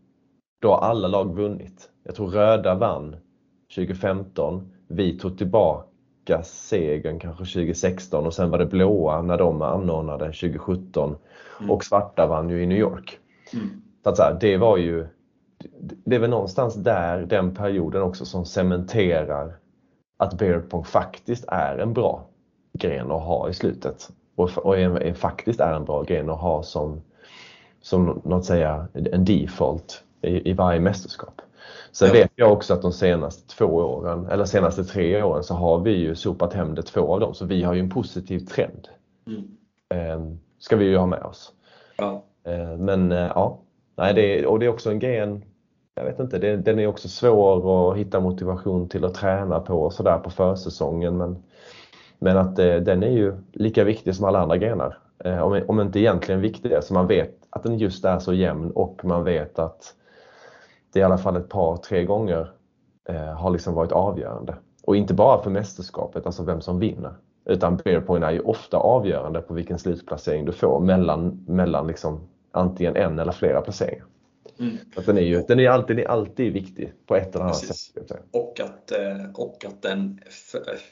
då 0.61 0.71
har 0.71 0.79
alla 0.79 1.09
lag 1.09 1.35
vunnit. 1.35 1.91
Jag 2.05 2.15
tror 2.15 2.29
röda 2.29 2.75
vann 2.75 3.17
2015, 3.75 4.73
vi 4.89 5.19
tog 5.19 5.39
tillbaka 5.39 6.43
segern 6.43 7.19
kanske 7.19 7.45
2016 7.45 8.27
och 8.27 8.35
sen 8.35 8.51
var 8.51 8.59
det 8.59 8.67
blåa 8.67 9.23
när 9.23 9.39
de 9.39 9.63
anordnade 9.63 10.25
2017 10.25 11.17
mm. 11.61 11.71
och 11.71 11.85
svarta 11.85 12.27
vann 12.27 12.51
ju 12.51 12.63
i 12.63 12.67
New 12.67 12.79
York. 12.79 13.19
Mm. 13.53 13.83
Så 14.03 14.11
att 14.11 14.17
så 14.17 14.23
här, 14.23 14.39
det 14.41 14.57
var 14.57 14.77
ju 14.77 15.07
det 16.05 16.17
är 16.17 16.21
väl 16.21 16.31
någonstans 16.31 16.75
där 16.75 17.27
den 17.27 17.55
perioden 17.55 18.03
också 18.03 18.25
som 18.25 18.45
cementerar 18.45 19.57
att 20.17 20.39
beer 20.39 20.83
faktiskt 20.83 21.45
är 21.49 21.79
en 21.79 21.93
bra 21.93 22.27
gren 22.73 23.11
att 23.11 23.23
ha 23.23 23.49
i 23.49 23.55
slutet. 23.55 24.09
Och, 24.37 24.51
och 24.59 24.79
är, 24.79 25.03
är, 25.03 25.15
faktiskt 25.15 25.61
är 25.61 25.75
en 25.75 25.85
bra 25.85 26.03
gren 26.03 26.31
att 26.31 26.41
ha 26.41 26.63
som, 26.63 27.03
som 27.83 28.21
något 28.25 28.45
säga, 28.45 28.87
en 28.93 29.25
default 29.25 30.03
i, 30.23 30.51
i 30.51 30.53
varje 30.53 30.81
mästerskap. 30.81 31.43
Sen 31.93 32.13
vet 32.13 32.31
jag 32.35 32.53
också 32.53 32.75
att 32.75 32.83
de 32.83 32.93
senaste 32.93 33.57
två 33.57 33.67
åren, 33.67 34.27
eller 34.27 34.45
senaste 34.45 34.85
tre 34.85 35.23
åren, 35.23 35.45
så 35.45 35.55
har 35.55 35.79
vi 35.79 35.91
ju 35.91 36.15
sopat 36.15 36.55
hem 36.55 36.75
det 36.75 36.83
två 36.83 37.15
av 37.15 37.21
dem. 37.21 37.35
Så 37.35 37.45
vi 37.45 37.63
har 37.63 37.75
ju 37.75 37.81
en 37.81 37.91
positiv 37.91 38.39
trend. 38.39 38.89
Mm. 39.27 39.43
Eh, 39.89 40.37
ska 40.59 40.77
vi 40.77 40.85
ju 40.85 40.97
ha 40.97 41.07
med 41.07 41.23
oss. 41.23 41.53
Ja. 41.97 42.25
Eh, 42.45 42.77
men 42.77 43.13
eh, 43.13 43.33
ja, 43.35 43.59
Nej, 43.97 44.15
det, 44.15 44.47
och 44.47 44.59
det 44.59 44.67
är 44.67 44.71
också 44.71 44.91
en 44.91 44.99
gren 44.99 45.45
jag 45.95 46.05
vet 46.05 46.21
inte, 46.21 46.39
det, 46.39 46.57
den 46.57 46.79
är 46.79 46.87
också 46.87 47.09
svår 47.09 47.93
att 47.93 47.99
hitta 47.99 48.21
motivation 48.21 48.89
till 48.89 49.05
att 49.05 49.15
träna 49.15 49.61
på 49.61 49.91
sådär 49.91 50.19
på 50.19 50.31
försäsongen. 50.31 51.17
Men, 51.17 51.43
men 52.19 52.37
att 52.37 52.59
eh, 52.59 52.77
den 52.77 53.03
är 53.03 53.11
ju 53.11 53.37
lika 53.53 53.85
viktig 53.85 54.15
som 54.15 54.25
alla 54.25 54.41
andra 54.41 54.57
grenar. 54.57 54.99
Eh, 55.25 55.39
om, 55.39 55.63
om 55.69 55.81
inte 55.81 56.01
egentligen 56.01 56.41
viktigare, 56.41 56.73
så 56.73 56.77
alltså 56.77 56.95
man 56.95 57.07
vet 57.07 57.35
att 57.51 57.63
den 57.63 57.79
just 57.79 58.05
är 58.05 58.19
så 58.19 58.33
jämn 58.33 58.71
och 58.71 59.05
man 59.05 59.25
vet 59.25 59.59
att 59.59 59.95
det 60.93 61.01
i 61.01 61.03
alla 61.03 61.19
fall 61.19 61.37
ett 61.37 61.49
par, 61.49 61.77
tre 61.77 62.05
gånger 62.05 62.51
eh, 63.09 63.33
har 63.33 63.51
liksom 63.51 63.75
varit 63.75 63.93
avgörande. 63.93 64.55
Och 64.83 64.97
inte 64.97 65.15
bara 65.15 65.43
för 65.43 65.51
mästerskapet, 65.51 66.27
alltså 66.27 66.43
vem 66.43 66.61
som 66.61 66.79
vinner. 66.79 67.15
Utan 67.45 67.77
beerpoint 67.77 68.25
är 68.25 68.31
ju 68.31 68.41
ofta 68.41 68.77
avgörande 68.77 69.41
på 69.41 69.55
vilken 69.55 69.79
slutplacering 69.79 70.45
du 70.45 70.53
får 70.53 70.81
mellan, 70.81 71.45
mellan 71.49 71.87
liksom 71.87 72.21
antingen 72.53 72.97
en 72.97 73.19
eller 73.19 73.33
flera 73.33 73.61
placeringar. 73.61 74.07
Mm. 74.59 74.79
Att 74.97 75.07
den 75.07 75.19
är 75.19 75.23
ju 75.23 75.43
den 75.49 75.61
är 75.61 75.69
alltid, 75.69 76.07
alltid 76.07 76.53
viktig 76.53 76.93
på 77.07 77.17
ett 77.17 77.35
eller 77.35 77.45
annat 77.45 77.61
Precis. 77.61 77.93
sätt. 77.95 78.13
Och 78.31 78.61
att, 78.61 78.91
eh, 78.91 79.31
och 79.35 79.65
att 79.65 79.83
den 79.83 80.21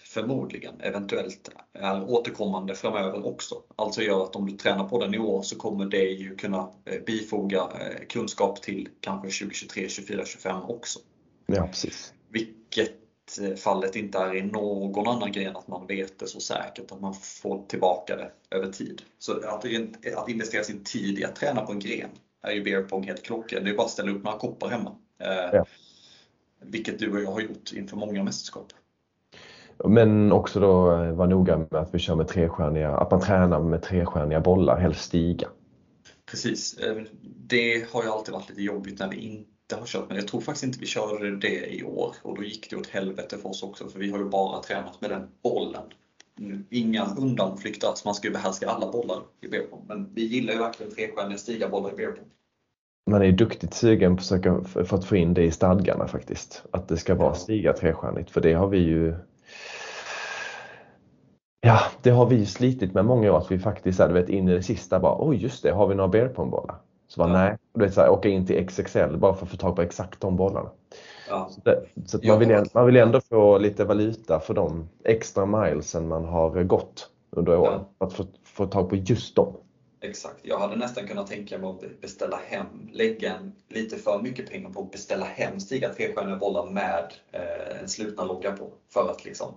förmodligen, 0.04 0.80
eventuellt, 0.80 1.50
är 1.72 2.10
återkommande 2.10 2.74
framöver 2.74 3.26
också. 3.26 3.62
Alltså 3.76 4.02
gör 4.02 4.22
att 4.22 4.36
om 4.36 4.46
du 4.46 4.56
tränar 4.56 4.88
på 4.88 5.00
den 5.00 5.14
i 5.14 5.18
år 5.18 5.42
så 5.42 5.56
kommer 5.56 5.84
det 5.86 6.04
ju 6.04 6.36
kunna 6.36 6.68
eh, 6.84 7.00
bifoga 7.06 7.58
eh, 7.58 8.06
kunskap 8.08 8.62
till 8.62 8.88
kanske 9.00 9.28
2023, 9.28 9.82
2024, 9.82 10.16
2025 10.16 10.62
också. 10.62 10.98
Ja, 11.46 11.66
precis. 11.66 12.12
Vilket 12.28 12.90
fallet 13.56 13.96
inte 13.96 14.18
är 14.18 14.36
i 14.36 14.42
någon 14.42 15.06
annan 15.06 15.32
gren 15.32 15.56
att 15.56 15.68
man 15.68 15.86
vet 15.86 16.18
det 16.18 16.26
så 16.26 16.40
säkert 16.40 16.92
att 16.92 17.00
man 17.00 17.14
får 17.14 17.66
tillbaka 17.66 18.16
det 18.16 18.56
över 18.56 18.72
tid. 18.72 19.02
Så 19.18 19.32
att, 19.32 19.64
att 20.16 20.28
investera 20.28 20.64
sin 20.64 20.84
tid 20.84 21.18
i 21.18 21.24
att 21.24 21.36
träna 21.36 21.60
på 21.66 21.72
en 21.72 21.78
gren 21.78 22.10
är 22.42 22.52
ju 22.52 22.62
beer 22.62 22.82
pong 22.82 23.04
helt 23.04 23.22
klockren. 23.22 23.64
Det 23.64 23.70
är 23.70 23.74
bara 23.74 23.84
att 23.84 23.90
ställa 23.90 24.10
upp 24.10 24.24
några 24.24 24.38
koppar 24.38 24.68
hemma. 24.68 24.96
Eh, 25.18 25.28
ja. 25.52 25.64
Vilket 26.60 26.98
du 26.98 27.12
och 27.12 27.22
jag 27.22 27.32
har 27.32 27.40
gjort 27.40 27.72
inför 27.72 27.96
många 27.96 28.22
mästerskap. 28.22 28.72
Men 29.84 30.32
också 30.32 30.60
då 30.60 30.92
eh, 30.92 31.12
vara 31.12 31.28
noga 31.28 31.58
med 31.58 31.74
att 31.74 31.94
vi 31.94 31.98
kör 31.98 32.14
med 32.14 32.28
trestjärniga, 32.28 32.90
att 32.90 33.10
man 33.10 33.20
tränar 33.20 33.60
med 33.60 33.82
trestjärniga 33.82 34.40
bollar, 34.40 34.80
helst 34.80 35.00
stiga. 35.00 35.48
Precis. 36.30 36.78
Eh, 36.78 37.02
det 37.22 37.92
har 37.92 38.02
ju 38.02 38.08
alltid 38.08 38.34
varit 38.34 38.48
lite 38.48 38.62
jobbigt 38.62 38.98
när 38.98 39.08
vi 39.08 39.16
inte 39.16 39.76
har 39.76 39.86
kört 39.86 40.08
med 40.08 40.18
Jag 40.18 40.28
tror 40.28 40.40
faktiskt 40.40 40.64
inte 40.64 40.78
vi 40.78 40.86
körde 40.86 41.36
det 41.36 41.74
i 41.74 41.84
år 41.84 42.14
och 42.22 42.36
då 42.36 42.42
gick 42.42 42.70
det 42.70 42.76
åt 42.76 42.86
helvete 42.86 43.38
för 43.38 43.48
oss 43.48 43.62
också 43.62 43.88
för 43.88 43.98
vi 43.98 44.10
har 44.10 44.18
ju 44.18 44.24
bara 44.24 44.62
tränat 44.62 45.00
med 45.00 45.10
den 45.10 45.28
bollen 45.42 45.82
inga 46.70 47.14
undanflykter 47.18 47.88
alls. 47.88 48.04
Man 48.04 48.14
ska 48.14 48.28
ju 48.28 48.34
behärska 48.34 48.70
alla 48.70 48.92
bollar 48.92 49.22
i 49.40 49.48
beerpong. 49.48 49.84
Men 49.88 50.14
vi 50.14 50.24
gillar 50.24 50.52
ju 50.52 50.58
verkligen 50.58 50.94
trestjärniga 50.94 51.38
stigabollar 51.38 51.92
i 51.92 51.96
beerpong. 51.96 52.24
Man 53.10 53.22
är 53.22 53.32
duktigt 53.32 53.74
sugen 53.74 54.16
på 54.16 54.22
för 54.64 54.94
att 54.96 55.04
få 55.04 55.16
in 55.16 55.34
det 55.34 55.42
i 55.42 55.50
stadgarna 55.50 56.06
faktiskt. 56.06 56.64
Att 56.70 56.88
det 56.88 56.96
ska 56.96 57.14
vara 57.14 57.34
stiga 57.34 57.72
trestjärnigt. 57.72 58.30
För 58.30 58.40
det 58.40 58.52
har 58.52 58.66
vi 58.66 58.78
ju 58.78 59.14
Ja, 61.60 61.80
det 62.02 62.10
har 62.10 62.26
vi 62.26 62.46
slitit 62.46 62.94
med 62.94 63.04
många 63.04 63.32
år, 63.32 63.38
att 63.38 63.50
vi 63.50 63.58
faktiskt 63.58 64.00
är, 64.00 64.08
du 64.08 64.14
vet, 64.14 64.28
in 64.28 64.48
i 64.48 64.52
det 64.54 64.62
sista 64.62 65.00
bara, 65.00 65.16
oj 65.18 65.36
just 65.36 65.62
det, 65.62 65.70
har 65.70 65.86
vi 65.86 65.94
några 65.94 66.08
beerpongbollar? 66.08 66.76
Så 67.08 67.20
bara, 67.20 67.28
Ja. 67.28 67.34
nej, 67.38 67.56
du 67.74 67.80
vet, 67.84 67.94
så 67.94 68.00
här, 68.00 68.10
åka 68.10 68.28
in 68.28 68.46
till 68.46 68.66
XXL 68.68 69.16
bara 69.16 69.34
för 69.34 69.44
att 69.46 69.50
få 69.50 69.56
tag 69.56 69.76
på 69.76 69.82
exakt 69.82 70.20
de 70.20 70.36
bollarna. 70.36 70.70
Ja. 71.28 71.48
Så, 71.50 71.60
det, 71.64 71.82
så 72.06 72.18
Ja. 72.22 72.32
man, 72.32 72.38
vill, 72.38 72.64
man 72.74 72.86
vill 72.86 72.96
ändå 72.96 73.20
få 73.20 73.58
lite 73.58 73.84
valuta 73.84 74.40
för 74.40 74.54
de 74.54 74.88
extra 75.04 75.46
milesen 75.46 76.08
man 76.08 76.24
har 76.24 76.62
gått 76.62 77.10
under 77.30 77.58
åren. 77.58 77.80
För 77.98 78.06
att 78.06 78.12
få, 78.12 78.24
få 78.44 78.66
tag 78.66 78.88
på 78.88 78.96
just 78.96 79.36
dem. 79.36 79.56
Exakt. 80.02 80.38
Jag 80.42 80.58
hade 80.58 80.76
nästan 80.76 81.06
kunnat 81.06 81.26
tänka 81.26 81.58
mig 81.58 81.70
att 81.70 82.00
beställa 82.00 82.36
hem, 82.36 82.66
lägga 82.92 83.34
en, 83.34 83.52
lite 83.68 83.96
för 83.96 84.22
mycket 84.22 84.50
pengar 84.50 84.70
på 84.70 84.80
att 84.80 84.90
beställa 84.90 85.24
hem 85.24 85.60
Stiga 85.60 85.94
trestjärniga 85.94 86.36
bollar 86.36 86.70
med 86.70 87.12
eh, 87.32 87.80
en 87.80 87.88
slutna 87.88 88.24
logga 88.24 88.52
på. 88.52 88.72
För 88.88 89.10
att 89.10 89.24
liksom 89.24 89.54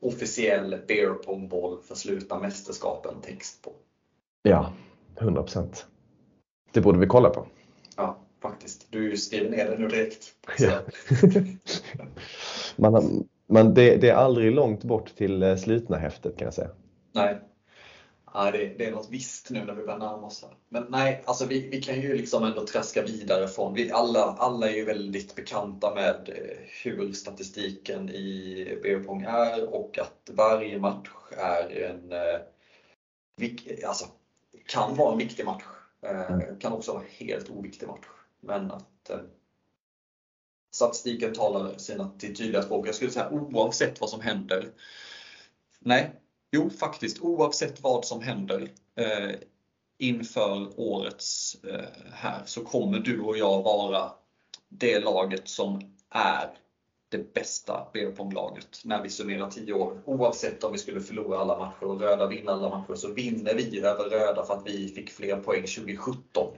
officiell 0.00 0.80
beer 0.88 1.14
pong 1.14 1.48
boll 1.48 1.82
för 1.82 1.94
slutna 1.94 2.38
mästerskapen 2.38 3.14
text 3.22 3.62
på. 3.62 3.72
Ja, 4.42 4.72
100 5.18 5.42
procent. 5.42 5.86
Det 6.72 6.80
borde 6.80 6.98
vi 6.98 7.06
kolla 7.06 7.30
på. 7.30 7.46
Ja, 7.96 8.18
faktiskt. 8.40 8.86
Du 8.90 9.16
skriver 9.16 9.50
ner 9.50 9.70
det 9.70 9.78
nu 9.78 9.88
direkt. 9.88 10.34
Ja. 10.58 10.80
man, 12.76 12.94
har- 12.94 13.04
man, 13.46 13.74
det, 13.74 13.96
det 13.96 14.08
är 14.08 14.14
aldrig 14.14 14.52
långt 14.52 14.84
bort 14.84 15.16
till 15.16 15.42
eh, 15.42 15.56
slutna 15.56 15.96
häftet 15.96 16.36
kan 16.36 16.44
jag 16.44 16.54
säga. 16.54 16.70
Nej. 17.12 17.40
Ja, 18.36 18.50
det, 18.50 18.74
det 18.78 18.86
är 18.86 18.90
något 18.90 19.10
visst 19.10 19.50
nu 19.50 19.64
när 19.64 19.74
vi 19.74 19.82
börjar 19.82 19.98
närma 19.98 20.26
oss. 20.26 20.42
här. 20.42 20.56
Men 20.68 20.86
nej, 20.88 21.22
alltså 21.26 21.46
vi, 21.46 21.68
vi 21.68 21.82
kan 21.82 22.00
ju 22.00 22.14
liksom 22.16 22.44
ändå 22.44 22.66
traska 22.66 23.02
vidare 23.02 23.48
från, 23.48 23.74
vi 23.74 23.90
alla, 23.90 24.22
alla 24.22 24.70
är 24.70 24.74
ju 24.74 24.84
väldigt 24.84 25.34
bekanta 25.34 25.94
med 25.94 26.28
eh, 26.28 26.58
hur 26.82 27.12
statistiken 27.12 28.10
i 28.10 28.78
beerpong 28.82 29.22
är 29.22 29.74
och 29.74 29.98
att 29.98 30.30
varje 30.32 30.78
match 30.78 31.08
är 31.30 31.82
en, 31.82 32.12
eh, 32.12 33.88
alltså, 33.88 34.06
kan 34.66 34.96
vara 34.96 35.12
en 35.12 35.18
viktig 35.18 35.44
match. 35.44 35.64
Eh, 36.02 36.38
kan 36.60 36.72
också 36.72 36.92
vara 36.92 37.02
en 37.02 37.26
helt 37.26 37.50
oviktig 37.50 37.86
match. 37.86 38.06
Men 38.40 38.70
att 38.70 39.10
eh, 39.10 39.20
statistiken 40.74 41.34
talar 41.34 41.78
sina 41.78 42.10
tydliga 42.18 42.62
språk. 42.62 42.88
Jag 42.88 42.94
skulle 42.94 43.10
säga 43.10 43.30
oavsett 43.30 44.00
vad 44.00 44.10
som 44.10 44.20
händer. 44.20 44.68
Nej, 45.78 46.20
Jo, 46.54 46.70
faktiskt 46.70 47.20
oavsett 47.20 47.82
vad 47.82 48.04
som 48.04 48.22
händer 48.22 48.68
eh, 48.96 49.36
inför 49.98 50.80
årets 50.80 51.56
eh, 51.64 51.84
här 52.12 52.42
så 52.46 52.64
kommer 52.64 52.98
du 52.98 53.20
och 53.20 53.38
jag 53.38 53.62
vara 53.62 54.12
det 54.68 54.98
laget 54.98 55.48
som 55.48 55.80
är 56.10 56.50
det 57.08 57.34
bästa 57.34 57.86
beerpong-laget 57.92 58.80
när 58.84 59.02
vi 59.02 59.08
summerar 59.08 59.50
10 59.50 59.72
år. 59.72 60.02
Oavsett 60.04 60.64
om 60.64 60.72
vi 60.72 60.78
skulle 60.78 61.00
förlora 61.00 61.38
alla 61.38 61.58
matcher 61.58 61.84
och 61.84 62.00
röda 62.00 62.26
vinna 62.26 62.52
alla 62.52 62.68
matcher 62.68 62.94
så 62.94 63.12
vinner 63.12 63.54
vi 63.54 63.80
över 63.80 64.04
röda 64.04 64.44
för 64.44 64.54
att 64.54 64.66
vi 64.66 64.88
fick 64.88 65.10
fler 65.10 65.36
poäng 65.36 65.62
2017. 65.62 66.56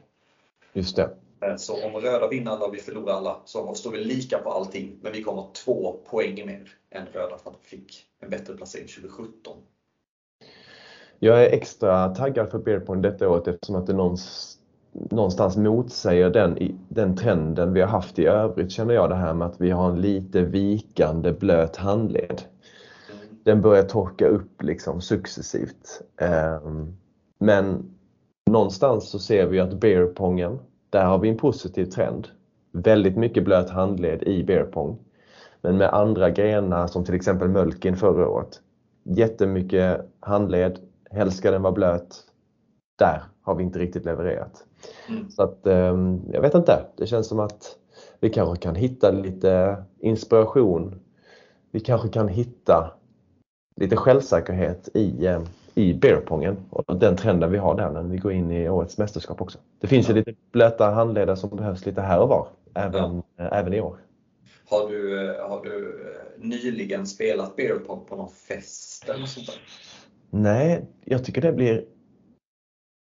Just 0.72 0.96
det. 0.96 1.16
Eh, 1.40 1.56
Så 1.56 1.86
om 1.86 1.92
röda 1.92 2.28
vinner 2.28 2.50
alla 2.50 2.66
och 2.66 2.74
vi 2.74 2.80
förlorar 2.80 3.14
alla 3.14 3.40
så 3.44 3.74
står 3.74 3.90
vi 3.90 4.04
lika 4.04 4.38
på 4.38 4.50
allting 4.50 4.98
men 5.02 5.12
vi 5.12 5.22
kommer 5.22 5.52
två 5.52 6.00
poäng 6.10 6.46
mer 6.46 6.72
än 6.90 7.06
röda 7.06 7.38
för 7.38 7.50
att 7.50 7.58
vi 7.62 7.68
fick 7.68 8.06
en 8.20 8.30
bättre 8.30 8.56
placering 8.56 8.88
2017. 8.88 9.56
Jag 11.18 11.44
är 11.44 11.50
extra 11.50 12.08
taggad 12.08 12.50
för 12.50 12.58
beerpong 12.58 13.02
detta 13.02 13.28
året 13.28 13.48
eftersom 13.48 13.76
att 13.76 13.86
det 13.86 13.92
någonstans, 15.10 15.56
motsäger 15.56 16.30
den, 16.30 16.78
den 16.88 17.16
trenden 17.16 17.72
vi 17.72 17.80
har 17.80 17.88
haft 17.88 18.18
i 18.18 18.26
övrigt 18.26 18.70
känner 18.70 18.94
jag 18.94 19.10
det 19.10 19.16
här 19.16 19.34
med 19.34 19.46
att 19.46 19.60
vi 19.60 19.70
har 19.70 19.90
en 19.90 20.00
lite 20.00 20.42
vikande 20.42 21.32
blöt 21.32 21.76
handled. 21.76 22.42
Den 23.44 23.62
börjar 23.62 23.82
torka 23.82 24.26
upp 24.26 24.62
liksom 24.62 25.00
successivt. 25.00 26.02
Ehm, 26.20 26.96
men 27.38 27.90
någonstans 28.50 29.10
så 29.10 29.18
ser 29.18 29.46
vi 29.46 29.60
att 29.60 29.80
beerpongen, 29.80 30.58
där 30.90 31.04
har 31.04 31.18
vi 31.18 31.28
en 31.28 31.36
positiv 31.36 31.84
trend. 31.84 32.28
Väldigt 32.72 33.16
mycket 33.16 33.44
blöt 33.44 33.70
handled 33.70 34.22
i 34.22 34.44
beerpong. 34.44 34.98
Men 35.62 35.76
med 35.76 35.94
andra 35.94 36.30
grenar 36.30 36.86
som 36.86 37.04
till 37.04 37.14
exempel 37.14 37.48
mölkin 37.48 37.96
förra 37.96 38.28
året. 38.28 38.60
Jättemycket 39.04 40.00
handled, 40.20 40.78
helst 41.10 41.38
ska 41.38 41.50
den 41.50 41.62
vara 41.62 41.72
blöt. 41.72 42.22
Där 42.98 43.22
har 43.42 43.54
vi 43.54 43.62
inte 43.62 43.78
riktigt 43.78 44.04
levererat. 44.04 44.64
Mm. 45.08 45.30
Så 45.30 45.42
att, 45.42 45.66
ehm, 45.66 46.20
jag 46.32 46.40
vet 46.40 46.54
inte, 46.54 46.86
det 46.96 47.06
känns 47.06 47.28
som 47.28 47.40
att 47.40 47.76
vi 48.20 48.30
kanske 48.30 48.62
kan 48.62 48.74
hitta 48.74 49.10
lite 49.10 49.76
inspiration. 49.98 51.00
Vi 51.70 51.80
kanske 51.80 52.08
kan 52.08 52.28
hitta 52.28 52.90
lite 53.76 53.96
självsäkerhet 53.96 54.88
i, 54.94 55.26
eh, 55.26 55.42
i 55.74 55.94
beerpongen 55.94 56.56
och 56.70 56.96
den 56.96 57.16
trenden 57.16 57.52
vi 57.52 57.58
har 57.58 57.74
där 57.74 57.90
när 57.90 58.02
vi 58.02 58.16
går 58.18 58.32
in 58.32 58.50
i 58.50 58.68
årets 58.68 58.98
mästerskap 58.98 59.40
också. 59.40 59.58
Det 59.80 59.86
finns 59.86 60.08
ju 60.08 60.12
Ja. 60.12 60.16
lite 60.16 60.34
blöta 60.52 60.90
handledare 60.90 61.36
som 61.36 61.56
behövs 61.56 61.86
lite 61.86 62.00
här 62.00 62.20
och 62.20 62.28
var, 62.28 62.48
även, 62.74 63.22
eh, 63.38 63.52
även 63.52 63.74
i 63.74 63.80
år. 63.80 63.96
Har 64.68 64.88
du, 64.88 65.30
eh, 65.30 65.48
har 65.48 65.64
du 65.64 66.00
eh, 66.10 66.48
nyligen 66.48 67.06
spelat 67.06 67.56
beer 67.56 67.78
pong 67.78 68.04
på 68.08 68.16
någon 68.16 68.30
fest 68.30 69.08
eller 69.08 69.26
sånt 69.26 69.46
där? 69.46 69.56
Nej, 70.30 70.84
jag 71.04 71.24
tycker 71.24 71.40
det 71.40 71.52
blir 71.52 71.84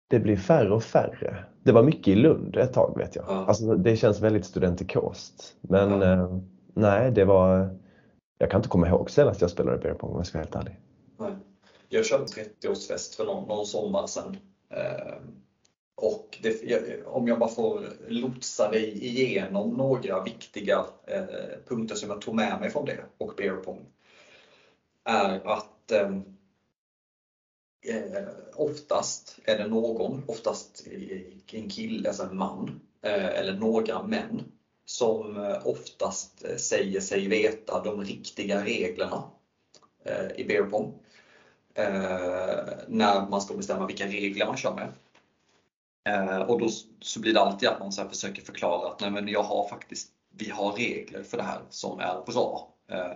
det 0.10 0.20
blir 0.20 0.38
färre 0.38 0.74
och 0.74 0.84
färre. 0.84 1.46
Det 1.64 1.72
var 1.72 1.84
mycket 1.84 2.08
i 2.08 2.16
Lund 2.16 2.58
ett 2.58 2.74
tag 2.74 2.98
vet 2.98 3.16
jag. 3.16 3.26
Ja. 3.28 3.46
Alltså, 3.46 3.76
det 3.76 3.96
känns 3.98 4.22
väldigt 4.22 4.46
studentikost. 4.46 5.56
Men 5.62 6.02
Ja. 6.02 6.14
eh, 6.14 6.38
nej, 6.74 7.12
det 7.12 7.26
var... 7.26 7.78
Jag 8.38 8.52
kan 8.52 8.60
inte 8.60 8.70
komma 8.70 8.88
ihåg 8.88 9.10
senast 9.12 9.42
jag 9.42 9.50
spelade 9.50 9.78
beer 9.78 9.94
pong 9.94 10.10
om 10.12 10.18
jag 10.18 10.28
ska 10.28 10.38
vara 10.38 10.44
helt 10.46 10.56
ärlig. 10.56 10.80
Nej. 11.18 11.32
Jag 11.90 12.06
körde 12.06 12.24
30-årsfest 12.26 13.18
för 13.18 13.26
någon, 13.26 13.48
någon 13.48 13.66
sommar 13.66 14.08
sedan. 14.08 14.38
Eh, 14.70 15.14
och 15.96 16.38
det, 16.42 16.64
jag, 16.64 16.82
om 17.06 17.28
jag 17.28 17.40
bara 17.40 17.50
får 17.50 17.82
lotsa 18.08 18.72
dig 18.72 19.06
igenom 19.06 19.70
några 19.70 20.24
viktiga 20.24 20.86
eh, 21.08 21.24
punkter 21.68 21.96
som 21.96 22.10
jag 22.10 22.22
tog 22.22 22.36
med 22.36 22.60
mig 22.60 22.70
från 22.70 22.86
det 22.86 23.00
och 23.18 23.34
beer 23.38 23.56
pong. 23.56 23.86
Är 25.04 25.48
att 25.48 25.92
eh, 27.88 28.28
oftast 28.56 29.40
är 29.44 29.58
det 29.58 29.68
någon, 29.68 30.24
oftast 30.28 30.88
en 31.52 31.70
kille, 31.70 32.10
alltså 32.10 32.24
en 32.24 32.38
man, 32.38 32.82
eh, 33.02 33.26
eller 33.26 33.54
några 33.54 34.04
män 34.04 34.44
som 34.86 35.38
eh, 35.38 35.68
oftast 35.68 36.46
eh, 36.46 36.56
säger 36.56 37.00
sig 37.00 37.28
veta 37.28 37.84
de 37.84 38.04
riktiga 38.04 38.66
reglerna 38.66 39.24
eh, 40.04 40.32
i 40.36 40.46
beer 40.46 40.64
pong. 40.64 40.94
Eh, 41.74 42.66
när 42.88 43.30
man 43.30 43.42
ska 43.42 43.54
bestämma 43.54 43.88
vilka 43.88 44.08
regler 44.08 44.46
man 44.46 44.58
kör 44.58 44.76
med. 44.76 44.92
Eh, 46.10 46.42
och 46.42 46.60
då 46.60 46.70
så 47.02 47.20
blir 47.20 47.34
det 47.34 47.42
alltid 47.42 47.70
att 47.70 47.80
man 47.80 47.92
så 47.92 48.02
här 48.02 48.10
försöker 48.10 48.42
förklara 48.42 48.92
att 48.92 49.02
nej 49.02 49.12
men 49.12 49.28
jag 49.28 49.44
har 49.44 49.68
faktiskt, 49.68 50.10
vi 50.30 50.50
har 50.50 50.72
regler 50.72 51.24
för 51.24 51.38
det 51.38 51.44
här 51.44 51.62
som 51.70 52.00
är 52.00 52.24
bra. 52.26 52.74
Eh, 52.88 53.14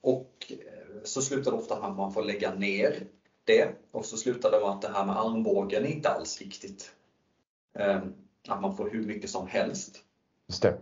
och 0.00 0.34
eh, 0.48 1.02
så 1.04 1.22
slutar 1.22 1.50
det 1.50 1.56
ofta 1.56 1.80
med 1.80 1.90
att 1.90 1.96
man 1.96 2.12
får 2.12 2.24
lägga 2.24 2.54
ner 2.54 3.06
det 3.44 3.68
och 3.90 4.04
så 4.04 4.16
slutar 4.16 4.50
det 4.50 4.60
med 4.60 4.68
att 4.68 4.82
det 4.82 4.88
här 4.88 5.06
med 5.06 5.16
armbågen 5.16 5.84
är 5.84 5.88
inte 5.88 6.08
alls 6.08 6.40
viktigt. 6.40 6.92
Eh, 7.78 8.00
att 8.48 8.60
man 8.60 8.76
får 8.76 8.90
hur 8.90 9.06
mycket 9.06 9.30
som 9.30 9.46
helst. 9.46 9.96
Just 10.48 10.62
det. 10.62 10.78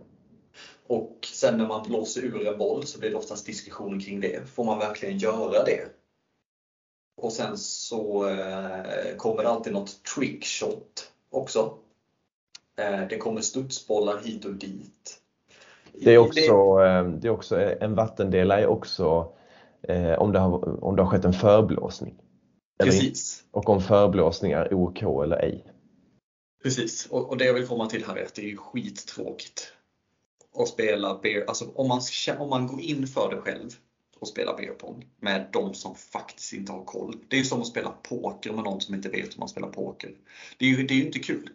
Och 0.87 1.27
sen 1.33 1.57
när 1.57 1.67
man 1.67 1.87
blåser 1.87 2.21
ur 2.21 2.47
en 2.47 2.57
boll 2.57 2.85
så 2.85 2.99
blir 2.99 3.09
det 3.09 3.15
oftast 3.15 3.45
diskussioner 3.45 3.99
kring 3.99 4.19
det. 4.19 4.49
Får 4.49 4.63
man 4.63 4.79
verkligen 4.79 5.17
göra 5.17 5.63
det? 5.63 5.85
Och 7.21 7.31
sen 7.31 7.57
så 7.57 8.29
eh, 8.29 9.15
kommer 9.17 9.43
det 9.43 9.49
alltid 9.49 9.73
något 9.73 10.03
trickshot 10.15 11.11
också. 11.29 11.73
Eh, 12.77 13.07
det 13.09 13.17
kommer 13.17 13.41
studsbollar 13.41 14.17
hit 14.17 14.45
och 14.45 14.53
dit. 14.53 15.21
Det 15.93 16.13
är 16.13 16.17
också, 16.17 16.83
eh, 16.83 17.03
det 17.03 17.27
är 17.27 17.31
också 17.31 17.59
en 17.61 17.95
vattendelare 17.95 18.61
är 18.61 18.67
också 18.67 19.33
om, 20.17 20.31
det 20.31 20.39
har, 20.39 20.83
om 20.83 20.95
det 20.95 21.01
har 21.01 21.09
skett 21.09 21.25
en 21.25 21.33
förblåsning. 21.33 22.15
Precis. 22.83 23.43
Och 23.51 23.69
om 23.69 23.81
förblåsning 23.81 24.51
är 24.51 24.73
OK 24.73 25.01
eller 25.01 25.37
ej. 25.37 25.65
Precis, 26.63 27.05
och, 27.05 27.29
och 27.29 27.37
det 27.37 27.45
jag 27.45 27.53
vill 27.53 27.67
komma 27.67 27.87
till 27.87 28.05
här 28.05 28.15
är 28.15 28.25
att 28.25 28.35
det 28.35 28.51
är 28.51 28.55
skittråkigt 28.55 29.73
att 30.57 30.67
spela 30.67 31.19
beer, 31.23 31.45
alltså 31.47 31.65
om 31.75 31.87
man, 31.87 32.01
om 32.39 32.49
man 32.49 32.67
går 32.67 32.81
in 32.81 33.07
för 33.07 33.29
det 33.29 33.41
själv 33.41 33.69
och 34.19 34.27
spelar 34.27 34.57
beer 34.57 34.73
pong 34.73 35.05
med 35.19 35.47
de 35.51 35.73
som 35.73 35.95
faktiskt 35.95 36.53
inte 36.53 36.71
har 36.71 36.83
koll. 36.83 37.17
Det 37.27 37.35
är 37.35 37.37
ju 37.37 37.45
som 37.45 37.61
att 37.61 37.67
spela 37.67 37.89
poker 37.89 38.51
med 38.51 38.63
någon 38.63 38.81
som 38.81 38.95
inte 38.95 39.09
vet 39.09 39.33
hur 39.33 39.39
man 39.39 39.49
spelar 39.49 39.69
poker. 39.69 40.11
Det 40.57 40.65
är 40.65 40.69
ju, 40.69 40.87
det 40.87 40.93
är 40.93 40.97
ju 40.97 41.05
inte 41.05 41.19
kul. 41.19 41.49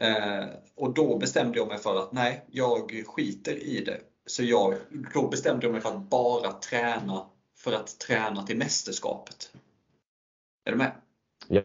Eh, 0.00 0.44
och 0.74 0.94
då 0.94 1.18
bestämde 1.18 1.58
jag 1.58 1.68
mig 1.68 1.78
för 1.78 1.98
att 1.98 2.12
nej, 2.12 2.44
jag 2.50 3.04
skiter 3.06 3.62
i 3.62 3.84
det. 3.84 4.00
Så 4.26 4.42
jag, 4.42 4.74
då 5.14 5.28
bestämde 5.28 5.66
jag 5.66 5.72
mig 5.72 5.80
för 5.80 5.88
att 5.88 6.10
bara 6.10 6.52
träna 6.52 7.26
för 7.56 7.72
att 7.72 7.98
träna 7.98 8.42
till 8.42 8.56
mästerskapet. 8.56 9.52
Är 10.64 10.70
du 10.70 10.76
med? 10.76 10.92
Ja. 11.48 11.62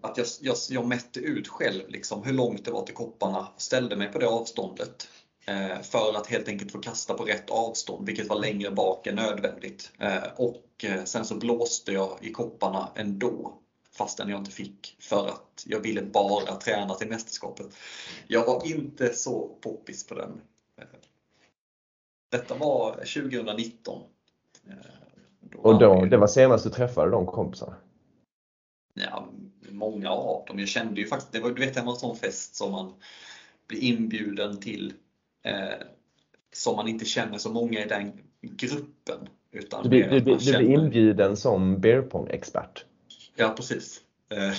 Att 0.00 0.16
jag, 0.16 0.26
jag, 0.40 0.56
jag 0.70 0.86
mätte 0.86 1.20
ut 1.20 1.48
själv 1.48 1.88
liksom 1.88 2.22
hur 2.22 2.32
långt 2.32 2.64
det 2.64 2.70
var 2.70 2.82
till 2.82 2.94
kopparna, 2.94 3.48
ställde 3.56 3.96
mig 3.96 4.12
på 4.12 4.18
det 4.18 4.28
avståndet 4.28 5.08
Eh, 5.50 5.80
för 5.82 6.16
att 6.16 6.26
helt 6.26 6.48
enkelt 6.48 6.72
få 6.72 6.78
kasta 6.78 7.14
på 7.14 7.24
rätt 7.24 7.50
avstånd, 7.50 8.06
vilket 8.06 8.28
var 8.28 8.38
längre 8.38 8.70
bak 8.70 9.06
än 9.06 9.14
nödvändigt. 9.14 9.92
Eh, 9.98 10.32
och 10.36 10.84
eh, 10.84 11.04
sen 11.04 11.24
så 11.24 11.34
blåste 11.34 11.92
jag 11.92 12.18
i 12.20 12.32
kopparna 12.32 12.88
ändå, 12.94 13.54
fastän 13.92 14.28
jag 14.28 14.40
inte 14.40 14.50
fick, 14.50 14.96
för 15.00 15.26
att 15.26 15.64
jag 15.66 15.80
ville 15.80 16.02
bara 16.02 16.54
träna 16.54 16.94
till 16.94 17.08
mästerskapet. 17.08 17.66
Jag 18.26 18.46
var 18.46 18.66
inte 18.66 19.14
så 19.14 19.56
poppis 19.60 20.06
på 20.06 20.14
den. 20.14 20.40
Detta 22.30 22.54
var 22.54 22.92
2019. 22.92 24.02
Då 25.40 25.58
och 25.58 25.78
då, 25.78 26.04
det 26.04 26.16
var 26.16 26.26
senast 26.26 26.64
du 26.64 26.70
träffade 26.70 27.10
de 27.10 27.26
kompisarna? 27.26 27.76
Ja, 29.04 29.28
många 29.68 30.10
av 30.10 30.44
dem. 30.46 30.58
Jag 30.58 30.68
kände 30.68 31.00
ju 31.00 31.06
faktiskt, 31.06 31.32
det 31.32 31.40
var, 31.40 31.50
du 31.50 31.60
vet, 31.60 31.74
det 31.74 31.82
var 31.82 31.92
en 31.92 31.98
sån 31.98 32.16
fest 32.16 32.54
som 32.54 32.72
man 32.72 32.92
blir 33.66 33.80
inbjuden 33.80 34.60
till 34.60 34.92
eh, 35.44 35.86
som 36.52 36.76
man 36.76 36.88
inte 36.88 37.04
känner 37.04 37.38
så 37.38 37.52
många 37.52 37.84
i 37.84 37.88
den 37.88 38.12
gruppen. 38.40 39.28
Utan 39.52 39.82
du, 39.82 39.88
blir, 39.88 40.10
du, 40.10 40.20
du, 40.20 40.36
du 40.36 40.58
blir 40.58 40.60
inbjuden 40.60 41.36
som 41.36 41.80
beerpong-expert? 41.80 42.84
Ja, 43.36 43.52
precis. 43.56 44.00
Eh, 44.28 44.54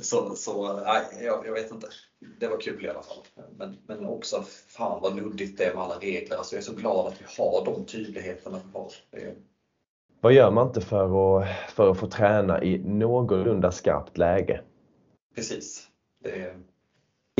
så, 0.00 0.34
så 0.36 0.80
nej, 0.80 1.02
jag, 1.24 1.46
jag, 1.46 1.52
vet 1.52 1.70
inte. 1.70 1.88
Det 2.40 2.48
var 2.48 2.60
kul 2.60 2.84
i 2.84 2.88
alla 2.88 3.02
fall. 3.02 3.18
Men, 3.56 3.76
men 3.86 4.06
också, 4.06 4.44
fan 4.68 5.02
vad 5.02 5.16
luddigt 5.16 5.58
det 5.58 5.64
är 5.64 5.74
med 5.74 5.82
alla 5.82 5.98
regler. 5.98 6.36
Alltså 6.36 6.54
jag 6.54 6.60
är 6.60 6.64
så 6.64 6.74
glad 6.74 7.06
att 7.06 7.20
vi 7.20 7.24
har 7.38 7.64
de 7.64 7.84
tydligheterna 7.84 8.60
vi 8.64 8.78
har. 8.78 8.92
Vad 10.24 10.32
gör 10.32 10.50
man 10.50 10.66
inte 10.66 10.80
för 10.80 11.38
att, 11.40 11.48
för 11.68 11.90
att 11.90 11.98
få 11.98 12.06
träna 12.06 12.62
i 12.62 12.78
någorlunda 12.78 13.70
skarpt 13.70 14.18
läge? 14.18 14.60
Precis. 15.34 15.86
Det, 16.22 16.54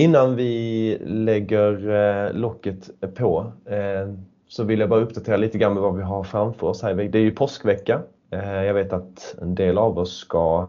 Innan 0.00 0.36
vi 0.36 0.98
lägger 1.04 1.88
eh, 1.90 2.32
locket 2.32 2.90
på 3.14 3.52
eh, 3.66 4.14
så 4.48 4.64
vill 4.64 4.80
jag 4.80 4.88
bara 4.88 5.00
uppdatera 5.00 5.36
lite 5.36 5.58
grann 5.58 5.74
med 5.74 5.82
vad 5.82 5.96
vi 5.96 6.02
har 6.02 6.24
framför 6.24 6.66
oss 6.66 6.82
här. 6.82 6.94
Det 6.94 7.18
är 7.18 7.22
ju 7.22 7.30
påskvecka. 7.30 8.02
Eh, 8.30 8.62
jag 8.62 8.74
vet 8.74 8.92
att 8.92 9.36
en 9.42 9.54
del 9.54 9.78
av 9.78 9.98
oss 9.98 10.16
ska, 10.16 10.68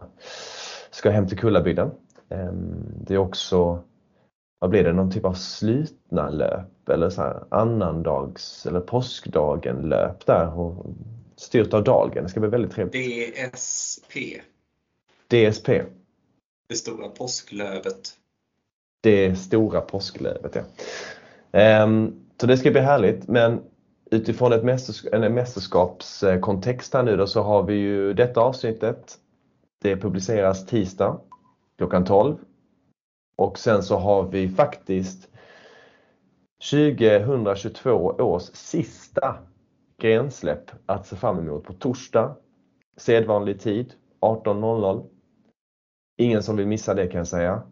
ska 0.90 1.10
hem 1.10 1.28
till 1.28 1.38
Kullabygden. 1.38 1.90
Det 3.06 3.14
är 3.14 3.18
också, 3.18 3.78
vad 4.58 4.70
blir 4.70 4.84
det, 4.84 4.92
någon 4.92 5.10
typ 5.10 5.24
av 5.24 5.34
slutna 5.34 6.30
löp 6.30 6.88
eller 6.88 7.10
så 7.10 7.22
här 7.22 7.44
annandags 7.48 8.66
eller 8.66 8.80
påskdagen 8.80 9.76
löp 9.76 10.26
där 10.26 10.58
och 10.58 10.86
styrt 11.36 11.74
av 11.74 11.84
Dahlgren. 11.84 12.24
Det 12.24 12.30
ska 12.30 12.40
bli 12.40 12.48
väldigt 12.48 12.72
trevligt. 12.72 13.36
DSP. 13.54 14.40
DSP. 15.28 15.82
Det 16.68 16.74
stora 16.74 17.08
påsklövet 17.08 18.16
det 19.06 19.36
stora 19.36 19.80
påsklövet. 19.80 20.54
Ja. 20.54 20.62
Ehm, 21.52 22.14
så 22.40 22.46
det 22.46 22.56
ska 22.56 22.70
bli 22.70 22.80
härligt 22.80 23.28
men 23.28 23.60
utifrån 24.10 24.52
ett 24.52 24.64
mästersk 24.64 25.06
en 25.12 25.34
mästerskapskontext 25.34 26.94
här 26.94 27.02
nu 27.02 27.16
då 27.16 27.26
så 27.26 27.42
har 27.42 27.62
vi 27.62 27.74
ju 27.74 28.12
detta 28.12 28.40
avsnittet. 28.40 29.18
Det 29.82 29.96
publiceras 29.96 30.66
tisdag 30.66 31.20
klockan 31.78 32.04
12 32.04 32.36
och 33.36 33.58
sen 33.58 33.82
så 33.82 33.96
har 33.96 34.22
vi 34.22 34.48
faktiskt 34.48 35.28
2022 36.70 37.90
års 38.18 38.42
sista 38.42 39.36
grensläpp 40.02 40.70
att 40.86 41.06
se 41.06 41.16
fram 41.16 41.38
emot 41.38 41.64
på 41.64 41.72
torsdag. 41.72 42.36
Sedvanlig 42.96 43.60
tid 43.60 43.94
18.00. 44.20 45.06
Ingen 46.18 46.42
som 46.42 46.56
vill 46.56 46.66
missa 46.66 46.94
det 46.94 47.06
kan 47.06 47.18
jag 47.18 47.28
säga. 47.28 47.62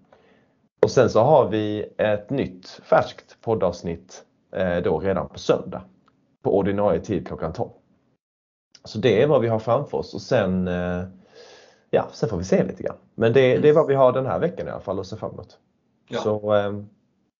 Och 0.82 0.90
sen 0.90 1.10
så 1.10 1.20
har 1.20 1.48
vi 1.48 1.92
ett 1.98 2.30
nytt 2.30 2.68
färskt 2.68 3.40
poddavsnitt 3.40 4.24
eh, 4.52 4.76
då 4.76 4.98
redan 4.98 5.28
på 5.28 5.38
söndag 5.38 5.82
på 6.42 6.58
ordinarie 6.58 7.00
tid 7.00 7.26
klockan 7.26 7.52
12. 7.52 7.70
Så 8.84 8.98
det 8.98 9.22
är 9.22 9.26
vad 9.26 9.40
vi 9.40 9.48
har 9.48 9.58
framför 9.58 9.98
oss 9.98 10.14
och 10.14 10.22
sen, 10.22 10.68
eh, 10.68 11.04
ja, 11.90 12.08
sen 12.12 12.28
får 12.28 12.36
vi 12.36 12.44
se 12.44 12.64
lite 12.64 12.82
grann. 12.82 12.96
Men 13.14 13.32
det, 13.32 13.58
det 13.58 13.68
är 13.68 13.72
vad 13.72 13.86
vi 13.86 13.94
har 13.94 14.12
den 14.12 14.26
här 14.26 14.38
veckan 14.38 14.68
i 14.68 14.70
alla 14.70 14.80
fall 14.80 15.00
att 15.00 15.06
se 15.06 15.16
fram 15.16 15.32
emot. 15.32 15.58
Ja. 16.08 16.20
Så, 16.20 16.54
eh, 16.54 16.72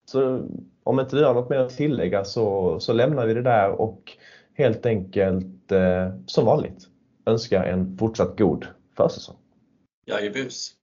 så 0.05 0.49
om 0.85 1.01
inte 1.01 1.17
du 1.17 1.25
har 1.25 1.35
något 1.35 1.51
mer 1.51 1.59
att 1.59 1.77
tillägga 1.77 2.25
så, 2.25 2.81
så 2.81 2.93
lämnar 2.93 3.27
vi 3.27 3.35
det 3.35 3.43
där 3.43 3.71
och 3.71 4.17
helt 4.55 4.87
enkelt 4.87 5.73
eh, 5.73 6.15
som 6.27 6.45
vanligt 6.47 6.89
önska 7.27 7.65
en 7.65 7.99
fortsatt 7.99 8.39
god 8.39 8.67
försäsong. 8.97 9.37
Jajebus! 10.07 10.75